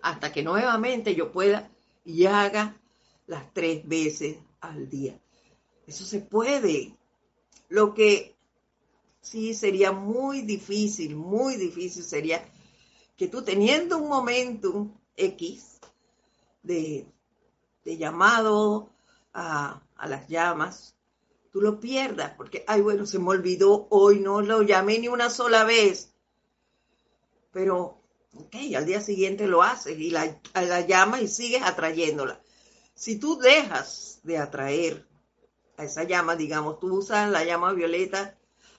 hasta 0.00 0.32
que 0.32 0.42
nuevamente 0.42 1.14
yo 1.14 1.30
pueda 1.30 1.70
y 2.02 2.24
haga 2.24 2.80
las 3.26 3.52
tres 3.52 3.86
veces 3.86 4.38
al 4.62 4.88
día. 4.88 5.20
Eso 5.86 6.06
se 6.06 6.20
puede. 6.20 6.96
Lo 7.68 7.92
que 7.92 8.34
sí 9.20 9.52
sería 9.52 9.92
muy 9.92 10.40
difícil, 10.40 11.14
muy 11.14 11.56
difícil 11.56 12.04
sería 12.04 12.42
que 13.18 13.28
tú 13.28 13.42
teniendo 13.42 13.98
un 13.98 14.08
momentum 14.08 14.94
X 15.14 15.78
de, 16.62 17.04
llamado 17.84 18.88
a, 19.34 19.82
a 19.94 20.08
las 20.08 20.26
llamas, 20.26 20.96
lo 21.60 21.80
pierdas, 21.80 22.34
porque, 22.36 22.64
ay, 22.66 22.80
bueno, 22.80 23.06
se 23.06 23.18
me 23.18 23.30
olvidó, 23.30 23.86
hoy 23.90 24.20
no 24.20 24.40
lo 24.40 24.62
llamé 24.62 24.98
ni 24.98 25.08
una 25.08 25.30
sola 25.30 25.64
vez. 25.64 26.12
Pero, 27.52 28.02
ok, 28.34 28.54
al 28.76 28.86
día 28.86 29.00
siguiente 29.00 29.46
lo 29.46 29.62
haces 29.62 29.98
y 29.98 30.10
la, 30.10 30.40
la 30.54 30.80
llamas 30.86 31.22
y 31.22 31.28
sigues 31.28 31.62
atrayéndola. 31.62 32.40
Si 32.94 33.18
tú 33.18 33.38
dejas 33.38 34.20
de 34.24 34.38
atraer 34.38 35.06
a 35.76 35.84
esa 35.84 36.04
llama, 36.04 36.36
digamos, 36.36 36.80
tú 36.80 36.98
usas 36.98 37.30
la 37.30 37.44
llama 37.44 37.72
violeta 37.72 38.36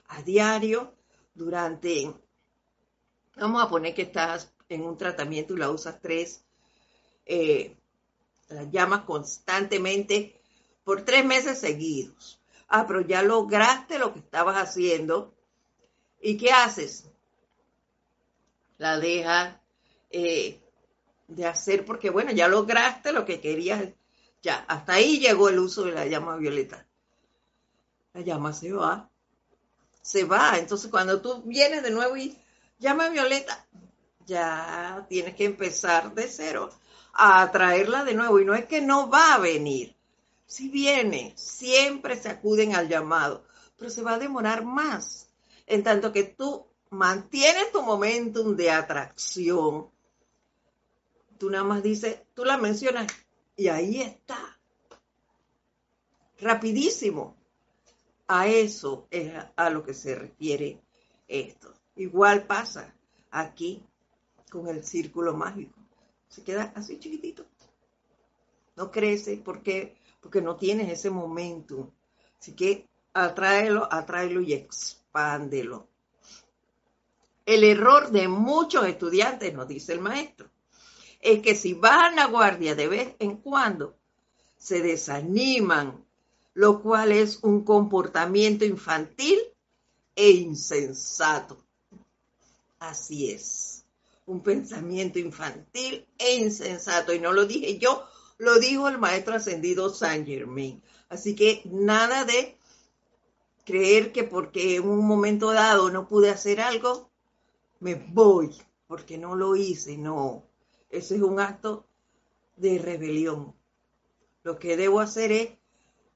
a 0.08 0.22
diario 0.22 0.94
durante, 1.34 2.12
vamos 3.36 3.62
a 3.62 3.68
poner 3.68 3.94
que 3.94 4.02
estás 4.02 4.52
en 4.68 4.82
un 4.82 4.96
tratamiento 4.96 5.54
y 5.54 5.58
la 5.58 5.70
usas 5.70 6.00
tres, 6.00 6.44
eh, 7.26 7.76
la 8.48 8.64
llamas 8.64 9.04
constantemente 9.04 10.40
por 10.84 11.02
tres 11.02 11.24
meses 11.24 11.58
seguidos 11.58 12.39
ah, 12.70 12.86
pero 12.86 13.02
ya 13.02 13.22
lograste 13.22 13.98
lo 13.98 14.12
que 14.12 14.20
estabas 14.20 14.56
haciendo. 14.56 15.34
¿Y 16.20 16.36
qué 16.38 16.52
haces? 16.52 17.10
La 18.78 18.98
dejas 18.98 19.56
eh, 20.10 20.60
de 21.28 21.46
hacer 21.46 21.84
porque, 21.84 22.10
bueno, 22.10 22.32
ya 22.32 22.48
lograste 22.48 23.12
lo 23.12 23.24
que 23.24 23.40
querías. 23.40 23.82
Ya, 24.42 24.64
hasta 24.68 24.94
ahí 24.94 25.18
llegó 25.18 25.48
el 25.48 25.58
uso 25.58 25.84
de 25.84 25.92
la 25.92 26.06
llama 26.06 26.36
violeta. 26.36 26.86
La 28.14 28.22
llama 28.22 28.52
se 28.52 28.72
va. 28.72 29.10
Se 30.00 30.24
va. 30.24 30.56
Entonces, 30.56 30.90
cuando 30.90 31.20
tú 31.20 31.42
vienes 31.42 31.82
de 31.82 31.90
nuevo 31.90 32.16
y 32.16 32.38
llama 32.78 33.10
violeta, 33.10 33.66
ya 34.26 35.04
tienes 35.08 35.34
que 35.34 35.44
empezar 35.44 36.14
de 36.14 36.28
cero 36.28 36.70
a 37.12 37.42
atraerla 37.42 38.04
de 38.04 38.14
nuevo. 38.14 38.40
Y 38.40 38.44
no 38.44 38.54
es 38.54 38.64
que 38.66 38.80
no 38.80 39.10
va 39.10 39.34
a 39.34 39.38
venir, 39.38 39.94
si 40.50 40.68
viene, 40.68 41.32
siempre 41.36 42.16
se 42.16 42.28
acuden 42.28 42.74
al 42.74 42.88
llamado, 42.88 43.44
pero 43.76 43.90
se 43.90 44.02
va 44.02 44.14
a 44.14 44.18
demorar 44.18 44.64
más. 44.64 45.28
En 45.66 45.82
tanto 45.82 46.12
que 46.12 46.24
tú 46.24 46.66
mantienes 46.90 47.70
tu 47.72 47.82
momentum 47.82 48.56
de 48.56 48.70
atracción 48.70 49.88
tú 51.40 51.48
nada 51.48 51.64
más 51.64 51.82
dices, 51.82 52.20
tú 52.34 52.44
la 52.44 52.58
mencionas 52.58 53.06
y 53.56 53.68
ahí 53.68 54.02
está. 54.02 54.58
Rapidísimo. 56.38 57.34
A 58.28 58.46
eso 58.46 59.08
es 59.10 59.32
a 59.56 59.70
lo 59.70 59.82
que 59.82 59.94
se 59.94 60.14
refiere 60.14 60.78
esto. 61.26 61.72
Igual 61.96 62.46
pasa 62.46 62.94
aquí 63.30 63.82
con 64.50 64.68
el 64.68 64.84
círculo 64.84 65.34
mágico. 65.34 65.74
Se 66.28 66.44
queda 66.44 66.72
así 66.76 66.98
chiquitito. 66.98 67.46
No 68.76 68.90
crece 68.90 69.38
porque, 69.38 69.96
porque 70.20 70.42
no 70.42 70.56
tienes 70.56 70.90
ese 70.90 71.10
momento. 71.10 71.92
Así 72.38 72.54
que 72.54 72.86
atráelo, 73.12 73.88
atráelo 73.90 74.40
y 74.40 74.52
expándelo. 74.52 75.88
El 77.46 77.64
error 77.64 78.10
de 78.10 78.28
muchos 78.28 78.86
estudiantes, 78.86 79.52
nos 79.54 79.66
dice 79.66 79.92
el 79.92 80.00
maestro, 80.00 80.48
es 81.20 81.40
que 81.40 81.54
si 81.54 81.74
van 81.74 82.18
a 82.18 82.26
guardia 82.26 82.74
de 82.74 82.88
vez 82.88 83.14
en 83.18 83.38
cuando, 83.38 83.96
se 84.56 84.82
desaniman, 84.82 86.04
lo 86.54 86.82
cual 86.82 87.12
es 87.12 87.40
un 87.42 87.64
comportamiento 87.64 88.64
infantil 88.64 89.38
e 90.14 90.30
insensato. 90.30 91.58
Así 92.78 93.30
es, 93.30 93.84
un 94.26 94.42
pensamiento 94.42 95.18
infantil 95.18 96.06
e 96.18 96.36
insensato. 96.36 97.12
Y 97.12 97.18
no 97.18 97.32
lo 97.32 97.46
dije 97.46 97.78
yo, 97.78 98.06
lo 98.40 98.58
dijo 98.58 98.88
el 98.88 98.96
maestro 98.96 99.34
ascendido 99.34 99.90
Saint 99.90 100.26
Germain. 100.26 100.82
Así 101.10 101.36
que 101.36 101.60
nada 101.66 102.24
de 102.24 102.56
creer 103.66 104.12
que 104.12 104.24
porque 104.24 104.76
en 104.76 104.88
un 104.88 105.06
momento 105.06 105.52
dado 105.52 105.90
no 105.90 106.08
pude 106.08 106.30
hacer 106.30 106.62
algo, 106.62 107.10
me 107.80 107.94
voy 107.94 108.56
porque 108.86 109.18
no 109.18 109.34
lo 109.34 109.56
hice. 109.56 109.98
No, 109.98 110.46
ese 110.88 111.16
es 111.16 111.22
un 111.22 111.38
acto 111.38 111.86
de 112.56 112.78
rebelión. 112.78 113.54
Lo 114.42 114.58
que 114.58 114.78
debo 114.78 115.00
hacer 115.00 115.32
es, 115.32 115.50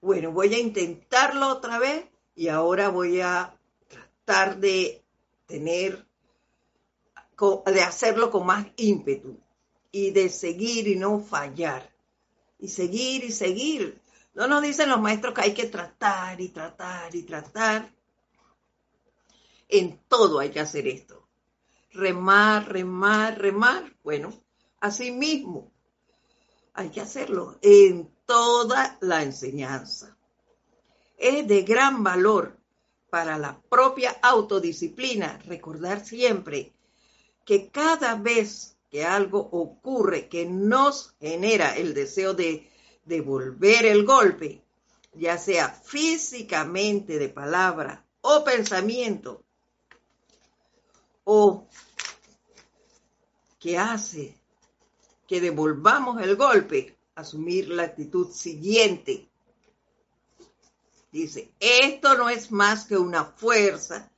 bueno, 0.01 0.33
voy 0.33 0.55
a 0.55 0.59
intentarlo 0.59 1.49
otra 1.49 1.79
vez 1.79 2.07
y 2.35 2.49
ahora 2.49 2.89
voy 2.89 3.21
a 3.21 3.55
tratar 3.87 4.59
de 4.61 5.05
tener 5.45 6.07
de 7.67 7.83
hacerlo 7.83 8.31
con 8.31 8.47
más 8.47 8.67
ímpetu 8.77 9.37
y 9.93 10.11
de 10.11 10.31
seguir 10.31 10.89
y 10.89 10.97
no 10.97 11.21
fallar. 11.21 11.94
Y 12.59 12.69
seguir 12.69 13.25
y 13.25 13.33
seguir. 13.33 14.01
No 14.35 14.47
nos 14.47 14.63
dicen 14.63 14.89
los 14.89 15.01
maestros 15.01 15.35
que 15.35 15.43
hay 15.43 15.55
que 15.55 15.67
tratar 15.67 16.41
y 16.41 16.49
tratar 16.49 17.15
y 17.15 17.23
tratar. 17.23 17.93
En 19.69 19.99
todo 20.09 20.41
hay 20.41 20.51
que 20.51 20.61
hacer 20.61 20.87
esto. 20.87 21.27
Remar, 21.93 22.71
remar, 22.73 23.39
remar. 23.39 23.97
Bueno, 24.03 24.33
así 24.81 25.11
mismo 25.11 25.73
hay 26.75 26.91
que 26.91 27.01
hacerlo 27.01 27.59
en 27.63 28.11
toda 28.27 28.99
la 29.01 29.23
enseñanza. 29.23 30.17
Es 31.17 31.47
de 31.47 31.63
gran 31.63 32.03
valor 32.03 32.59
para 33.11 33.39
la 33.39 33.61
propia 33.69 34.11
autodisciplina 34.23 35.39
recordar 35.45 36.05
siempre 36.05 36.75
que 37.45 37.69
cada 37.69 38.17
vez 38.17 38.74
que 38.95 39.05
algo 39.05 39.41
ocurre 39.41 40.29
que 40.29 40.47
nos 40.47 41.17
genera 41.19 41.77
el 41.77 41.95
deseo 41.95 42.33
de 42.33 42.71
devolver 43.05 43.87
el 43.87 44.05
golpe, 44.05 44.63
ya 45.15 45.37
sea 45.37 45.69
físicamente 45.69 47.19
de 47.19 47.29
palabra 47.29 48.07
o 48.21 48.45
pensamiento, 48.45 49.43
o 51.25 51.67
que 53.59 53.77
hace 53.77 54.39
que 55.27 55.41
devolvamos 55.41 56.23
el 56.23 56.37
golpe, 56.37 56.97
asumir 57.17 57.71
la 57.71 57.83
actitud 57.83 58.31
siguiente. 58.31 59.29
Dice, 61.11 61.51
esto 61.59 62.15
no 62.17 62.29
es 62.29 62.53
más 62.53 62.85
que 62.85 62.97
una 62.97 63.25
fuerza. 63.25 64.09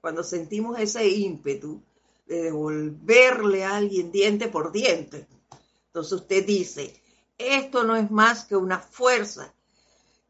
Cuando 0.00 0.22
sentimos 0.22 0.78
ese 0.78 1.08
ímpetu, 1.08 1.82
devolverle 2.36 3.64
a 3.64 3.76
alguien 3.76 4.12
diente 4.12 4.48
por 4.48 4.70
diente. 4.70 5.26
Entonces 5.86 6.12
usted 6.12 6.46
dice, 6.46 7.02
esto 7.36 7.82
no 7.82 7.96
es 7.96 8.10
más 8.10 8.44
que 8.44 8.54
una 8.54 8.78
fuerza 8.78 9.52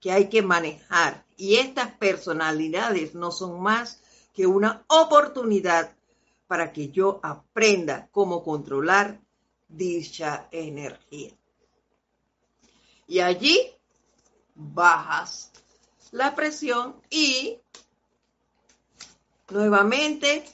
que 0.01 0.11
hay 0.11 0.30
que 0.30 0.40
manejar 0.40 1.26
y 1.36 1.57
estas 1.57 1.92
personalidades 1.92 3.14
no 3.14 3.30
son 3.30 3.61
más 3.61 4.01
que 4.32 4.46
una 4.46 4.84
oportunidad 4.88 5.94
para 6.46 6.72
que 6.72 6.88
yo 6.88 7.20
aprenda 7.22 8.09
cómo 8.11 8.42
controlar 8.42 9.20
dicha 9.68 10.48
energía. 10.51 11.32
Y 13.07 13.20
allí 13.20 13.61
bajas 14.55 15.53
la 16.12 16.34
presión 16.34 16.96
y 17.11 17.59
nuevamente 19.51 20.44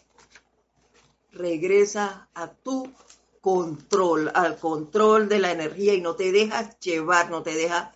regresa 1.37 2.29
a 2.35 2.49
tu 2.49 2.93
control, 3.41 4.31
al 4.35 4.59
control 4.59 5.29
de 5.29 5.39
la 5.39 5.53
energía 5.53 5.95
y 5.95 6.01
no 6.01 6.17
te 6.17 6.33
dejas 6.33 6.79
llevar, 6.81 7.31
no 7.31 7.43
te 7.43 7.55
dejas 7.55 7.95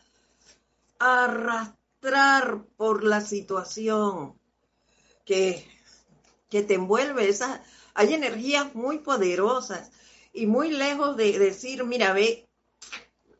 arrastrar 0.99 2.62
por 2.76 3.03
la 3.03 3.20
situación 3.20 4.38
que, 5.24 5.66
que 6.49 6.62
te 6.62 6.74
envuelve. 6.74 7.28
Esa, 7.28 7.62
hay 7.95 8.14
energías 8.14 8.74
muy 8.74 8.99
poderosas 8.99 9.91
y 10.32 10.47
muy 10.47 10.70
lejos 10.70 11.16
de 11.16 11.38
decir, 11.38 11.84
mira, 11.84 12.12
ve, 12.12 12.47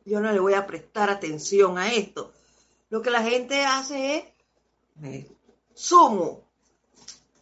yo 0.05 0.19
no 0.19 0.31
le 0.31 0.39
voy 0.39 0.55
a 0.55 0.67
prestar 0.67 1.09
atención 1.09 1.77
a 1.77 1.93
esto. 1.93 2.33
Lo 2.89 3.01
que 3.01 3.09
la 3.09 3.23
gente 3.23 3.63
hace 3.63 4.33
es, 5.01 5.25
sumo, 5.73 6.43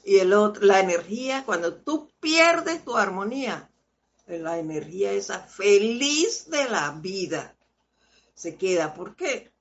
y 0.10 0.18
el 0.18 0.34
otro, 0.34 0.66
la 0.66 0.80
energía, 0.80 1.44
cuando 1.46 1.76
tú 1.76 2.10
pierdes 2.20 2.84
tu 2.84 2.98
armonía, 2.98 3.70
la 4.26 4.58
energía 4.58 5.12
esa 5.12 5.42
feliz 5.42 6.50
de 6.50 6.68
la 6.68 6.90
vida 7.00 7.56
se 8.34 8.56
queda. 8.56 8.96
¿Por 8.96 9.16
qué? 9.16 9.52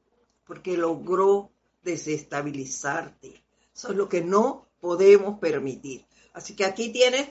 Porque 0.47 0.79
logró 0.79 1.51
desestabilizarte. 1.83 3.45
Eso 3.75 3.91
es 3.91 3.95
lo 3.95 4.09
que 4.09 4.23
no 4.23 4.67
podemos 4.81 5.39
permitir. 5.39 6.07
Así 6.33 6.57
que 6.57 6.65
aquí 6.65 6.89
tienes 6.89 7.29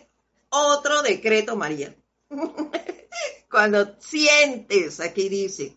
otro 0.50 1.02
decreto, 1.02 1.56
María. 1.56 1.96
Cuando 3.50 3.96
sientes, 4.00 5.00
aquí 5.00 5.28
dice, 5.28 5.76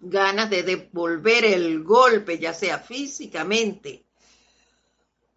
ganas 0.00 0.50
de 0.50 0.64
devolver 0.64 1.46
el 1.46 1.82
golpe, 1.82 2.38
ya 2.38 2.52
sea 2.52 2.78
físicamente, 2.78 4.04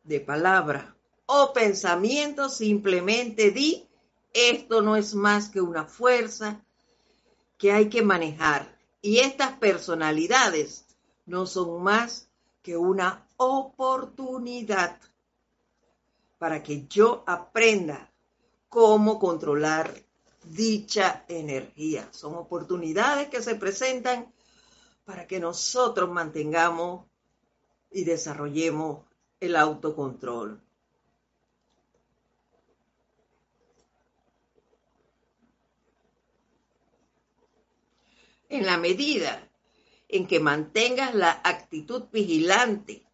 de 0.04 0.20
palabra 0.20 0.95
o 1.26 1.54
pensamiento, 1.54 2.50
simplemente 2.50 3.52
di, 3.52 3.88
esto 4.34 4.82
no 4.82 4.96
es 4.96 5.16
más 5.16 5.50
que 5.50 5.62
una 5.62 5.86
fuerza 5.86 6.62
que 7.58 7.72
hay 7.72 7.90
que 7.90 8.02
manejar. 8.02 8.78
Y 9.02 9.20
estas 9.20 9.54
personalidades 9.54 10.86
no 11.26 11.46
son 11.46 11.82
más 11.84 12.30
que 12.62 12.76
una 12.78 13.28
oportunidad 13.38 15.00
para 16.38 16.62
que 16.64 16.86
yo 16.88 17.24
aprenda 17.28 18.12
cómo 18.70 19.20
controlar 19.20 19.94
dicha 20.44 21.24
energía. 21.28 22.08
Son 22.12 22.36
oportunidades 22.36 23.30
que 23.30 23.42
se 23.42 23.56
presentan 23.56 24.34
para 25.06 25.28
que 25.28 25.40
nosotros 25.40 26.10
mantengamos 26.10 27.06
y 27.92 28.04
desarrollemos 28.04 29.06
el 29.40 29.56
autocontrol. 29.56 30.65
En 38.50 38.66
la 38.66 38.78
medida 38.78 39.50
en 40.08 40.28
que 40.28 40.40
mantengas 40.40 41.16
la 41.16 41.42
actitud 41.44 42.06
vigilante, 42.12 43.06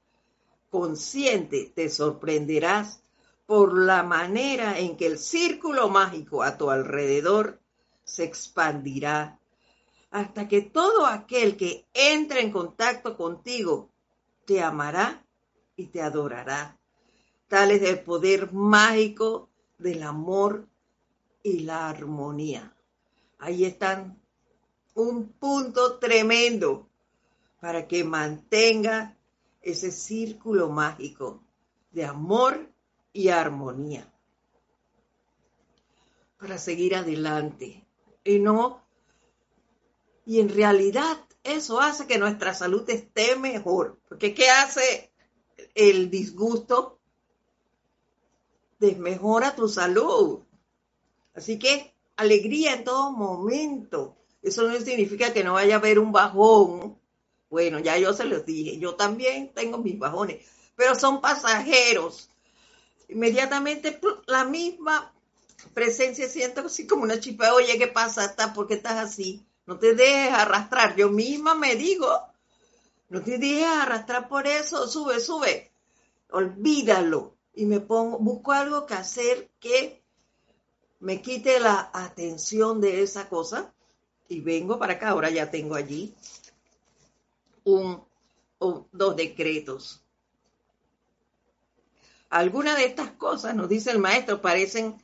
consciente, 0.70 1.72
te 1.74 1.90
sorprenderás 1.90 3.02
por 3.46 3.78
la 3.78 4.04
manera 4.04 4.80
en 4.80 4.98
que 4.98 5.08
el 5.08 5.18
círculo 5.18 5.90
mágico 5.90 6.44
a 6.44 6.58
tu 6.58 6.70
alrededor 6.70 7.62
se 8.04 8.24
expandirá 8.24 9.40
hasta 10.12 10.48
que 10.48 10.62
todo 10.62 11.06
aquel 11.06 11.56
que 11.56 11.88
entre 11.94 12.42
en 12.42 12.52
contacto 12.52 13.16
contigo 13.16 13.90
te 14.46 14.62
amará 14.62 15.26
y 15.76 15.88
te 15.88 16.02
adorará. 16.02 16.78
Tal 17.48 17.72
es 17.72 17.82
el 17.82 18.02
poder 18.02 18.54
mágico 18.54 19.50
del 19.78 20.04
amor 20.04 20.68
y 21.44 21.60
la 21.60 21.90
armonía. 21.90 22.76
Ahí 23.40 23.66
están 23.66 24.21
un 24.94 25.30
punto 25.30 26.00
tremendo 26.00 26.90
para 27.60 27.88
que 27.88 28.04
mantenga 28.04 29.18
ese 29.62 29.92
círculo 29.92 30.70
mágico 30.70 31.44
de 31.92 32.06
amor 32.06 32.70
y 33.14 33.30
armonía. 33.30 34.12
Para 36.38 36.58
seguir 36.58 36.96
adelante, 36.96 37.86
y 38.24 38.40
no. 38.40 38.84
Y 40.26 40.40
en 40.40 40.50
realidad 40.50 41.18
eso 41.44 41.80
hace 41.80 42.08
que 42.08 42.18
nuestra 42.18 42.54
salud 42.54 42.88
esté 42.90 43.36
mejor. 43.36 44.00
Porque 44.08 44.34
¿qué 44.34 44.50
hace 44.50 45.12
el 45.76 46.10
disgusto? 46.10 47.00
Desmejora 48.80 49.56
tu 49.56 49.68
salud. 49.68 50.40
Así 51.34 51.60
que 51.60 51.94
alegría 52.16 52.74
en 52.74 52.84
todo 52.84 53.12
momento. 53.12 54.18
Eso 54.42 54.64
no 54.64 54.80
significa 54.80 55.34
que 55.34 55.44
no 55.44 55.54
vaya 55.54 55.76
a 55.76 55.78
haber 55.78 56.00
un 56.00 56.12
bajón. 56.12 57.00
Bueno, 57.50 57.80
ya 57.80 57.98
yo 57.98 58.14
se 58.14 58.26
los 58.26 58.46
dije, 58.46 58.80
yo 58.80 58.96
también 58.96 59.54
tengo 59.54 59.78
mis 59.78 60.00
bajones, 60.00 60.46
pero 60.76 60.96
son 60.96 61.22
pasajeros. 61.22 62.30
Inmediatamente 63.10 64.00
la 64.26 64.46
misma 64.46 65.14
presencia 65.74 66.30
siento 66.30 66.62
así 66.62 66.88
como 66.88 67.04
una 67.04 67.20
chispa, 67.20 67.54
oye, 67.54 67.78
¿qué 67.78 67.88
pasa? 67.88 68.36
¿Por 68.56 68.68
qué 68.68 68.76
estás 68.76 68.98
así? 68.98 69.46
No 69.66 69.78
te 69.78 69.94
dejes 69.94 70.34
arrastrar. 70.34 70.96
Yo 70.96 71.10
misma 71.10 71.54
me 71.56 71.76
digo, 71.76 72.10
no 73.10 73.22
te 73.22 73.38
dejes 73.38 73.68
arrastrar 73.68 74.28
por 74.30 74.48
eso, 74.48 74.88
sube, 74.88 75.20
sube. 75.20 75.72
Olvídalo. 76.32 77.36
Y 77.54 77.66
me 77.66 77.82
pongo, 77.82 78.18
busco 78.18 78.54
algo 78.54 78.86
que 78.86 78.94
hacer 78.94 79.52
que 79.60 80.02
me 81.00 81.22
quite 81.22 81.60
la 81.60 81.92
atención 81.94 82.80
de 82.80 83.04
esa 83.04 83.28
cosa 83.28 83.74
y 84.32 84.40
vengo 84.40 84.80
para 84.80 84.94
acá. 84.94 85.10
Ahora 85.10 85.30
ya 85.30 85.52
tengo 85.52 85.76
allí 85.76 86.14
un, 87.66 88.02
dos 88.60 89.16
decretos. 89.18 90.02
Algunas 92.30 92.78
de 92.78 92.86
estas 92.86 93.12
cosas, 93.12 93.54
nos 93.56 93.68
dice 93.68 93.92
el 93.92 94.00
maestro, 94.00 94.42
parecen, 94.42 94.96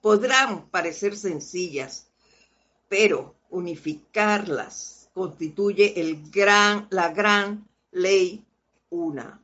podrán 0.00 0.68
parecer 0.68 1.16
sencillas, 1.16 2.06
pero 2.88 3.34
unificarlas 3.50 5.10
constituye 5.12 6.00
el 6.00 6.30
gran, 6.30 6.86
la 6.90 7.08
gran 7.08 7.66
ley 7.90 8.44
una. 8.90 9.42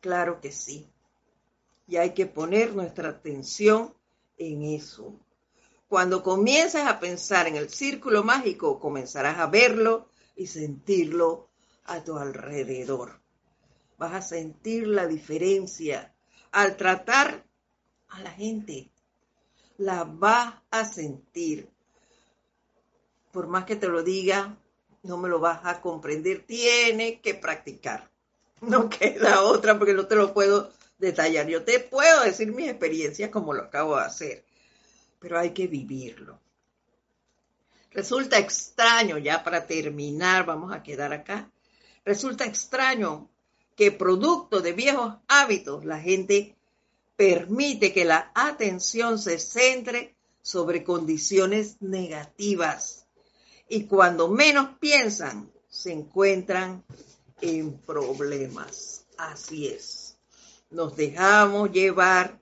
Claro 0.00 0.40
que 0.40 0.52
sí. 0.52 0.88
Y 1.86 1.96
hay 1.96 2.14
que 2.14 2.24
poner 2.24 2.74
nuestra 2.74 3.10
atención 3.10 3.92
en 4.38 4.62
eso. 4.62 5.12
Cuando 5.88 6.22
comiences 6.22 6.84
a 6.84 6.98
pensar 6.98 7.46
en 7.46 7.56
el 7.56 7.70
círculo 7.70 8.24
mágico, 8.24 8.80
comenzarás 8.80 9.38
a 9.38 9.46
verlo 9.46 10.08
y 10.34 10.48
sentirlo 10.48 11.48
a 11.84 12.02
tu 12.02 12.18
alrededor. 12.18 13.20
Vas 13.98 14.14
a 14.14 14.22
sentir 14.22 14.86
la 14.88 15.06
diferencia 15.06 16.12
al 16.50 16.76
tratar 16.76 17.44
a 18.08 18.20
la 18.20 18.30
gente. 18.32 18.90
La 19.78 20.04
vas 20.04 20.54
a 20.70 20.84
sentir. 20.84 21.68
Por 23.32 23.46
más 23.46 23.64
que 23.64 23.76
te 23.76 23.88
lo 23.88 24.02
diga, 24.02 24.56
no 25.02 25.18
me 25.18 25.28
lo 25.28 25.38
vas 25.38 25.60
a 25.64 25.80
comprender. 25.80 26.44
Tiene 26.46 27.20
que 27.20 27.34
practicar. 27.34 28.10
No 28.60 28.88
queda 28.90 29.42
otra 29.42 29.78
porque 29.78 29.94
no 29.94 30.06
te 30.06 30.16
lo 30.16 30.34
puedo 30.34 30.72
detallar. 30.98 31.46
Yo 31.46 31.64
te 31.64 31.78
puedo 31.78 32.24
decir 32.24 32.52
mis 32.52 32.68
experiencias 32.68 33.30
como 33.30 33.54
lo 33.54 33.62
acabo 33.62 33.96
de 33.96 34.04
hacer, 34.04 34.44
pero 35.26 35.40
hay 35.40 35.50
que 35.50 35.66
vivirlo. 35.66 36.38
Resulta 37.90 38.38
extraño, 38.38 39.18
ya 39.18 39.42
para 39.42 39.66
terminar, 39.66 40.46
vamos 40.46 40.72
a 40.72 40.84
quedar 40.84 41.12
acá, 41.12 41.50
resulta 42.04 42.44
extraño 42.44 43.28
que 43.74 43.90
producto 43.90 44.60
de 44.60 44.72
viejos 44.72 45.16
hábitos 45.26 45.84
la 45.84 45.98
gente 45.98 46.54
permite 47.16 47.92
que 47.92 48.04
la 48.04 48.30
atención 48.36 49.18
se 49.18 49.40
centre 49.40 50.14
sobre 50.42 50.84
condiciones 50.84 51.82
negativas 51.82 53.08
y 53.68 53.86
cuando 53.86 54.28
menos 54.28 54.78
piensan 54.78 55.50
se 55.68 55.90
encuentran 55.90 56.84
en 57.40 57.76
problemas. 57.78 59.06
Así 59.18 59.66
es. 59.66 60.18
Nos 60.70 60.94
dejamos 60.94 61.72
llevar 61.72 62.40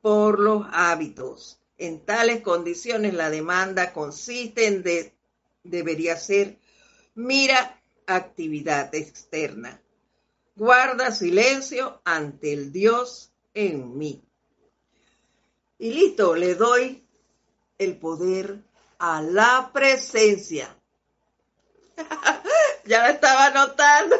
por 0.00 0.40
los 0.40 0.64
hábitos 0.72 1.59
en 1.80 2.04
tales 2.04 2.42
condiciones 2.42 3.14
la 3.14 3.30
demanda 3.30 3.94
consiste 3.94 4.66
en 4.66 4.82
de, 4.82 5.14
debería 5.64 6.16
ser 6.16 6.58
mira 7.14 7.80
actividad 8.06 8.94
externa. 8.94 9.80
Guarda 10.54 11.10
silencio 11.10 12.02
ante 12.04 12.52
el 12.52 12.70
Dios 12.70 13.32
en 13.54 13.96
mí. 13.96 14.22
Y 15.78 15.94
listo, 15.94 16.36
le 16.36 16.54
doy 16.54 17.02
el 17.78 17.96
poder 17.96 18.58
a 18.98 19.22
la 19.22 19.70
presencia. 19.72 20.76
ya 22.84 22.98
la 22.98 23.10
estaba 23.10 23.46
anotando. 23.46 24.16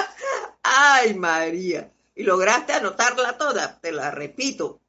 Ay, 0.64 1.14
María. 1.14 1.92
Y 2.16 2.24
lograste 2.24 2.72
anotarla 2.72 3.38
toda, 3.38 3.78
te 3.78 3.92
la 3.92 4.10
repito. 4.10 4.80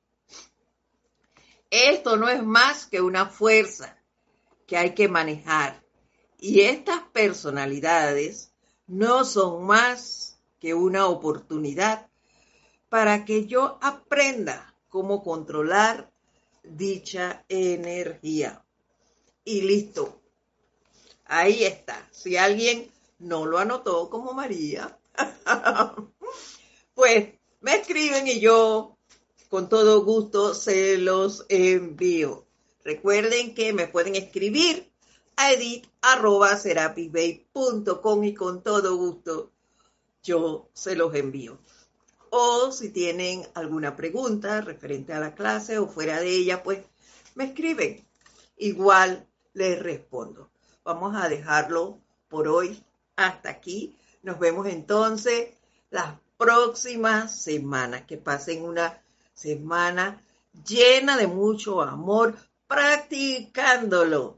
Esto 1.70 2.18
no 2.18 2.30
es 2.30 2.44
más 2.44 2.86
que 2.88 3.02
una 3.02 3.28
fuerza 3.28 3.98
que 4.66 4.78
hay 4.78 4.94
que 4.94 5.08
manejar. 5.08 5.84
Y 6.40 6.62
estas 6.62 7.02
personalidades 7.12 8.52
no 8.88 9.26
son 9.26 9.66
más 9.66 10.40
que 10.60 10.74
una 10.74 11.08
oportunidad 11.08 12.08
para 12.90 13.26
que 13.26 13.46
yo 13.46 13.78
aprenda 13.82 14.74
cómo 14.90 15.24
controlar 15.24 16.12
dicha 16.64 17.46
energía. 17.50 18.64
Y 19.44 19.62
listo. 19.62 20.22
Ahí 21.26 21.64
está. 21.64 22.08
Si 22.12 22.38
alguien 22.38 22.92
no 23.20 23.46
lo 23.46 23.60
anotó 23.60 24.10
como 24.10 24.34
María, 24.34 24.98
pues 26.94 27.34
me 27.62 27.76
escriben 27.76 28.28
y 28.28 28.40
yo 28.40 28.98
con 29.50 29.68
todo 29.68 30.06
gusto 30.06 30.54
se 30.54 30.98
los 31.00 31.46
envío. 31.50 32.46
Recuerden 32.84 33.56
que 33.56 33.74
me 33.74 33.88
pueden 33.88 34.16
escribir 34.16 34.92
a 35.36 35.52
edit.com 35.54 37.04
y 38.24 38.34
con 38.36 38.62
todo 38.62 38.96
gusto 38.96 39.52
yo 40.22 40.70
se 40.74 40.96
los 40.96 41.16
envío. 41.16 41.58
O 42.30 42.72
si 42.72 42.90
tienen 42.90 43.44
alguna 43.56 43.96
pregunta 43.96 44.62
referente 44.62 45.14
a 45.14 45.20
la 45.20 45.34
clase 45.34 45.80
o 45.80 45.88
fuera 45.88 46.20
de 46.20 46.30
ella, 46.30 46.62
pues 46.62 46.86
me 47.34 47.46
escriben. 47.46 48.06
Igual 48.58 49.28
les 49.54 49.82
respondo. 49.82 50.52
Vamos 50.84 51.16
a 51.16 51.28
dejarlo 51.28 52.00
por 52.28 52.48
hoy 52.48 52.84
hasta 53.16 53.50
aquí. 53.50 53.98
Nos 54.22 54.38
vemos 54.38 54.68
entonces 54.68 55.56
las 55.90 56.20
próximas 56.38 57.42
semanas. 57.42 58.04
Que 58.06 58.18
pasen 58.18 58.64
una 58.64 59.02
semana 59.40 60.22
llena 60.66 61.16
de 61.16 61.28
mucho 61.28 61.82
amor, 61.82 62.36
practicándolo, 62.68 64.38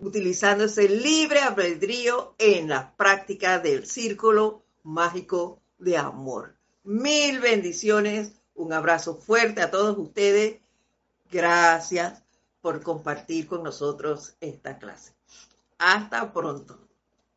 utilizando 0.00 0.64
ese 0.64 0.88
libre 0.88 1.40
albedrío 1.40 2.34
en 2.38 2.70
la 2.70 2.96
práctica 2.96 3.58
del 3.58 3.86
círculo 3.86 4.64
mágico 4.82 5.60
de 5.76 5.98
amor. 5.98 6.56
Mil 6.84 7.40
bendiciones, 7.40 8.32
un 8.54 8.72
abrazo 8.72 9.14
fuerte 9.14 9.60
a 9.60 9.70
todos 9.70 9.98
ustedes. 9.98 10.58
Gracias 11.30 12.22
por 12.62 12.82
compartir 12.82 13.46
con 13.46 13.62
nosotros 13.62 14.36
esta 14.40 14.78
clase. 14.78 15.12
Hasta 15.76 16.32
pronto. 16.32 16.83